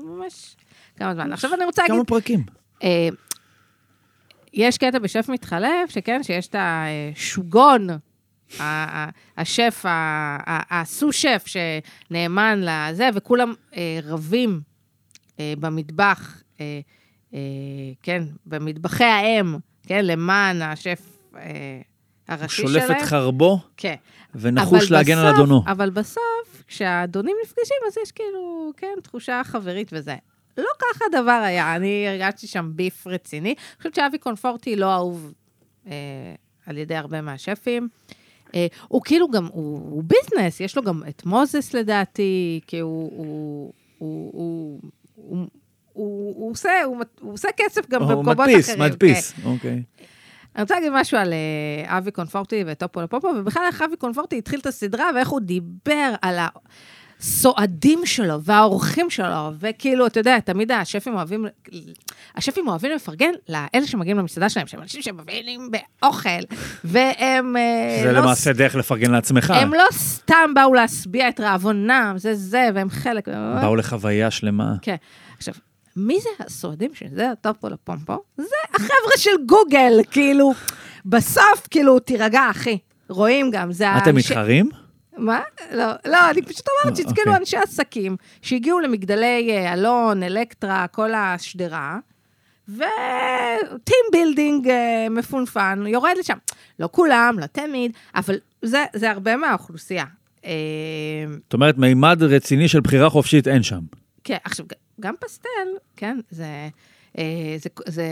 ממש 0.03 0.55
כמה 0.95 1.13
זמן. 1.13 1.33
עכשיו 1.33 1.53
אני 1.53 1.65
רוצה 1.65 1.81
להגיד, 1.81 1.95
כמה 1.95 2.03
פרקים. 2.05 2.43
יש 4.53 4.77
קטע 4.77 4.99
בשף 4.99 5.29
מתחלף, 5.29 5.89
שכן, 5.89 6.23
שיש 6.23 6.47
את 6.47 6.55
השוגון, 6.59 7.87
השף, 9.37 9.85
הסו-שף 10.47 11.45
שנאמן 11.45 12.59
לזה, 12.61 13.09
וכולם 13.13 13.53
אה, 13.75 13.99
רבים 14.03 14.61
אה, 15.39 15.53
במטבח, 15.59 16.41
אה, 16.61 16.79
כן, 18.03 18.23
במטבחי 18.45 19.03
האם, 19.03 19.55
כן, 19.87 20.05
למען 20.05 20.61
השף 20.61 21.01
הראשי 22.27 22.67
שלהם. 22.67 22.87
שולף 22.87 22.97
את 22.97 23.01
חרבו 23.05 23.59
כן. 23.77 23.95
ונחוש 24.35 24.91
להגן 24.91 25.17
על 25.17 25.25
בסוף- 25.25 25.39
אדונו. 25.39 25.63
אבל 25.67 25.89
בסוף, 25.89 26.63
כשהאדונים 26.67 27.35
נפגשים, 27.43 27.77
אז 27.87 27.97
יש 28.03 28.11
כאילו, 28.11 28.71
כן, 28.77 28.93
תחושה 29.03 29.41
חברית 29.45 29.89
וזה. 29.93 30.15
לא 30.57 30.69
ככה 30.79 31.05
הדבר 31.05 31.41
היה, 31.45 31.75
אני 31.75 32.05
הרגשתי 32.07 32.47
שם 32.47 32.71
ביף 32.75 33.07
רציני. 33.07 33.49
אני 33.49 33.77
חושבת 33.77 33.95
שאבי 33.95 34.17
קונפורטי 34.17 34.75
לא 34.75 34.93
אהוב 34.93 35.33
אה, 35.87 35.91
על 36.65 36.77
ידי 36.77 36.95
הרבה 36.95 37.21
מהשפים. 37.21 37.87
אה, 38.09 38.17
הוא 38.87 39.01
כאילו 39.05 39.31
גם, 39.31 39.45
הוא, 39.45 39.79
הוא 39.91 40.03
ביזנס, 40.03 40.59
יש 40.59 40.77
לו 40.77 40.83
גם 40.83 41.01
את 41.09 41.25
מוזס 41.25 41.73
לדעתי, 41.73 42.59
כי 42.67 42.79
הוא... 42.79 43.11
הוא, 43.17 43.73
הוא, 43.97 44.31
הוא, 44.33 44.79
הוא 45.15 45.47
הוא, 45.97 46.33
הוא, 46.37 46.51
עושה, 46.51 46.83
הוא, 46.83 47.03
הוא 47.21 47.33
עושה 47.33 47.49
כסף 47.57 47.89
גם 47.89 48.01
הוא 48.01 48.09
במקומות 48.09 48.37
מדפיס, 48.37 48.69
אחרים. 48.69 48.79
כן. 48.79 48.85
מדפיס. 48.85 49.33
אוקיי. 49.45 49.83
אני 50.55 50.61
רוצה 50.61 50.75
להגיד 50.75 50.91
משהו 50.93 51.17
על 51.17 51.33
אה, 51.33 51.97
אבי 51.97 52.11
קונפורטי 52.11 52.63
וטופו 52.67 53.01
לפופו, 53.01 53.27
ובכלל 53.27 53.63
איך 53.67 53.81
אבי 53.81 53.95
קונפורטי 53.95 54.37
התחיל 54.37 54.59
את 54.59 54.65
הסדרה, 54.65 55.09
ואיך 55.15 55.29
הוא 55.29 55.39
דיבר 55.39 56.13
על 56.21 56.39
הסועדים 57.19 58.05
שלו 58.05 58.43
והאורחים 58.43 59.09
שלו, 59.09 59.51
וכאילו, 59.59 60.07
אתה 60.07 60.19
יודע, 60.19 60.39
תמיד 60.39 60.71
השפים 60.71 61.15
אוהבים, 61.15 61.45
השפים 62.35 62.67
אוהבים 62.67 62.91
לפרגן 62.91 63.31
לאלה 63.49 63.87
שמגיעים 63.87 64.17
למסעדה 64.17 64.49
שלהם, 64.49 64.67
שהם 64.67 64.81
אנשים 64.81 65.01
שמבינים 65.01 65.71
באוכל, 65.71 66.29
והם 66.83 67.57
אה, 67.57 67.99
זה 68.03 68.11
לא 68.11 68.19
למעשה 68.19 68.53
דרך 68.53 68.75
לפרגן 68.75 69.11
לעצמך. 69.11 69.53
הם 69.55 69.73
לא 69.73 69.83
סתם 69.91 70.53
באו 70.55 70.73
להשביע 70.73 71.29
את 71.29 71.39
רעבונם, 71.39 72.13
זה 72.17 72.35
זה, 72.35 72.69
והם 72.75 72.89
חלק. 72.89 73.27
באו 73.61 73.75
לחוויה 73.75 74.31
שלמה. 74.31 74.73
כן. 74.81 74.95
עכשיו, 75.37 75.53
מי 75.95 76.17
זה 76.21 76.45
הסועדים 76.45 76.91
שזה 76.93 77.31
הטופו 77.31 77.69
לפומפו? 77.69 78.17
זה 78.37 78.45
החבר'ה 78.75 79.17
של 79.17 79.45
גוגל, 79.45 79.93
כאילו, 80.11 80.53
בסוף, 81.05 81.67
כאילו, 81.69 81.99
תירגע, 81.99 82.41
אחי. 82.51 82.77
רואים 83.09 83.51
גם, 83.51 83.71
זה 83.71 83.97
אתם 83.97 84.15
מתחרים? 84.15 84.69
מה? 85.17 85.41
לא, 85.71 85.85
לא, 86.05 86.29
אני 86.29 86.41
פשוט 86.41 86.67
אומרת 86.67 86.99
אה, 86.99 87.03
שזה 87.03 87.15
כאילו 87.15 87.31
אוקיי. 87.31 87.39
אנשי 87.39 87.57
עסקים 87.57 88.15
שהגיעו 88.41 88.79
למגדלי 88.79 89.51
אה, 89.51 89.73
אלון, 89.73 90.23
אלקטרה, 90.23 90.87
כל 90.87 91.13
השדרה, 91.13 91.97
ו 92.69 92.96
team 92.96 94.05
building 94.11 94.69
אה, 94.69 95.07
מפונפן, 95.09 95.83
יורד 95.87 96.13
לשם. 96.19 96.37
לא 96.79 96.89
כולם, 96.91 97.35
לא 97.39 97.45
תמיד, 97.45 97.91
אבל 98.15 98.35
זה, 98.61 98.85
זה 98.93 99.11
הרבה 99.11 99.37
מהאוכלוסייה. 99.37 100.05
זאת 101.43 101.53
אומרת, 101.53 101.77
מימד 101.77 102.23
רציני 102.23 102.67
של 102.67 102.79
בחירה 102.79 103.09
חופשית 103.09 103.47
אין 103.47 103.63
שם. 103.63 103.79
כן, 104.23 104.37
עכשיו, 104.43 104.65
גם 104.99 105.13
פסטל, 105.19 105.49
כן, 105.95 106.19
זה, 106.29 106.67
זה, 107.57 107.69
זה, 107.87 108.05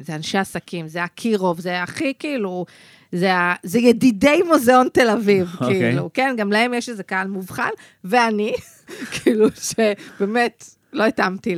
זה 0.00 0.14
אנשי 0.14 0.38
עסקים, 0.38 0.88
זה 0.88 1.04
אקירוב, 1.04 1.60
זה 1.60 1.82
הכי 1.82 2.12
כאילו, 2.18 2.66
זה, 3.12 3.34
ה- 3.34 3.54
זה 3.62 3.78
ידידי 3.78 4.40
מוזיאון 4.48 4.88
תל 4.92 5.10
אביב, 5.10 5.54
אוקיי. 5.60 5.78
כאילו, 5.80 6.10
כן, 6.14 6.34
גם 6.38 6.52
להם 6.52 6.74
יש 6.74 6.88
איזה 6.88 7.02
קהל 7.02 7.26
מובחן, 7.28 7.68
ואני, 8.04 8.54
כאילו, 9.12 9.46
שבאמת 9.54 10.64
לא 10.92 11.04
התאמתי 11.04 11.56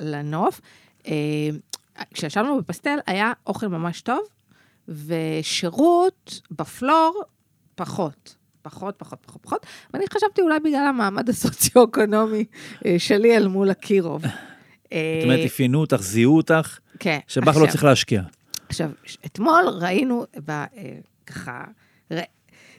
לנוף. 0.00 0.60
אה, 1.08 1.12
כשישבנו 2.14 2.58
בפסטל, 2.58 2.98
היה 3.06 3.32
אוכל 3.46 3.66
ממש 3.66 4.00
טוב, 4.00 4.20
ושירות 4.88 6.40
בפלור, 6.50 7.22
פחות. 7.74 8.36
פחות, 8.62 8.94
פחות, 8.98 9.18
פחות, 9.26 9.42
פחות, 9.42 9.66
ואני 9.94 10.04
חשבתי 10.14 10.40
אולי 10.40 10.60
בגלל 10.60 10.86
המעמד 10.88 11.28
הסוציו-אקונומי 11.30 12.44
אה, 12.86 12.94
שלי 12.98 13.36
אל 13.36 13.48
מול 13.48 13.70
אקירוב. 13.70 14.22
זאת 14.22 14.30
אומרת, 15.24 15.46
אפיינו 15.46 15.80
אותך, 15.80 15.96
זיהו 16.00 16.36
אותך, 16.36 16.78
כן. 16.98 17.18
שבך 17.28 17.56
לא 17.56 17.66
צריך 17.66 17.84
להשקיע. 17.84 18.22
עכשיו, 18.68 18.90
אתמול 19.26 19.64
ראינו, 19.80 20.24
ב, 20.44 20.50
אה, 20.50 20.64
ככה, 21.26 21.64
ר... 22.12 22.18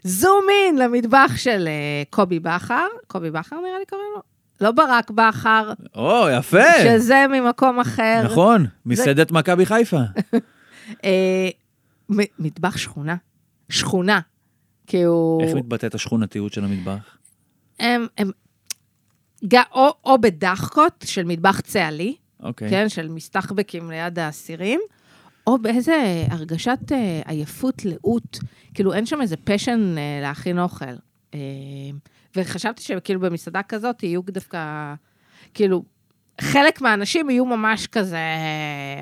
זום 0.03 0.45
אין 0.49 0.77
למטבח 0.77 1.31
של 1.37 1.67
אה, 1.67 2.03
קובי 2.09 2.39
בכר, 2.39 2.87
קובי 3.07 3.31
בכר 3.31 3.55
נראה 3.55 3.79
לי 3.79 3.85
קוראים 3.85 4.07
לו? 4.15 4.21
לא 4.61 4.71
ברק 4.71 5.11
בכר, 5.11 5.73
או, 5.95 6.29
יפה. 6.37 6.73
שזה 6.83 7.25
ממקום 7.29 7.79
אחר. 7.79 8.21
נכון, 8.25 8.65
מסעדת 8.85 9.31
מכבי 9.31 9.65
חיפה. 9.65 9.97
אה, 11.03 11.49
מטבח 12.39 12.77
שכונה. 12.77 13.15
שכונה. 13.69 14.19
כי 14.87 15.03
הוא... 15.03 15.41
איך 15.41 15.55
מתבטאת 15.55 15.95
השכונתיות 15.95 16.53
של 16.53 16.63
המטבח? 16.63 17.17
הם, 17.79 18.07
הם, 18.17 18.31
ג- 19.45 19.61
או, 19.71 19.93
או 20.05 20.21
בדחקות 20.21 21.05
של 21.07 21.23
מטבח 21.23 21.59
צה"לי, 21.59 22.15
אוקיי. 22.43 22.69
כן, 22.69 22.89
של 22.89 23.09
מסתחבקים 23.09 23.91
ליד 23.91 24.19
האסירים, 24.19 24.79
או 25.47 25.57
באיזה 25.57 26.25
הרגשת 26.29 26.91
אה, 26.91 27.21
עייפות, 27.25 27.85
לאות, 27.85 28.39
כאילו 28.73 28.93
אין 28.93 29.05
שם 29.05 29.21
איזה 29.21 29.35
פשן 29.37 29.95
אה, 29.97 30.19
להכין 30.21 30.59
אוכל. 30.59 30.85
אה, 31.33 31.39
וחשבתי 32.35 32.83
שכאילו 32.83 33.19
במסעדה 33.19 33.63
כזאת 33.63 34.03
יהיו 34.03 34.21
דווקא, 34.27 34.93
כאילו, 35.53 35.83
חלק 36.41 36.81
מהאנשים 36.81 37.29
יהיו 37.29 37.45
ממש 37.45 37.87
כזה... 37.87 38.17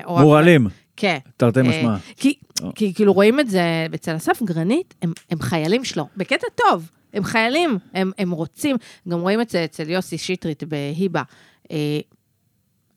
אה, 0.08 0.22
מורלים, 0.22 0.66
כן. 0.96 1.18
תרתי 1.36 1.60
אה, 1.60 1.64
משמע. 1.64 1.96
כי, 2.16 2.34
או. 2.62 2.74
כי 2.74 2.94
כאילו 2.94 3.12
רואים 3.12 3.40
את 3.40 3.50
זה 3.50 3.86
אצל 3.94 4.16
אסף 4.16 4.42
גרנית, 4.42 4.94
הם, 5.02 5.12
הם 5.30 5.40
חיילים 5.40 5.84
שלו, 5.84 6.08
בקטע 6.16 6.46
טוב, 6.54 6.90
הם 7.12 7.24
חיילים, 7.24 7.78
הם, 7.94 8.12
הם 8.18 8.30
רוצים, 8.30 8.76
גם 9.08 9.20
רואים 9.20 9.40
את 9.40 9.50
זה 9.50 9.64
אצל 9.64 9.90
יוסי 9.90 10.18
שטרית 10.18 10.62
בהיבה. 10.64 11.22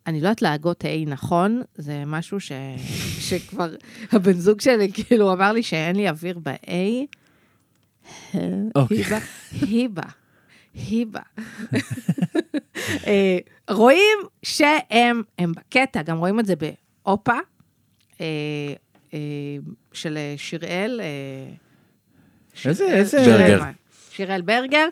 אני 0.10 0.22
לא 0.22 0.26
יודעת 0.28 0.42
להגות 0.42 0.84
A 0.84 1.10
נכון, 1.10 1.62
זה 1.76 2.04
משהו 2.06 2.40
ש... 2.40 2.52
שכבר 3.30 3.70
הבן 4.12 4.34
זוג 4.34 4.62
שלי 4.62 4.92
כאילו 4.94 5.34
אמר 5.34 5.52
לי 5.52 5.64
שאין 5.64 5.96
לי 5.96 6.10
אוויר 6.10 6.40
ב-A. 6.44 6.72
אוקיי. 8.76 8.98
היבה, 8.98 9.20
היבה, 9.62 10.02
היבה. 10.74 11.20
אה, 13.08 13.38
רואים 13.70 14.18
שהם 14.44 15.22
הם 15.40 15.52
בקטע, 15.52 16.02
גם 16.02 16.18
רואים 16.18 16.40
את 16.40 16.46
זה 16.46 16.54
באופה, 16.56 17.34
אה, 18.22 18.26
אה, 19.14 19.18
של 19.94 20.18
שיראל. 20.38 21.02
איזה- 22.66 22.94
איזה- 22.94 23.18
ברגר. 23.26 23.64
שיראל 24.12 24.42
ברגר. 24.42 24.88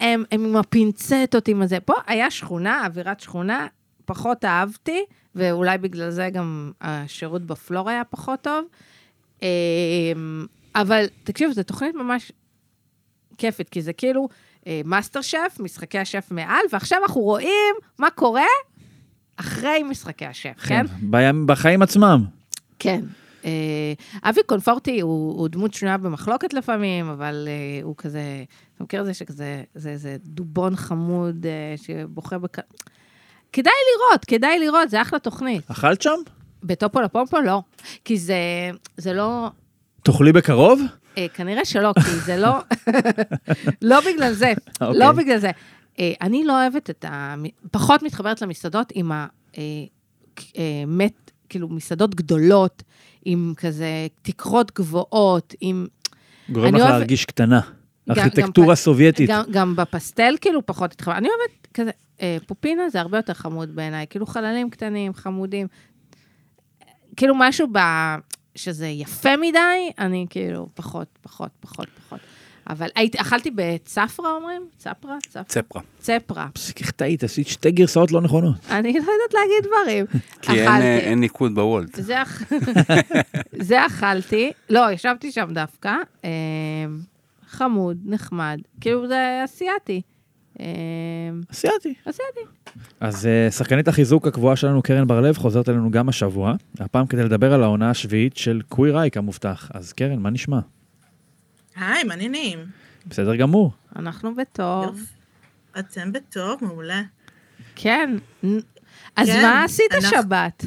הם, 0.00 0.24
הם 0.32 0.44
עם 0.44 0.56
הפינצטות, 0.56 1.48
עם 1.48 1.62
הזה. 1.62 1.80
פה 1.80 1.94
היה 2.06 2.30
שכונה, 2.30 2.86
אווירת 2.86 3.20
שכונה, 3.20 3.66
פחות 4.06 4.44
אהבתי, 4.44 5.04
ואולי 5.34 5.78
בגלל 5.78 6.10
זה 6.10 6.28
גם 6.32 6.72
השירות 6.80 7.42
בפלור 7.42 7.90
היה 7.90 8.04
פחות 8.04 8.40
טוב. 8.40 8.64
אה, 9.42 9.48
אבל 10.74 11.04
תקשיב, 11.24 11.52
זו 11.52 11.62
תוכנית 11.62 11.94
ממש 11.94 12.32
כיפית, 13.38 13.68
כי 13.68 13.82
זה 13.82 13.92
כאילו 13.92 14.28
אה, 14.66 14.80
מאסטר 14.84 15.20
שף, 15.20 15.56
משחקי 15.60 15.98
השף 15.98 16.28
מעל, 16.30 16.62
ועכשיו 16.72 16.98
אנחנו 17.02 17.20
רואים 17.20 17.74
מה 17.98 18.10
קורה 18.10 18.42
אחרי 19.36 19.82
משחקי 19.82 20.26
השף, 20.26 20.54
כן? 20.68 20.86
בימים- 21.02 21.46
בחיים 21.46 21.82
עצמם. 21.82 22.24
כן. 22.78 23.00
אה, 23.44 23.92
אבי 24.22 24.40
קונפורטי 24.46 25.00
הוא, 25.00 25.38
הוא 25.40 25.48
דמות 25.48 25.74
שנויה 25.74 25.96
במחלוקת 25.96 26.54
לפעמים, 26.54 27.08
אבל 27.08 27.48
אה, 27.48 27.82
הוא 27.84 27.94
כזה, 27.98 28.44
אתה 28.74 28.84
מכיר 28.84 29.00
את 29.00 29.06
זה 29.06 29.14
שכזה, 29.14 29.62
זה 29.74 29.90
איזה 29.90 30.16
דובון 30.24 30.76
חמוד 30.76 31.46
אה, 31.46 31.74
שבוכה 31.76 32.38
בק... 32.38 32.58
כדאי 33.56 33.72
לראות, 33.96 34.24
כדאי 34.24 34.58
לראות, 34.58 34.90
זה 34.90 35.02
אחלה 35.02 35.18
תוכנית. 35.18 35.70
אכלת 35.70 36.02
שם? 36.02 36.10
בטופו 36.62 37.00
לפומפו 37.00 37.40
לא, 37.40 37.62
כי 38.04 38.18
זה, 38.18 38.34
זה 38.96 39.12
לא, 39.12 39.50
תאכלי 40.02 40.32
בקרוב? 40.32 40.80
אה, 41.18 41.26
כנראה 41.34 41.64
שלא, 41.64 41.92
כי 42.04 42.10
זה 42.24 42.36
לא, 42.36 42.50
לא 43.82 44.00
בגלל 44.00 44.32
זה, 44.32 44.52
אוקיי. 44.80 44.98
לא 44.98 45.12
בגלל 45.12 45.38
זה. 45.38 45.50
אה, 45.98 46.12
אני 46.20 46.44
לא 46.44 46.62
אוהבת 46.62 46.90
את 46.90 47.04
ה... 47.04 47.34
פחות 47.70 48.02
מתחברת 48.02 48.42
למסעדות 48.42 48.92
עם 48.94 49.12
ה... 49.12 49.26
אה, 49.58 49.62
אה, 50.58 50.62
מת, 50.86 51.30
כאילו, 51.48 51.68
מסעדות 51.68 52.14
גדולות, 52.14 52.82
עם 53.24 53.52
כזה 53.56 53.88
תקרות 54.22 54.72
גבוהות, 54.74 55.54
עם... 55.60 55.86
גורם 56.48 56.74
לך 56.74 56.80
אוהב- 56.80 56.90
להרגיש 56.92 57.24
קטנה. 57.24 57.60
ארכיטקטורה 58.10 58.68
גם- 58.68 58.74
סובייטית. 58.74 59.30
גם, 59.30 59.42
גם 59.50 59.76
בפסטל, 59.76 60.34
כאילו, 60.40 60.66
פחות 60.66 60.92
התחברת. 60.92 61.16
אני 61.16 61.28
אוהבת 61.28 61.65
כזה, 61.76 61.90
אה, 62.22 62.36
פופינה 62.46 62.88
זה 62.88 63.00
הרבה 63.00 63.18
יותר 63.18 63.34
חמוד 63.34 63.76
בעיניי, 63.76 64.06
כאילו 64.10 64.26
חללים 64.26 64.70
קטנים, 64.70 65.14
חמודים. 65.14 65.66
כאילו 67.16 67.34
משהו 67.38 67.68
ב... 67.72 67.78
שזה 68.56 68.86
יפה 68.86 69.36
מדי, 69.36 69.90
אני 69.98 70.26
כאילו 70.30 70.68
פחות, 70.74 71.08
פחות, 71.22 71.50
פחות, 71.60 71.88
פחות. 71.88 72.20
אבל 72.70 72.88
הייתי, 72.94 73.20
אכלתי 73.20 73.50
בצפרה, 73.54 74.30
אומרים? 74.30 74.68
צפרה? 74.78 75.16
צפרה? 75.28 75.44
צפרה. 75.44 75.82
צפרה. 75.98 76.48
פסיק, 76.52 76.80
איך 76.80 76.90
טעית? 76.90 77.24
עשית 77.24 77.48
שתי 77.48 77.70
גרסאות 77.70 78.12
לא 78.12 78.20
נכונות. 78.20 78.54
אני 78.70 78.92
לא 78.92 78.98
יודעת 78.98 79.34
להגיד 79.34 79.70
דברים. 79.70 80.06
כי 80.42 80.60
אין, 80.60 80.68
אה, 80.68 80.98
אין 80.98 81.20
ניקוד 81.20 81.54
בוולט. 81.54 81.94
זה, 81.94 82.22
אכ... 82.22 82.42
זה 83.68 83.86
אכלתי, 83.86 84.52
לא, 84.70 84.92
ישבתי 84.92 85.32
שם 85.32 85.48
דווקא, 85.52 85.94
אה, 86.24 86.30
חמוד, 87.46 87.98
נחמד, 88.04 88.58
כאילו 88.80 89.08
זה 89.08 89.40
אסיאתי. 89.44 90.02
אה, 90.60 90.66
סייעתי. 91.52 91.94
אסיאתי. 92.04 92.40
אז 93.00 93.26
אה, 93.26 93.50
שחקנית 93.50 93.88
החיזוק 93.88 94.26
הקבועה 94.26 94.56
שלנו, 94.56 94.82
קרן 94.82 95.06
בר-לב, 95.06 95.36
חוזרת 95.36 95.68
אלינו 95.68 95.90
גם 95.90 96.08
השבוע, 96.08 96.54
הפעם 96.78 97.06
כדי 97.06 97.22
לדבר 97.22 97.54
על 97.54 97.62
העונה 97.62 97.90
השביעית 97.90 98.36
של 98.36 98.62
קוויר 98.68 98.98
אייק 98.98 99.16
המובטח. 99.16 99.70
אז 99.74 99.92
קרן, 99.92 100.18
מה 100.18 100.30
נשמע? 100.30 100.58
היי, 101.76 102.04
מעניינים. 102.04 102.58
בסדר 103.06 103.36
גמור. 103.36 103.72
אנחנו 103.96 104.34
בטוב. 104.34 105.00
אתם 105.78 106.12
בטוב, 106.12 106.64
מעולה. 106.64 107.02
כן. 107.74 108.16
אז 109.16 109.28
כן, 109.28 109.42
מה 109.42 109.64
עשית 109.64 109.92
שבת? 110.00 110.64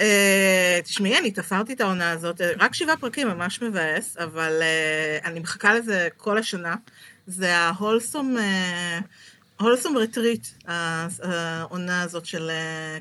אה, 0.00 0.78
תשמעי, 0.84 1.18
אני 1.18 1.30
תפרתי 1.30 1.72
את 1.72 1.80
העונה 1.80 2.10
הזאת, 2.10 2.40
רק 2.58 2.74
שבעה 2.74 2.96
פרקים, 2.96 3.28
ממש 3.28 3.62
מבאס, 3.62 4.16
אבל 4.16 4.58
אה, 4.62 5.18
אני 5.24 5.40
מחכה 5.40 5.74
לזה 5.74 6.08
כל 6.16 6.38
השנה. 6.38 6.74
זה 7.30 7.56
ההולסום, 7.56 8.36
הולסום 9.60 9.96
רטריט, 9.96 10.46
העונה 10.66 12.02
הזאת 12.02 12.26
של 12.26 12.50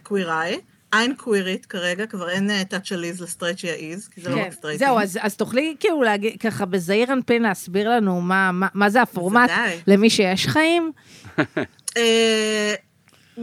קוויראי. 0.03 0.59
אין 0.93 1.15
קווירית 1.15 1.65
כרגע, 1.65 2.05
כבר 2.05 2.29
אין 2.29 2.63
טאצ' 2.63 2.85
של 2.85 2.95
ליז 2.99 3.21
לסטרייצ'י 3.21 3.69
האיז, 3.69 4.07
כי 4.07 4.21
זה 4.21 4.29
לא 4.29 4.35
כן. 4.35 4.41
רק 4.41 4.53
סטרייטים. 4.53 4.87
זהו, 4.87 4.99
אז 4.99 5.17
אז 5.21 5.35
תוכלי 5.35 5.75
כאילו 5.79 6.03
להגיד, 6.03 6.39
ככה 6.39 6.65
בזעיר 6.65 7.13
אנפין 7.13 7.41
להסביר 7.43 7.89
לנו 7.89 8.21
מה- 8.21 8.51
מה- 8.51 8.67
מה 8.73 8.89
זה 8.89 9.01
הפורמט. 9.01 9.49
למי 9.87 10.09
שיש 10.09 10.47
חיים? 10.47 10.91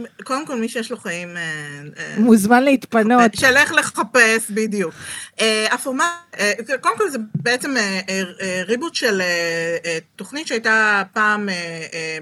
אה, 0.05 0.23
קודם 0.23 0.45
כל, 0.45 0.55
מי 0.55 0.69
שיש 0.69 0.91
לו 0.91 0.97
חיים... 0.97 1.37
אה, 1.37 1.43
אה, 1.97 2.15
מוזמן 2.17 2.63
להתפנות. 2.63 3.35
שלך 3.35 3.71
לחפש, 3.71 4.49
בדיוק. 4.49 4.93
אה, 5.41 5.67
הפורמט, 5.71 6.03
אה, 6.39 6.53
קודם 6.81 6.97
כל 6.97 7.09
זה 7.09 7.17
בעצם 7.35 7.77
אה, 7.77 7.99
אה, 8.09 8.23
אה, 8.41 8.61
ריבוט 8.65 8.95
של 8.95 9.21
אה, 9.21 9.77
אה, 9.85 9.97
תוכנית 10.15 10.47
שהייתה 10.47 11.03
פעם, 11.13 11.49
אה, 11.49 11.55
אה, 11.93 12.17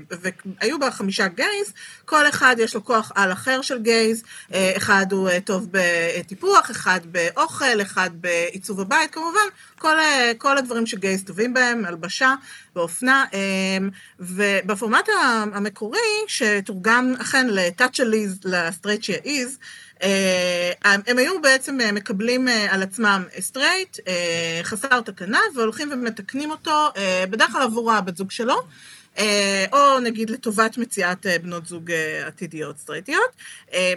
והיו 0.62 0.80
בה 0.80 0.92
חמישה 0.92 1.28
גייז, 1.28 1.74
כל 2.06 2.28
אחד 2.30 2.56
יש 2.60 2.76
לו 2.76 2.86
כוח 2.86 3.12
על 3.16 3.32
אחר 3.32 3.62
של 3.62 3.82
גייז, 3.82 4.24
אה, 4.54 4.74
אחד 4.78 5.06
הוא 5.12 5.30
אה, 5.30 5.40
טוב 5.40 5.68
בטיפוח, 5.72 6.72
אחד 6.72 7.00
באוכל, 7.06 7.82
אחד 7.82 8.10
בעיצוב 8.14 8.80
הבית, 8.82 9.12
כמובן, 9.12 9.48
כל, 9.86 9.98
כל 10.38 10.58
הדברים 10.58 10.86
שגייז 10.86 11.24
טובים 11.24 11.54
בהם, 11.54 11.86
הלבשה 11.86 12.34
ואופנה, 12.76 13.26
אה, 13.34 13.78
ובפורמט 14.20 15.10
המקורי, 15.54 16.00
שתורגם 16.28 17.14
אכן 17.22 17.48
ל-touch 17.48 17.96
עליז, 17.96 18.46
לסטרייט 18.46 19.04
שהעז, 19.04 19.58
אה, 20.04 20.72
הם 20.84 21.18
היו 21.18 21.42
בעצם 21.42 21.82
אה, 21.82 21.92
מקבלים 21.92 22.48
אה, 22.48 22.74
על 22.74 22.84
עצמם 22.84 23.24
סטרייט, 23.40 23.98
חסר 24.64 25.02
תקנה, 25.02 25.40
והולכים 25.56 25.90
ומתקנים 25.92 26.52
אותו, 26.52 26.90
בדרך 27.30 27.52
כלל 27.52 27.62
עבור 27.62 27.92
הבת 27.92 28.18
זוג 28.18 28.32
שלו, 28.32 28.62
או 29.74 30.00
נגיד 30.00 30.30
לטובת 30.30 30.78
מציאת 30.78 31.26
בנות 31.42 31.66
זוג 31.66 31.92
עתידיות 32.26 32.78
סטרייטיות. 32.78 33.30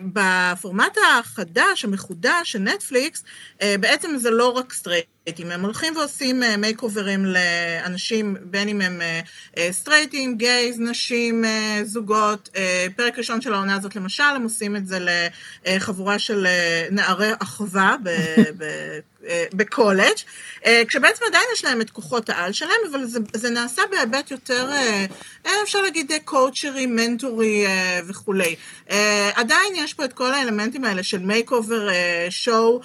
בפורמט 0.03 0.97
החדש, 1.19 1.85
המחודש 1.85 2.33
של 2.45 2.59
נטפליקס, 2.59 3.25
בעצם 3.61 4.17
זה 4.17 4.31
לא 4.31 4.49
רק 4.49 4.73
סטרייטים, 5.29 5.51
הם 5.51 5.65
הולכים 5.65 5.97
ועושים 5.97 6.43
makeover 6.59 6.83
ים 6.83 7.25
לאנשים, 7.25 8.37
בין 8.43 8.69
אם 8.69 8.81
הם 8.81 9.01
אה, 9.01 9.21
אה, 9.59 9.69
סטרייטים, 9.73 10.37
גייז, 10.37 10.81
נשים, 10.81 11.45
אה, 11.45 11.81
זוגות. 11.85 12.49
אה, 12.57 12.87
פרק 12.97 13.19
ראשון 13.19 13.41
של 13.41 13.55
העונה 13.55 13.75
הזאת 13.75 13.97
למשל, 13.97 14.23
הם 14.23 14.43
עושים 14.43 14.77
את 14.77 14.87
זה 14.87 14.99
לחבורה 15.67 16.19
של 16.19 16.47
אה, 16.47 16.89
נערי 16.91 17.31
אחווה 17.39 17.97
אה, 18.07 18.45
בקולג', 19.55 20.15
אה, 20.67 20.83
כשבעצם 20.89 21.25
עדיין 21.29 21.45
יש 21.55 21.65
להם 21.65 21.81
את 21.81 21.91
כוחות 21.91 22.31
העל 22.31 22.53
שלהם, 22.53 22.71
אבל 22.91 23.05
זה, 23.05 23.19
זה 23.35 23.51
נעשה 23.51 23.83
בהיבט 23.91 24.31
יותר, 24.31 24.69
אה, 24.73 25.07
אה, 25.47 25.53
אפשר 25.63 25.83
להגיד 25.83 26.13
אה, 26.13 26.19
קואוצ'רי, 26.25 26.87
מנטורי 26.87 27.67
אה, 27.67 28.01
וכולי. 28.07 28.57
אה, 28.91 29.31
עדיין 29.35 29.73
יש 29.77 29.95
פה 29.95 30.05
את 30.05 30.13
כל 30.13 30.35
האלמנטים 30.35 30.85
האלה 30.85 31.03
של 31.03 31.19
makeover 31.19 31.89
show, 32.31 32.81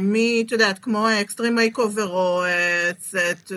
מי, 0.00 0.42
את 0.46 0.52
יודעת, 0.52 0.78
כמו 0.78 1.08
Extreme 1.20 1.54
Makeover, 1.54 2.08
או 2.08 2.44
אה, 2.44 2.90
צ- 3.00 3.14
ת- 3.44 3.52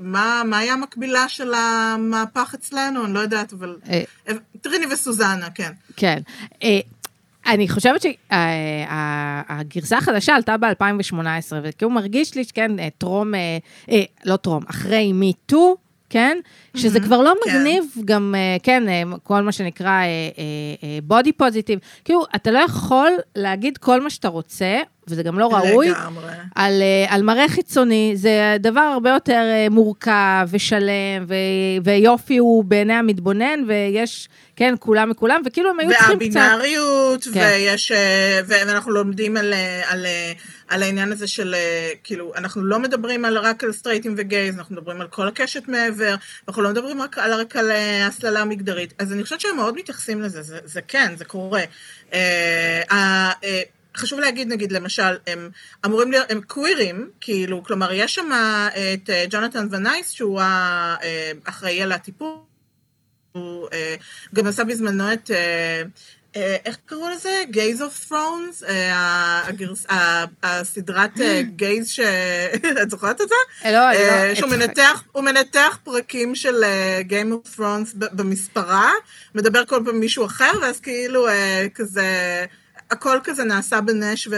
מה, 0.00 0.42
מה 0.44 0.58
היה 0.58 0.72
המקבילה 0.72 1.28
של 1.28 1.54
המהפך 1.54 2.54
אצלנו? 2.54 3.04
אני 3.04 3.14
לא 3.14 3.20
יודעת, 3.20 3.52
אבל... 3.52 3.76
אה, 3.88 4.02
אה, 4.28 4.34
טריני 4.60 4.86
וסוזנה, 4.86 5.48
כן. 5.54 5.72
כן. 5.96 6.18
אה, 7.46 7.54
אני 7.54 7.68
חושבת 7.68 8.02
שהגרסה 8.30 9.98
החדשה 9.98 10.34
עלתה 10.34 10.56
ב-2018, 10.56 11.16
וכאילו 11.62 11.90
מרגיש 11.90 12.34
לי 12.34 12.42
אה, 12.58 12.88
טרום, 12.98 13.34
אה, 13.34 13.58
אה, 13.90 14.02
לא 14.24 14.36
טרום, 14.36 14.62
אחרי 14.70 15.12
me 15.20 15.52
too, 15.52 15.56
כן? 16.10 16.38
שזה 16.76 17.00
כבר 17.00 17.22
לא 17.22 17.34
כן. 17.44 17.50
מגניב, 17.58 17.84
גם, 18.04 18.34
אה, 18.36 18.56
כן, 18.62 18.88
אה, 18.88 19.02
כל 19.22 19.42
מה 19.42 19.52
שנקרא 19.52 20.00
בודי 21.02 21.32
פוזיטיב. 21.32 21.78
כאילו, 22.04 22.24
אתה 22.34 22.50
לא 22.50 22.58
יכול 22.58 23.10
להגיד 23.36 23.78
כל 23.78 24.00
מה 24.00 24.10
שאתה 24.10 24.28
רוצה, 24.28 24.80
וזה 25.08 25.22
גם 25.22 25.38
לא 25.38 25.48
ראוי. 25.54 25.90
לגמרי. 25.90 26.32
על, 26.54 26.82
אה, 26.82 27.14
על 27.14 27.22
מראה 27.22 27.48
חיצוני, 27.48 28.12
זה 28.14 28.56
דבר 28.60 28.80
הרבה 28.80 29.10
יותר 29.10 29.42
אה, 29.52 29.66
מורכב 29.70 30.48
ושלם, 30.50 31.24
ו, 31.28 31.34
ויופי 31.84 32.36
הוא 32.36 32.64
בעיני 32.64 32.92
המתבונן, 32.92 33.64
ויש, 33.68 34.28
כן, 34.56 34.74
כולם 34.78 35.10
מכולם, 35.10 35.42
וכאילו 35.46 35.70
הם 35.70 35.80
היו 35.80 35.90
צריכים 35.90 36.18
קצת... 36.18 36.36
והבינאריות, 36.36 37.24
כן. 37.34 37.40
ויש, 37.40 37.92
אה, 37.92 38.40
ואנחנו 38.46 38.90
לומדים 38.90 39.36
על, 39.36 39.54
על, 39.84 40.06
על 40.68 40.82
העניין 40.82 41.12
הזה 41.12 41.26
של, 41.26 41.54
כאילו, 42.04 42.32
אנחנו 42.36 42.64
לא 42.64 42.78
מדברים 42.78 43.24
על, 43.24 43.38
רק 43.38 43.64
על 43.64 43.72
סטרייטים 43.72 44.14
וגייז, 44.18 44.58
אנחנו 44.58 44.76
מדברים 44.76 45.00
על 45.00 45.06
כל 45.08 45.28
הקשת 45.28 45.68
מעבר, 45.68 46.14
אנחנו 46.48 46.62
לא 46.62 46.70
מדברים 46.70 47.02
רק 47.02 47.18
על, 47.18 47.34
רק 47.34 47.56
על 47.56 47.70
הסללה 48.06 48.44
מגדרית. 48.44 48.94
אז 48.98 49.12
אני 49.12 49.22
חושבת 49.22 49.40
שהם 49.40 49.56
מאוד 49.56 49.76
מתייחסים 49.76 50.22
לזה, 50.22 50.42
זה, 50.42 50.58
זה 50.64 50.80
כן, 50.88 51.14
זה 51.16 51.24
קורה. 51.24 51.62
ה- 52.90 53.32
אה, 53.44 53.62
חשוב 53.96 54.20
להגיד, 54.20 54.48
נגיד, 54.48 54.72
למשל, 54.72 55.16
הם 55.26 55.50
אמורים 55.86 56.10
להיות, 56.10 56.30
הם 56.30 56.40
קווירים, 56.46 57.10
כאילו, 57.20 57.62
כלומר, 57.64 57.92
יש 57.92 58.14
שם 58.14 58.30
את 58.94 59.10
אה, 59.10 59.24
ג'ונתן 59.30 59.68
ונייס, 59.70 60.10
שהוא 60.10 60.40
האחראי 60.42 61.82
על 61.82 61.92
הטיפול, 61.92 62.36
הוא 63.32 63.68
אה, 63.72 63.94
גם 64.34 64.46
עשה 64.46 64.64
בזמנו 64.64 65.12
את, 65.12 65.30
אה, 65.30 65.82
אה, 66.36 66.56
איך 66.64 66.76
קראו 66.86 67.08
לזה? 67.10 67.44
Gaze 67.52 67.80
of 67.80 68.10
Thrones, 68.10 68.66
אה, 68.68 70.24
הסדרת 70.42 71.20
אה, 71.20 71.42
גייז 71.42 71.88
ש... 71.88 72.00
את 72.82 72.90
זוכרת 72.90 73.20
את 73.20 73.28
זה? 73.28 73.34
אה, 73.64 73.72
לא, 73.72 73.90
אני 73.90 73.96
אה, 73.98 74.28
לא... 74.28 74.34
שהוא 74.34 74.48
את- 74.54 74.58
מנתח, 74.58 75.02
הוא 75.12 75.22
מנתח 75.24 75.78
פרקים 75.84 76.34
של 76.34 76.64
אה, 76.64 77.00
Game 77.08 77.32
of 77.46 77.58
Thrones 77.58 77.96
במספרה, 78.12 78.92
מדבר 79.34 79.64
כל 79.64 79.82
פעם 79.84 80.00
מישהו 80.00 80.26
אחר, 80.26 80.50
ואז 80.62 80.80
כאילו 80.80 81.28
אה, 81.28 81.66
כזה, 81.74 82.06
הכל 82.90 83.18
כזה 83.24 83.44
נעשה 83.44 83.80
בנש 83.80 84.28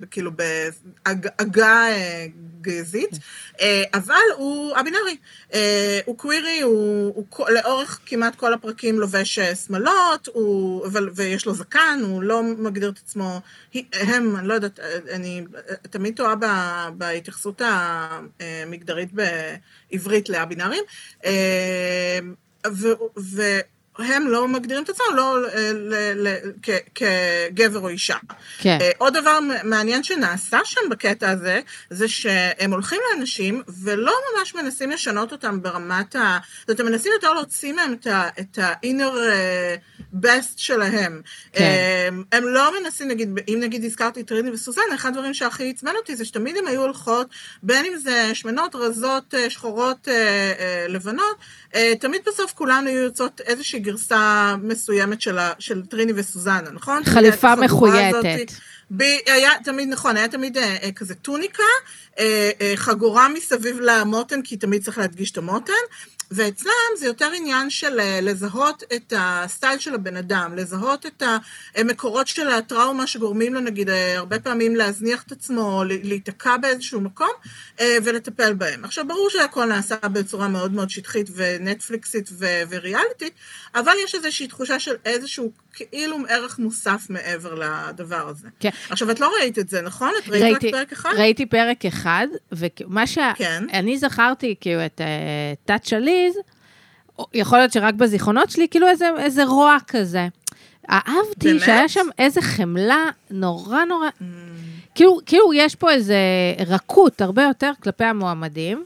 וכאילו 0.00 0.30
בעגה 0.32 1.88
אה, 1.88 2.26
גזית, 2.60 3.18
אה, 3.60 3.82
אבל 3.94 4.14
הוא 4.36 4.76
הבינארי. 4.76 5.16
אה, 5.54 6.00
הוא 6.04 6.18
קווירי, 6.18 6.60
הוא, 6.60 7.24
לאורך 7.48 8.00
כמעט 8.06 8.34
כל 8.34 8.52
הפרקים 8.52 9.00
לובש 9.00 9.38
שמלות, 9.38 10.28
ויש 11.14 11.46
לו 11.46 11.54
זקן, 11.54 12.00
הוא 12.02 12.22
לא 12.22 12.42
מגדיר 12.42 12.90
את 12.90 12.98
עצמו, 12.98 13.40
הם, 13.92 14.36
אני 14.36 14.48
לא 14.48 14.54
יודעת, 14.54 14.80
אני 15.12 15.44
תמיד 15.90 16.16
טועה 16.16 16.34
בהתייחסות 16.94 17.62
המגדרית 18.40 19.10
בעברית 19.12 20.28
לבינארים. 20.28 20.82
אה, 21.24 22.18
והם 24.00 24.28
לא 24.28 24.48
מגדירים 24.48 24.84
את 24.84 24.88
עצמם 24.88 25.16
לא 25.16 25.38
אה, 25.54 26.38
כגבר 26.94 27.78
או 27.78 27.88
אישה. 27.88 28.16
כן. 28.58 28.78
אה, 28.80 28.90
עוד 28.98 29.16
דבר 29.16 29.38
מעניין 29.64 30.02
שנעשה 30.02 30.58
שם 30.64 30.80
בקטע 30.90 31.30
הזה, 31.30 31.60
זה 31.90 32.08
שהם 32.08 32.72
הולכים 32.72 33.00
לאנשים 33.10 33.62
ולא 33.82 34.12
ממש 34.36 34.54
מנסים 34.54 34.90
לשנות 34.90 35.32
אותם 35.32 35.62
ברמת 35.62 36.16
ה... 36.16 36.38
זאת 36.60 36.68
אומרת, 36.68 36.80
הם 36.80 36.86
מנסים 36.86 37.12
יותר 37.12 37.32
להוציא 37.32 37.72
מהם 37.72 37.94
את 38.40 38.58
ה-inner 38.58 39.18
אה, 39.18 39.74
best 40.22 40.52
שלהם. 40.56 41.22
כן. 41.52 42.14
הם 42.32 42.44
לא 42.44 42.80
מנסים, 42.80 43.08
נגיד, 43.08 43.38
אם 43.48 43.58
נגיד 43.60 43.84
הזכרתי 43.84 44.20
את 44.20 44.32
ריני 44.32 44.50
וסוזן, 44.50 44.82
אחד 44.94 45.08
הדברים 45.08 45.34
שהכי 45.34 45.70
עצבן 45.70 45.92
אותי 45.96 46.16
זה 46.16 46.24
שתמיד 46.24 46.56
הם 46.56 46.66
היו 46.66 46.82
הולכות, 46.82 47.28
בין 47.62 47.84
אם 47.84 47.96
זה 47.96 48.30
שמנות, 48.34 48.74
רזות, 48.74 49.34
שחורות, 49.48 50.08
לבנות, 50.88 51.36
תמיד 52.00 52.20
בסוף 52.26 52.52
כולן 52.52 52.86
היו 52.86 52.98
יוצאות 52.98 53.40
איזושהי 53.40 53.80
גרסה 53.90 54.54
מסוימת 54.62 55.20
של, 55.20 55.38
ה, 55.38 55.52
של 55.58 55.86
טריני 55.86 56.12
וסוזנה, 56.16 56.70
נכון? 56.72 57.04
חליפה 57.04 57.54
מחויטת. 57.54 58.52
ב, 58.96 59.02
היה 59.26 59.50
תמיד, 59.64 59.88
נכון, 59.88 60.16
היה 60.16 60.28
תמיד 60.28 60.56
אה, 60.56 60.76
אה, 60.82 60.92
כזה 60.92 61.14
טוניקה, 61.14 61.62
אה, 62.18 62.50
אה, 62.60 62.72
חגורה 62.76 63.28
מסביב 63.28 63.80
למותן, 63.80 64.42
כי 64.42 64.56
תמיד 64.56 64.84
צריך 64.84 64.98
להדגיש 64.98 65.30
את 65.30 65.38
המותן, 65.38 65.72
ואצלם 66.30 66.96
זה 66.96 67.06
יותר 67.06 67.30
עניין 67.36 67.70
של 67.70 68.00
אה, 68.00 68.20
לזהות 68.22 68.82
את 68.96 69.12
הסטייל 69.16 69.78
של 69.78 69.94
הבן 69.94 70.16
אדם, 70.16 70.56
לזהות 70.56 71.06
את 71.06 71.22
המקורות 71.76 72.26
של 72.26 72.48
הטראומה 72.48 73.06
שגורמים 73.06 73.54
לו, 73.54 73.60
נגיד, 73.60 73.90
אה, 73.90 74.18
הרבה 74.18 74.40
פעמים 74.40 74.76
להזניח 74.76 75.22
את 75.22 75.32
עצמו, 75.32 75.82
להיתקע 75.86 76.56
באיזשהו 76.56 77.00
מקום, 77.00 77.30
אה, 77.80 77.96
ולטפל 78.04 78.52
בהם. 78.52 78.84
עכשיו, 78.84 79.08
ברור 79.08 79.30
שהכל 79.30 79.64
נעשה 79.64 79.96
בצורה 79.96 80.48
מאוד 80.48 80.72
מאוד 80.72 80.90
שטחית 80.90 81.30
ונטפליקסית 81.34 82.30
וריאליטית, 82.68 83.32
אבל 83.74 83.92
יש 84.04 84.14
איזושהי 84.14 84.46
תחושה 84.46 84.80
של 84.80 84.94
איזשהו 85.04 85.52
כאילו 85.72 86.16
ערך 86.28 86.58
מוסף 86.58 87.06
מעבר 87.08 87.54
לדבר 87.54 88.28
הזה. 88.28 88.48
כן. 88.60 88.70
עכשיו, 88.90 89.10
את 89.10 89.20
לא 89.20 89.32
ראית 89.40 89.58
את 89.58 89.68
זה, 89.68 89.82
נכון? 89.82 90.10
את 90.24 90.28
ראית 90.28 90.56
רק 90.56 90.70
פרק 90.70 90.92
אחד? 90.92 91.10
ראיתי 91.16 91.46
פרק 91.46 91.86
אחד, 91.86 92.26
ומה 92.52 93.04
כן. 93.36 93.64
שאני 93.70 93.98
זכרתי, 93.98 94.54
כאילו, 94.60 94.86
את 94.86 95.00
תת 95.64 95.84
שליז, 95.84 96.34
יכול 97.34 97.58
להיות 97.58 97.72
שרק 97.72 97.94
בזיכרונות 97.94 98.50
שלי, 98.50 98.68
כאילו 98.68 98.88
איזה, 98.88 99.08
איזה 99.18 99.44
רוע 99.44 99.76
כזה. 99.86 100.28
אהבתי 100.90 101.48
באמת? 101.48 101.60
שהיה 101.60 101.88
שם 101.88 102.06
איזה 102.18 102.42
חמלה 102.42 103.04
נורא 103.30 103.84
נורא, 103.84 104.08
כאילו, 104.94 105.18
כאילו 105.26 105.52
יש 105.54 105.74
פה 105.74 105.90
איזה 105.90 106.16
רכות 106.66 107.20
הרבה 107.20 107.42
יותר 107.42 107.72
כלפי 107.82 108.04
המועמדים, 108.04 108.84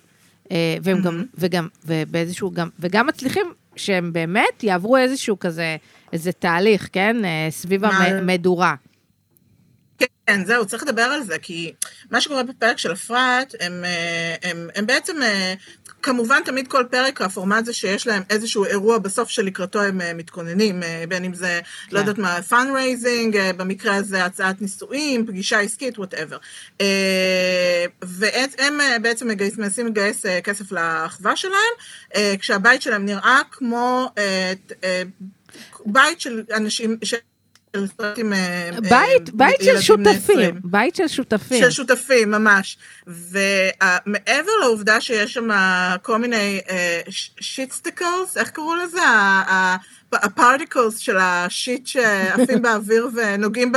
אה, 0.51 0.77
והם 0.83 1.03
גם, 1.03 1.25
וגם, 1.35 1.69
ובאיזשהו, 1.85 2.51
גם, 2.51 2.69
וגם 2.81 3.07
מצליחים 3.07 3.53
שהם 3.77 4.13
באמת 4.13 4.63
יעברו 4.63 4.97
איזשהו 4.97 5.39
כזה, 5.39 5.77
איזה 6.15 6.33
תהליך, 6.33 6.89
כן? 6.93 7.25
אה, 7.25 7.47
סביב? 7.51 7.85
המדורה. 7.85 8.75
כן, 10.27 10.45
זהו, 10.45 10.67
צריך 10.67 10.83
לדבר 10.83 11.03
על 11.03 11.23
זה, 11.23 11.39
כי 11.39 11.73
מה 12.11 12.21
שקורה 12.21 12.43
בפרק 12.43 12.79
של 12.79 12.93
אפרת, 12.93 13.55
הם, 13.61 13.85
אה, 13.85 14.51
הם, 14.51 14.69
הם 14.75 14.87
בעצם, 14.87 15.23
אה, 15.23 15.55
כמובן 16.03 16.41
תמיד 16.45 16.69
כל 16.69 16.85
פרק, 16.91 17.23
הפורמט 17.23 17.65
זה 17.65 17.73
שיש 17.73 18.07
להם 18.07 18.23
איזשהו 18.31 18.65
אירוע 18.65 18.99
בסוף 18.99 19.29
שלקראתו 19.29 19.83
הם 19.83 20.01
מתכוננים, 20.17 20.83
בין 21.09 21.25
אם 21.25 21.35
זה, 21.35 21.61
לא 21.93 21.99
יודעת 21.99 22.19
מה, 22.19 22.39
אה, 22.53 23.53
במקרה 23.57 23.95
הזה 23.95 24.25
הצעת 24.25 24.63
נישואים, 24.63 25.27
פגישה 25.27 25.61
עסקית, 25.61 25.99
whatever. 25.99 26.39
והם 28.03 28.81
בעצם 29.03 29.29
מגייס, 29.29 29.59
מנסים 29.59 29.87
לגייס 29.87 30.27
כסף 30.45 30.73
לאחווה 30.73 31.37
שלהם, 31.37 31.75
כשהבית 32.39 32.83
שלהם 32.83 33.05
נראה 33.05 33.41
כמו 33.51 34.11
אה, 34.19 34.53
בית 35.87 36.21
של 36.21 36.43
אנשים, 36.57 36.97
של 37.05 37.17
סטודנטים, 37.87 38.33
אה, 38.33 38.71
בית, 38.81 39.29
אה, 39.29 39.35
בית 39.35 39.57
של 39.61 39.69
ילדים 39.69 39.75
בני 39.75 39.83
שותפים, 39.83 40.39
20. 40.39 40.61
בית 40.65 40.97
של 40.97 41.09
שותפים. 41.09 41.61
של 41.61 41.71
שותפים, 41.71 42.31
ממש. 42.31 42.79
ומעבר 43.07 44.53
לעובדה 44.61 45.01
שיש 45.01 45.35
שם 45.35 45.49
כל 46.03 46.19
מיני 46.19 46.61
shitsticles, 47.41 48.37
איך 48.37 48.51
קראו 48.51 48.75
לזה? 48.75 49.01
ה 50.23 50.30
particles 50.30 50.99
של 50.99 51.17
ה 51.21 51.34
shit 51.34 51.87
שעפים 51.87 52.63
באוויר 52.63 53.09
ונוגעים 53.15 53.73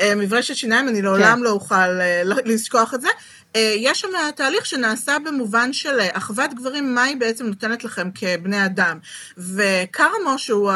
במברשת 0.00 0.56
שיניים, 0.56 0.88
אני 0.88 1.02
לעולם 1.02 1.44
לא 1.44 1.50
אוכל 1.50 1.74
אה, 1.74 2.22
לשכוח 2.44 2.94
את 2.94 3.00
זה. 3.00 3.08
אה, 3.56 3.74
יש 3.78 4.00
שם 4.00 4.08
תהליך 4.36 4.66
שנעשה 4.66 5.16
במובן 5.24 5.72
של 5.72 6.00
אה, 6.00 6.08
אחוות 6.12 6.54
גברים, 6.54 6.94
מה 6.94 7.02
היא 7.02 7.16
בעצם 7.16 7.46
נותנת 7.46 7.84
לכם 7.84 8.08
כבני 8.14 8.64
אדם. 8.64 8.98
וקרמו, 9.38 10.38
שהוא 10.38 10.72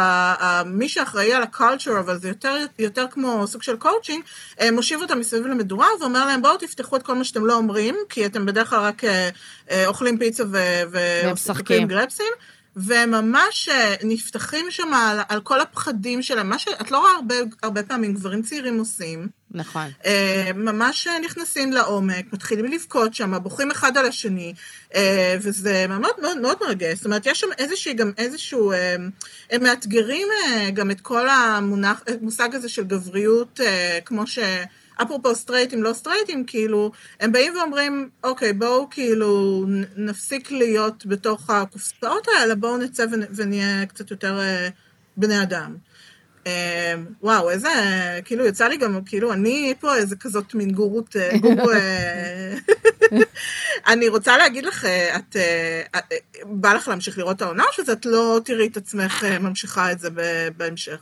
מי 0.67 0.89
שאחראי 0.89 1.33
על 1.33 1.43
ה 1.43 1.49
culture, 1.49 2.01
אבל 2.01 2.19
זה 2.19 2.29
יותר, 2.29 2.57
יותר 2.79 3.07
כמו 3.11 3.47
סוג 3.47 3.63
של 3.63 3.77
קואוצ'ינג, 3.77 4.25
אה, 4.61 4.71
מושיב 4.71 5.01
אותם 5.03 5.19
מסביב 5.19 5.47
למדורה 5.47 5.87
ואומר 6.01 6.27
להם, 6.27 6.43
בואו 6.43 6.57
תפתחו 6.57 6.97
את 6.97 7.03
כל 7.03 7.15
מה 7.15 7.25
שאתם 7.25 7.47
לא 7.47 7.55
אומרים, 7.55 7.97
כי 8.09 8.27
אתם 8.27 8.47
בדרך 8.47 8.71
כלל 8.71 8.81
רק 8.81 9.03
אוכלים 9.87 10.19
פיצה 10.19 10.45
ומשחקים. 10.91 11.89
גרפסים. 11.89 12.33
והם 12.77 13.11
ממש 13.11 13.69
אה, 13.69 13.95
נפתחים 14.03 14.71
שם 14.71 14.95
על, 14.95 15.19
על 15.29 15.41
כל 15.41 15.61
הפחדים 15.61 16.23
שלהם, 16.23 16.49
מה 16.49 16.59
שאת 16.59 16.91
לא 16.91 16.99
רואה 16.99 17.11
הרבה, 17.13 17.35
הרבה 17.63 17.83
פעמים 17.83 18.15
גברים 18.15 18.43
צעירים 18.43 18.79
עושים. 18.79 19.40
נכון. 19.51 19.87
אה, 20.07 20.51
ממש 20.55 21.09
נכנסים 21.25 21.73
לעומק, 21.73 22.33
מתחילים 22.33 22.73
לבכות 22.73 23.15
שם, 23.15 23.43
בוכים 23.43 23.71
אחד 23.71 23.97
על 23.97 24.07
השני, 24.07 24.55
אה, 24.95 25.37
וזה 25.41 25.87
מאוד 25.89 26.21
מאוד 26.23 26.39
מאוד 26.39 26.57
מרגש. 26.61 26.97
זאת 26.97 27.05
אומרת, 27.05 27.27
יש 27.27 27.41
שם 27.41 27.47
איזושהי, 27.59 27.95
גם 27.95 28.13
איזשהו, 28.19 28.73
אה, 28.73 28.97
הם 29.51 29.63
מאתגרים 29.63 30.29
אה, 30.45 30.71
גם 30.71 30.91
את 30.91 31.01
כל 31.01 31.29
המונח, 31.29 32.03
המושג 32.07 32.55
הזה 32.55 32.69
של 32.69 32.85
גבריות, 32.85 33.61
אה, 33.61 33.99
כמו 34.05 34.27
ש... 34.27 34.39
אפרופו 35.03 35.35
סטרייטים, 35.35 35.83
לא 35.83 35.93
סטרייטים, 35.93 36.45
כאילו, 36.45 36.91
הם 37.21 37.33
באים 37.33 37.57
ואומרים, 37.57 38.09
אוקיי, 38.25 38.53
בואו 38.53 38.91
כאילו 38.91 39.65
נפסיק 39.97 40.51
להיות 40.51 41.07
בתוך 41.07 41.51
הקופסאות 41.51 42.27
האלה, 42.39 42.55
בואו 42.55 42.77
נצא 42.77 43.05
ונ- 43.13 43.27
ונהיה 43.35 43.87
קצת 43.87 44.11
יותר 44.11 44.41
בני 45.17 45.43
אדם. 45.43 45.77
אה, 46.47 46.95
וואו, 47.23 47.51
איזה, 47.51 47.69
כאילו, 48.25 48.47
יצא 48.47 48.69
לי 48.69 48.77
גם, 48.77 49.01
כאילו, 49.07 49.33
אני 49.33 49.75
פה 49.81 49.97
איזה 49.97 50.17
כזאת 50.17 50.55
מין 50.55 50.71
גורות, 50.71 51.17
אה, 51.17 51.39
גורו... 51.39 51.71
אה, 51.71 52.55
אני 53.93 54.09
רוצה 54.09 54.37
להגיד 54.37 54.65
לך, 54.65 54.85
אה, 54.85 55.17
את, 55.17 55.37
בא 56.45 56.73
לך 56.73 56.89
להמשיך 56.89 57.19
לראות 57.19 57.37
את 57.37 57.43
העונה, 57.43 57.63
או 57.63 57.85
שאת 57.85 58.07
לא 58.07 58.41
תראי 58.45 58.67
את 58.67 58.77
עצמך 58.77 59.25
ממשיכה 59.41 59.93
את 59.93 59.99
זה 60.01 60.09
בהמשך? 60.57 60.99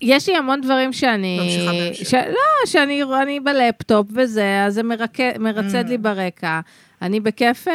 יש 0.00 0.28
לי 0.28 0.36
המון 0.36 0.60
דברים 0.60 0.92
שאני... 0.92 1.38
ממשיכה 1.40 1.72
בהמשך. 1.72 2.06
ש... 2.06 2.14
לא, 2.14 2.66
שאני 2.66 3.02
אני 3.22 3.40
בלפטופ 3.40 4.06
וזה, 4.14 4.64
אז 4.66 4.74
זה 4.74 4.82
מרק... 4.82 5.20
מרצד 5.38 5.84
Mm. 5.86 5.88
לי 5.88 5.98
ברקע. 5.98 6.60
אני 7.02 7.20
בכיף 7.20 7.66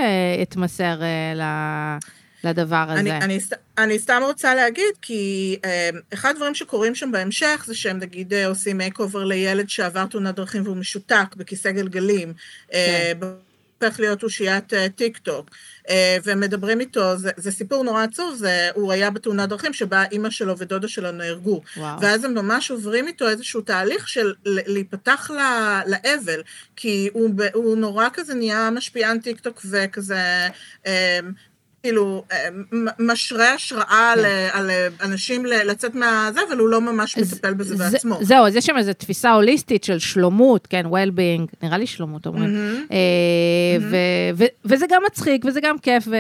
אתמסר 0.42 1.02
ל... 1.36 1.42
לדבר 2.44 2.86
הזה. 2.90 3.00
אני, 3.00 3.12
אני, 3.12 3.40
אני 3.78 4.00
סתם 4.00 4.22
רוצה 4.26 4.56
להגיד, 4.56 4.94
כי 5.02 5.58
אה, 5.66 5.90
אחד 6.14 6.30
הדברים 6.30 6.56
שקורים 6.56 6.96
שם 6.96 7.12
בהמשך, 7.12 7.64
זה 7.68 7.76
שהם 7.76 7.98
נגיד 7.98 8.34
אה, 8.34 8.48
עושים 8.48 8.78
makeover 8.78 9.24
לילד 9.24 9.70
שעבר 9.70 10.06
תאונת 10.06 10.36
דרכים 10.36 10.64
והוא 10.64 10.78
משותק 10.78 11.36
בכיסא 11.38 11.72
גלגלים, 11.72 12.34
אה, 12.74 13.12
הופך 13.84 14.00
להיות 14.00 14.24
אושיית 14.24 14.74
טיק 14.96 15.18
טוק, 15.18 15.50
ומדברים 16.24 16.80
איתו, 16.80 17.18
זה, 17.18 17.32
זה 17.38 17.52
סיפור 17.52 17.84
נורא 17.84 18.04
עצוב, 18.04 18.36
זה, 18.36 18.70
הוא 18.74 18.92
היה 18.92 19.10
בתאונת 19.10 19.50
דרכים 19.50 19.74
שבה 19.74 20.04
אימא 20.12 20.30
שלו 20.30 20.58
ודודה 20.58 20.88
שלו 20.88 21.12
נהרגו, 21.12 21.62
וואו. 21.78 22.02
ואז 22.02 22.24
הם 22.24 22.34
ממש 22.34 22.72
עוברים 22.72 23.08
איתו 23.08 23.30
איזשהו 23.30 23.62
תהליך 23.62 24.08
של 24.08 24.34
להיפתח 24.46 25.32
ל- 25.32 25.92
לאבל, 25.92 26.42
כי 26.76 27.10
הוא, 27.14 27.30
הוא 27.54 27.78
נורא 27.78 28.08
כזה 28.14 28.34
נהיה 28.34 28.70
משפיען 28.70 29.20
טיק 29.20 29.40
טוק 29.40 29.62
וכזה, 29.70 30.48
כאילו, 31.84 32.24
אה, 32.32 32.38
משרה 33.00 33.54
השראה 33.54 33.86
כן. 34.16 34.20
על, 34.20 34.26
על 34.52 34.72
אנשים 35.04 35.46
ל- 35.46 35.70
לצאת 35.72 35.96
מהזה, 35.96 36.40
אבל 36.50 36.58
הוא 36.58 36.70
לא 36.70 36.82
ממש 36.82 37.18
אז 37.18 37.34
מטפל 37.34 37.54
בזה 37.54 37.76
זה- 37.76 37.90
בעצמו. 37.92 38.20
זהו, 38.22 38.46
אז 38.48 38.56
יש 38.56 38.66
שם 38.66 38.78
איזו 38.78 38.94
תפיסה 38.94 39.32
הוליסטית 39.32 39.84
של 39.84 40.00
שלומות, 40.00 40.68
כן, 40.68 40.86
well-being, 40.86 41.46
נראה 41.64 41.78
לי 41.78 41.88
שלומות 41.88 42.26
אומרים. 42.28 42.44
מהמם. 42.54 42.86
אה, 42.92 42.98
ו- 43.82 43.96
ו- 44.36 44.46
וזה 44.66 44.86
גם 44.90 45.02
מצחיק, 45.08 45.46
וזה 45.46 45.60
גם 45.62 45.78
כיף, 45.80 46.08
ו- 46.08 46.16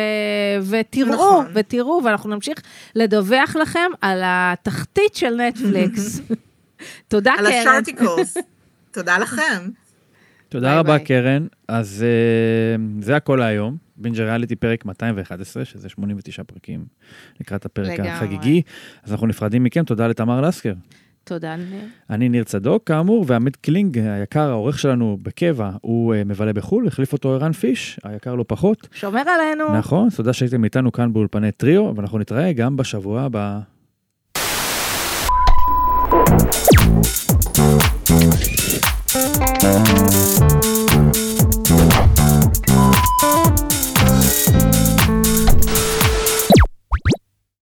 ותראו, 0.70 1.09
נכון. 1.14 1.45
ותראו, 1.53 2.01
ואנחנו 2.05 2.30
נמשיך 2.30 2.57
לדווח 2.95 3.55
לכם 3.55 3.89
על 4.01 4.22
התחתית 4.26 5.16
של 5.16 5.36
נטפליקס. 5.36 6.22
תודה, 7.07 7.32
על 7.38 7.45
קרן. 7.45 7.53
השארטיקלס. 7.59 8.38
תודה 8.93 9.18
לכם. 9.18 9.70
תודה 10.49 10.68
ביי 10.70 10.78
רבה, 10.80 10.97
ביי. 10.97 11.05
קרן. 11.05 11.45
אז 11.68 12.05
אה, 12.07 12.76
זה 13.01 13.16
הכל 13.16 13.36
להיום. 13.39 13.90
בינג'ריאליטי 14.01 14.55
פרק 14.55 14.85
211, 14.85 15.65
שזה 15.65 15.89
89 15.89 16.43
פרקים 16.43 16.85
לקראת 17.39 17.65
הפרק 17.65 17.93
לגמרי. 17.93 18.09
החגיגי. 18.09 18.61
אז 19.03 19.11
אנחנו 19.11 19.27
נפרדים 19.27 19.63
מכם, 19.63 19.83
תודה 19.83 20.07
לתמר 20.07 20.41
לסקר. 20.41 20.73
תודה, 21.23 21.55
ניר. 21.55 21.81
אני 22.09 22.29
ניר 22.29 22.43
צדוק, 22.43 22.87
כאמור, 22.87 23.25
ועמית 23.27 23.55
קלינג, 23.55 23.97
היקר, 23.97 24.49
העורך 24.49 24.79
שלנו 24.79 25.17
בקבע, 25.23 25.71
הוא 25.81 26.13
אה, 26.13 26.23
מבלה 26.23 26.53
בחו"ל, 26.53 26.87
החליף 26.87 27.13
אותו 27.13 27.33
ערן 27.33 27.51
פיש, 27.51 27.99
היקר 28.03 28.35
לא 28.35 28.45
פחות. 28.47 28.87
שומר 28.93 29.23
עלינו. 29.29 29.77
נכון, 29.77 30.09
תודה 30.09 30.33
שהייתם 30.33 30.63
איתנו 30.63 30.91
כאן 30.91 31.13
באולפני 31.13 31.51
טריו, 31.51 31.95
ואנחנו 31.95 32.19
נתראה 32.19 32.53
גם 32.53 32.77
בשבוע 32.77 33.21
הבא. 33.21 33.59
Thank 39.63 39.91
you. 42.69 42.90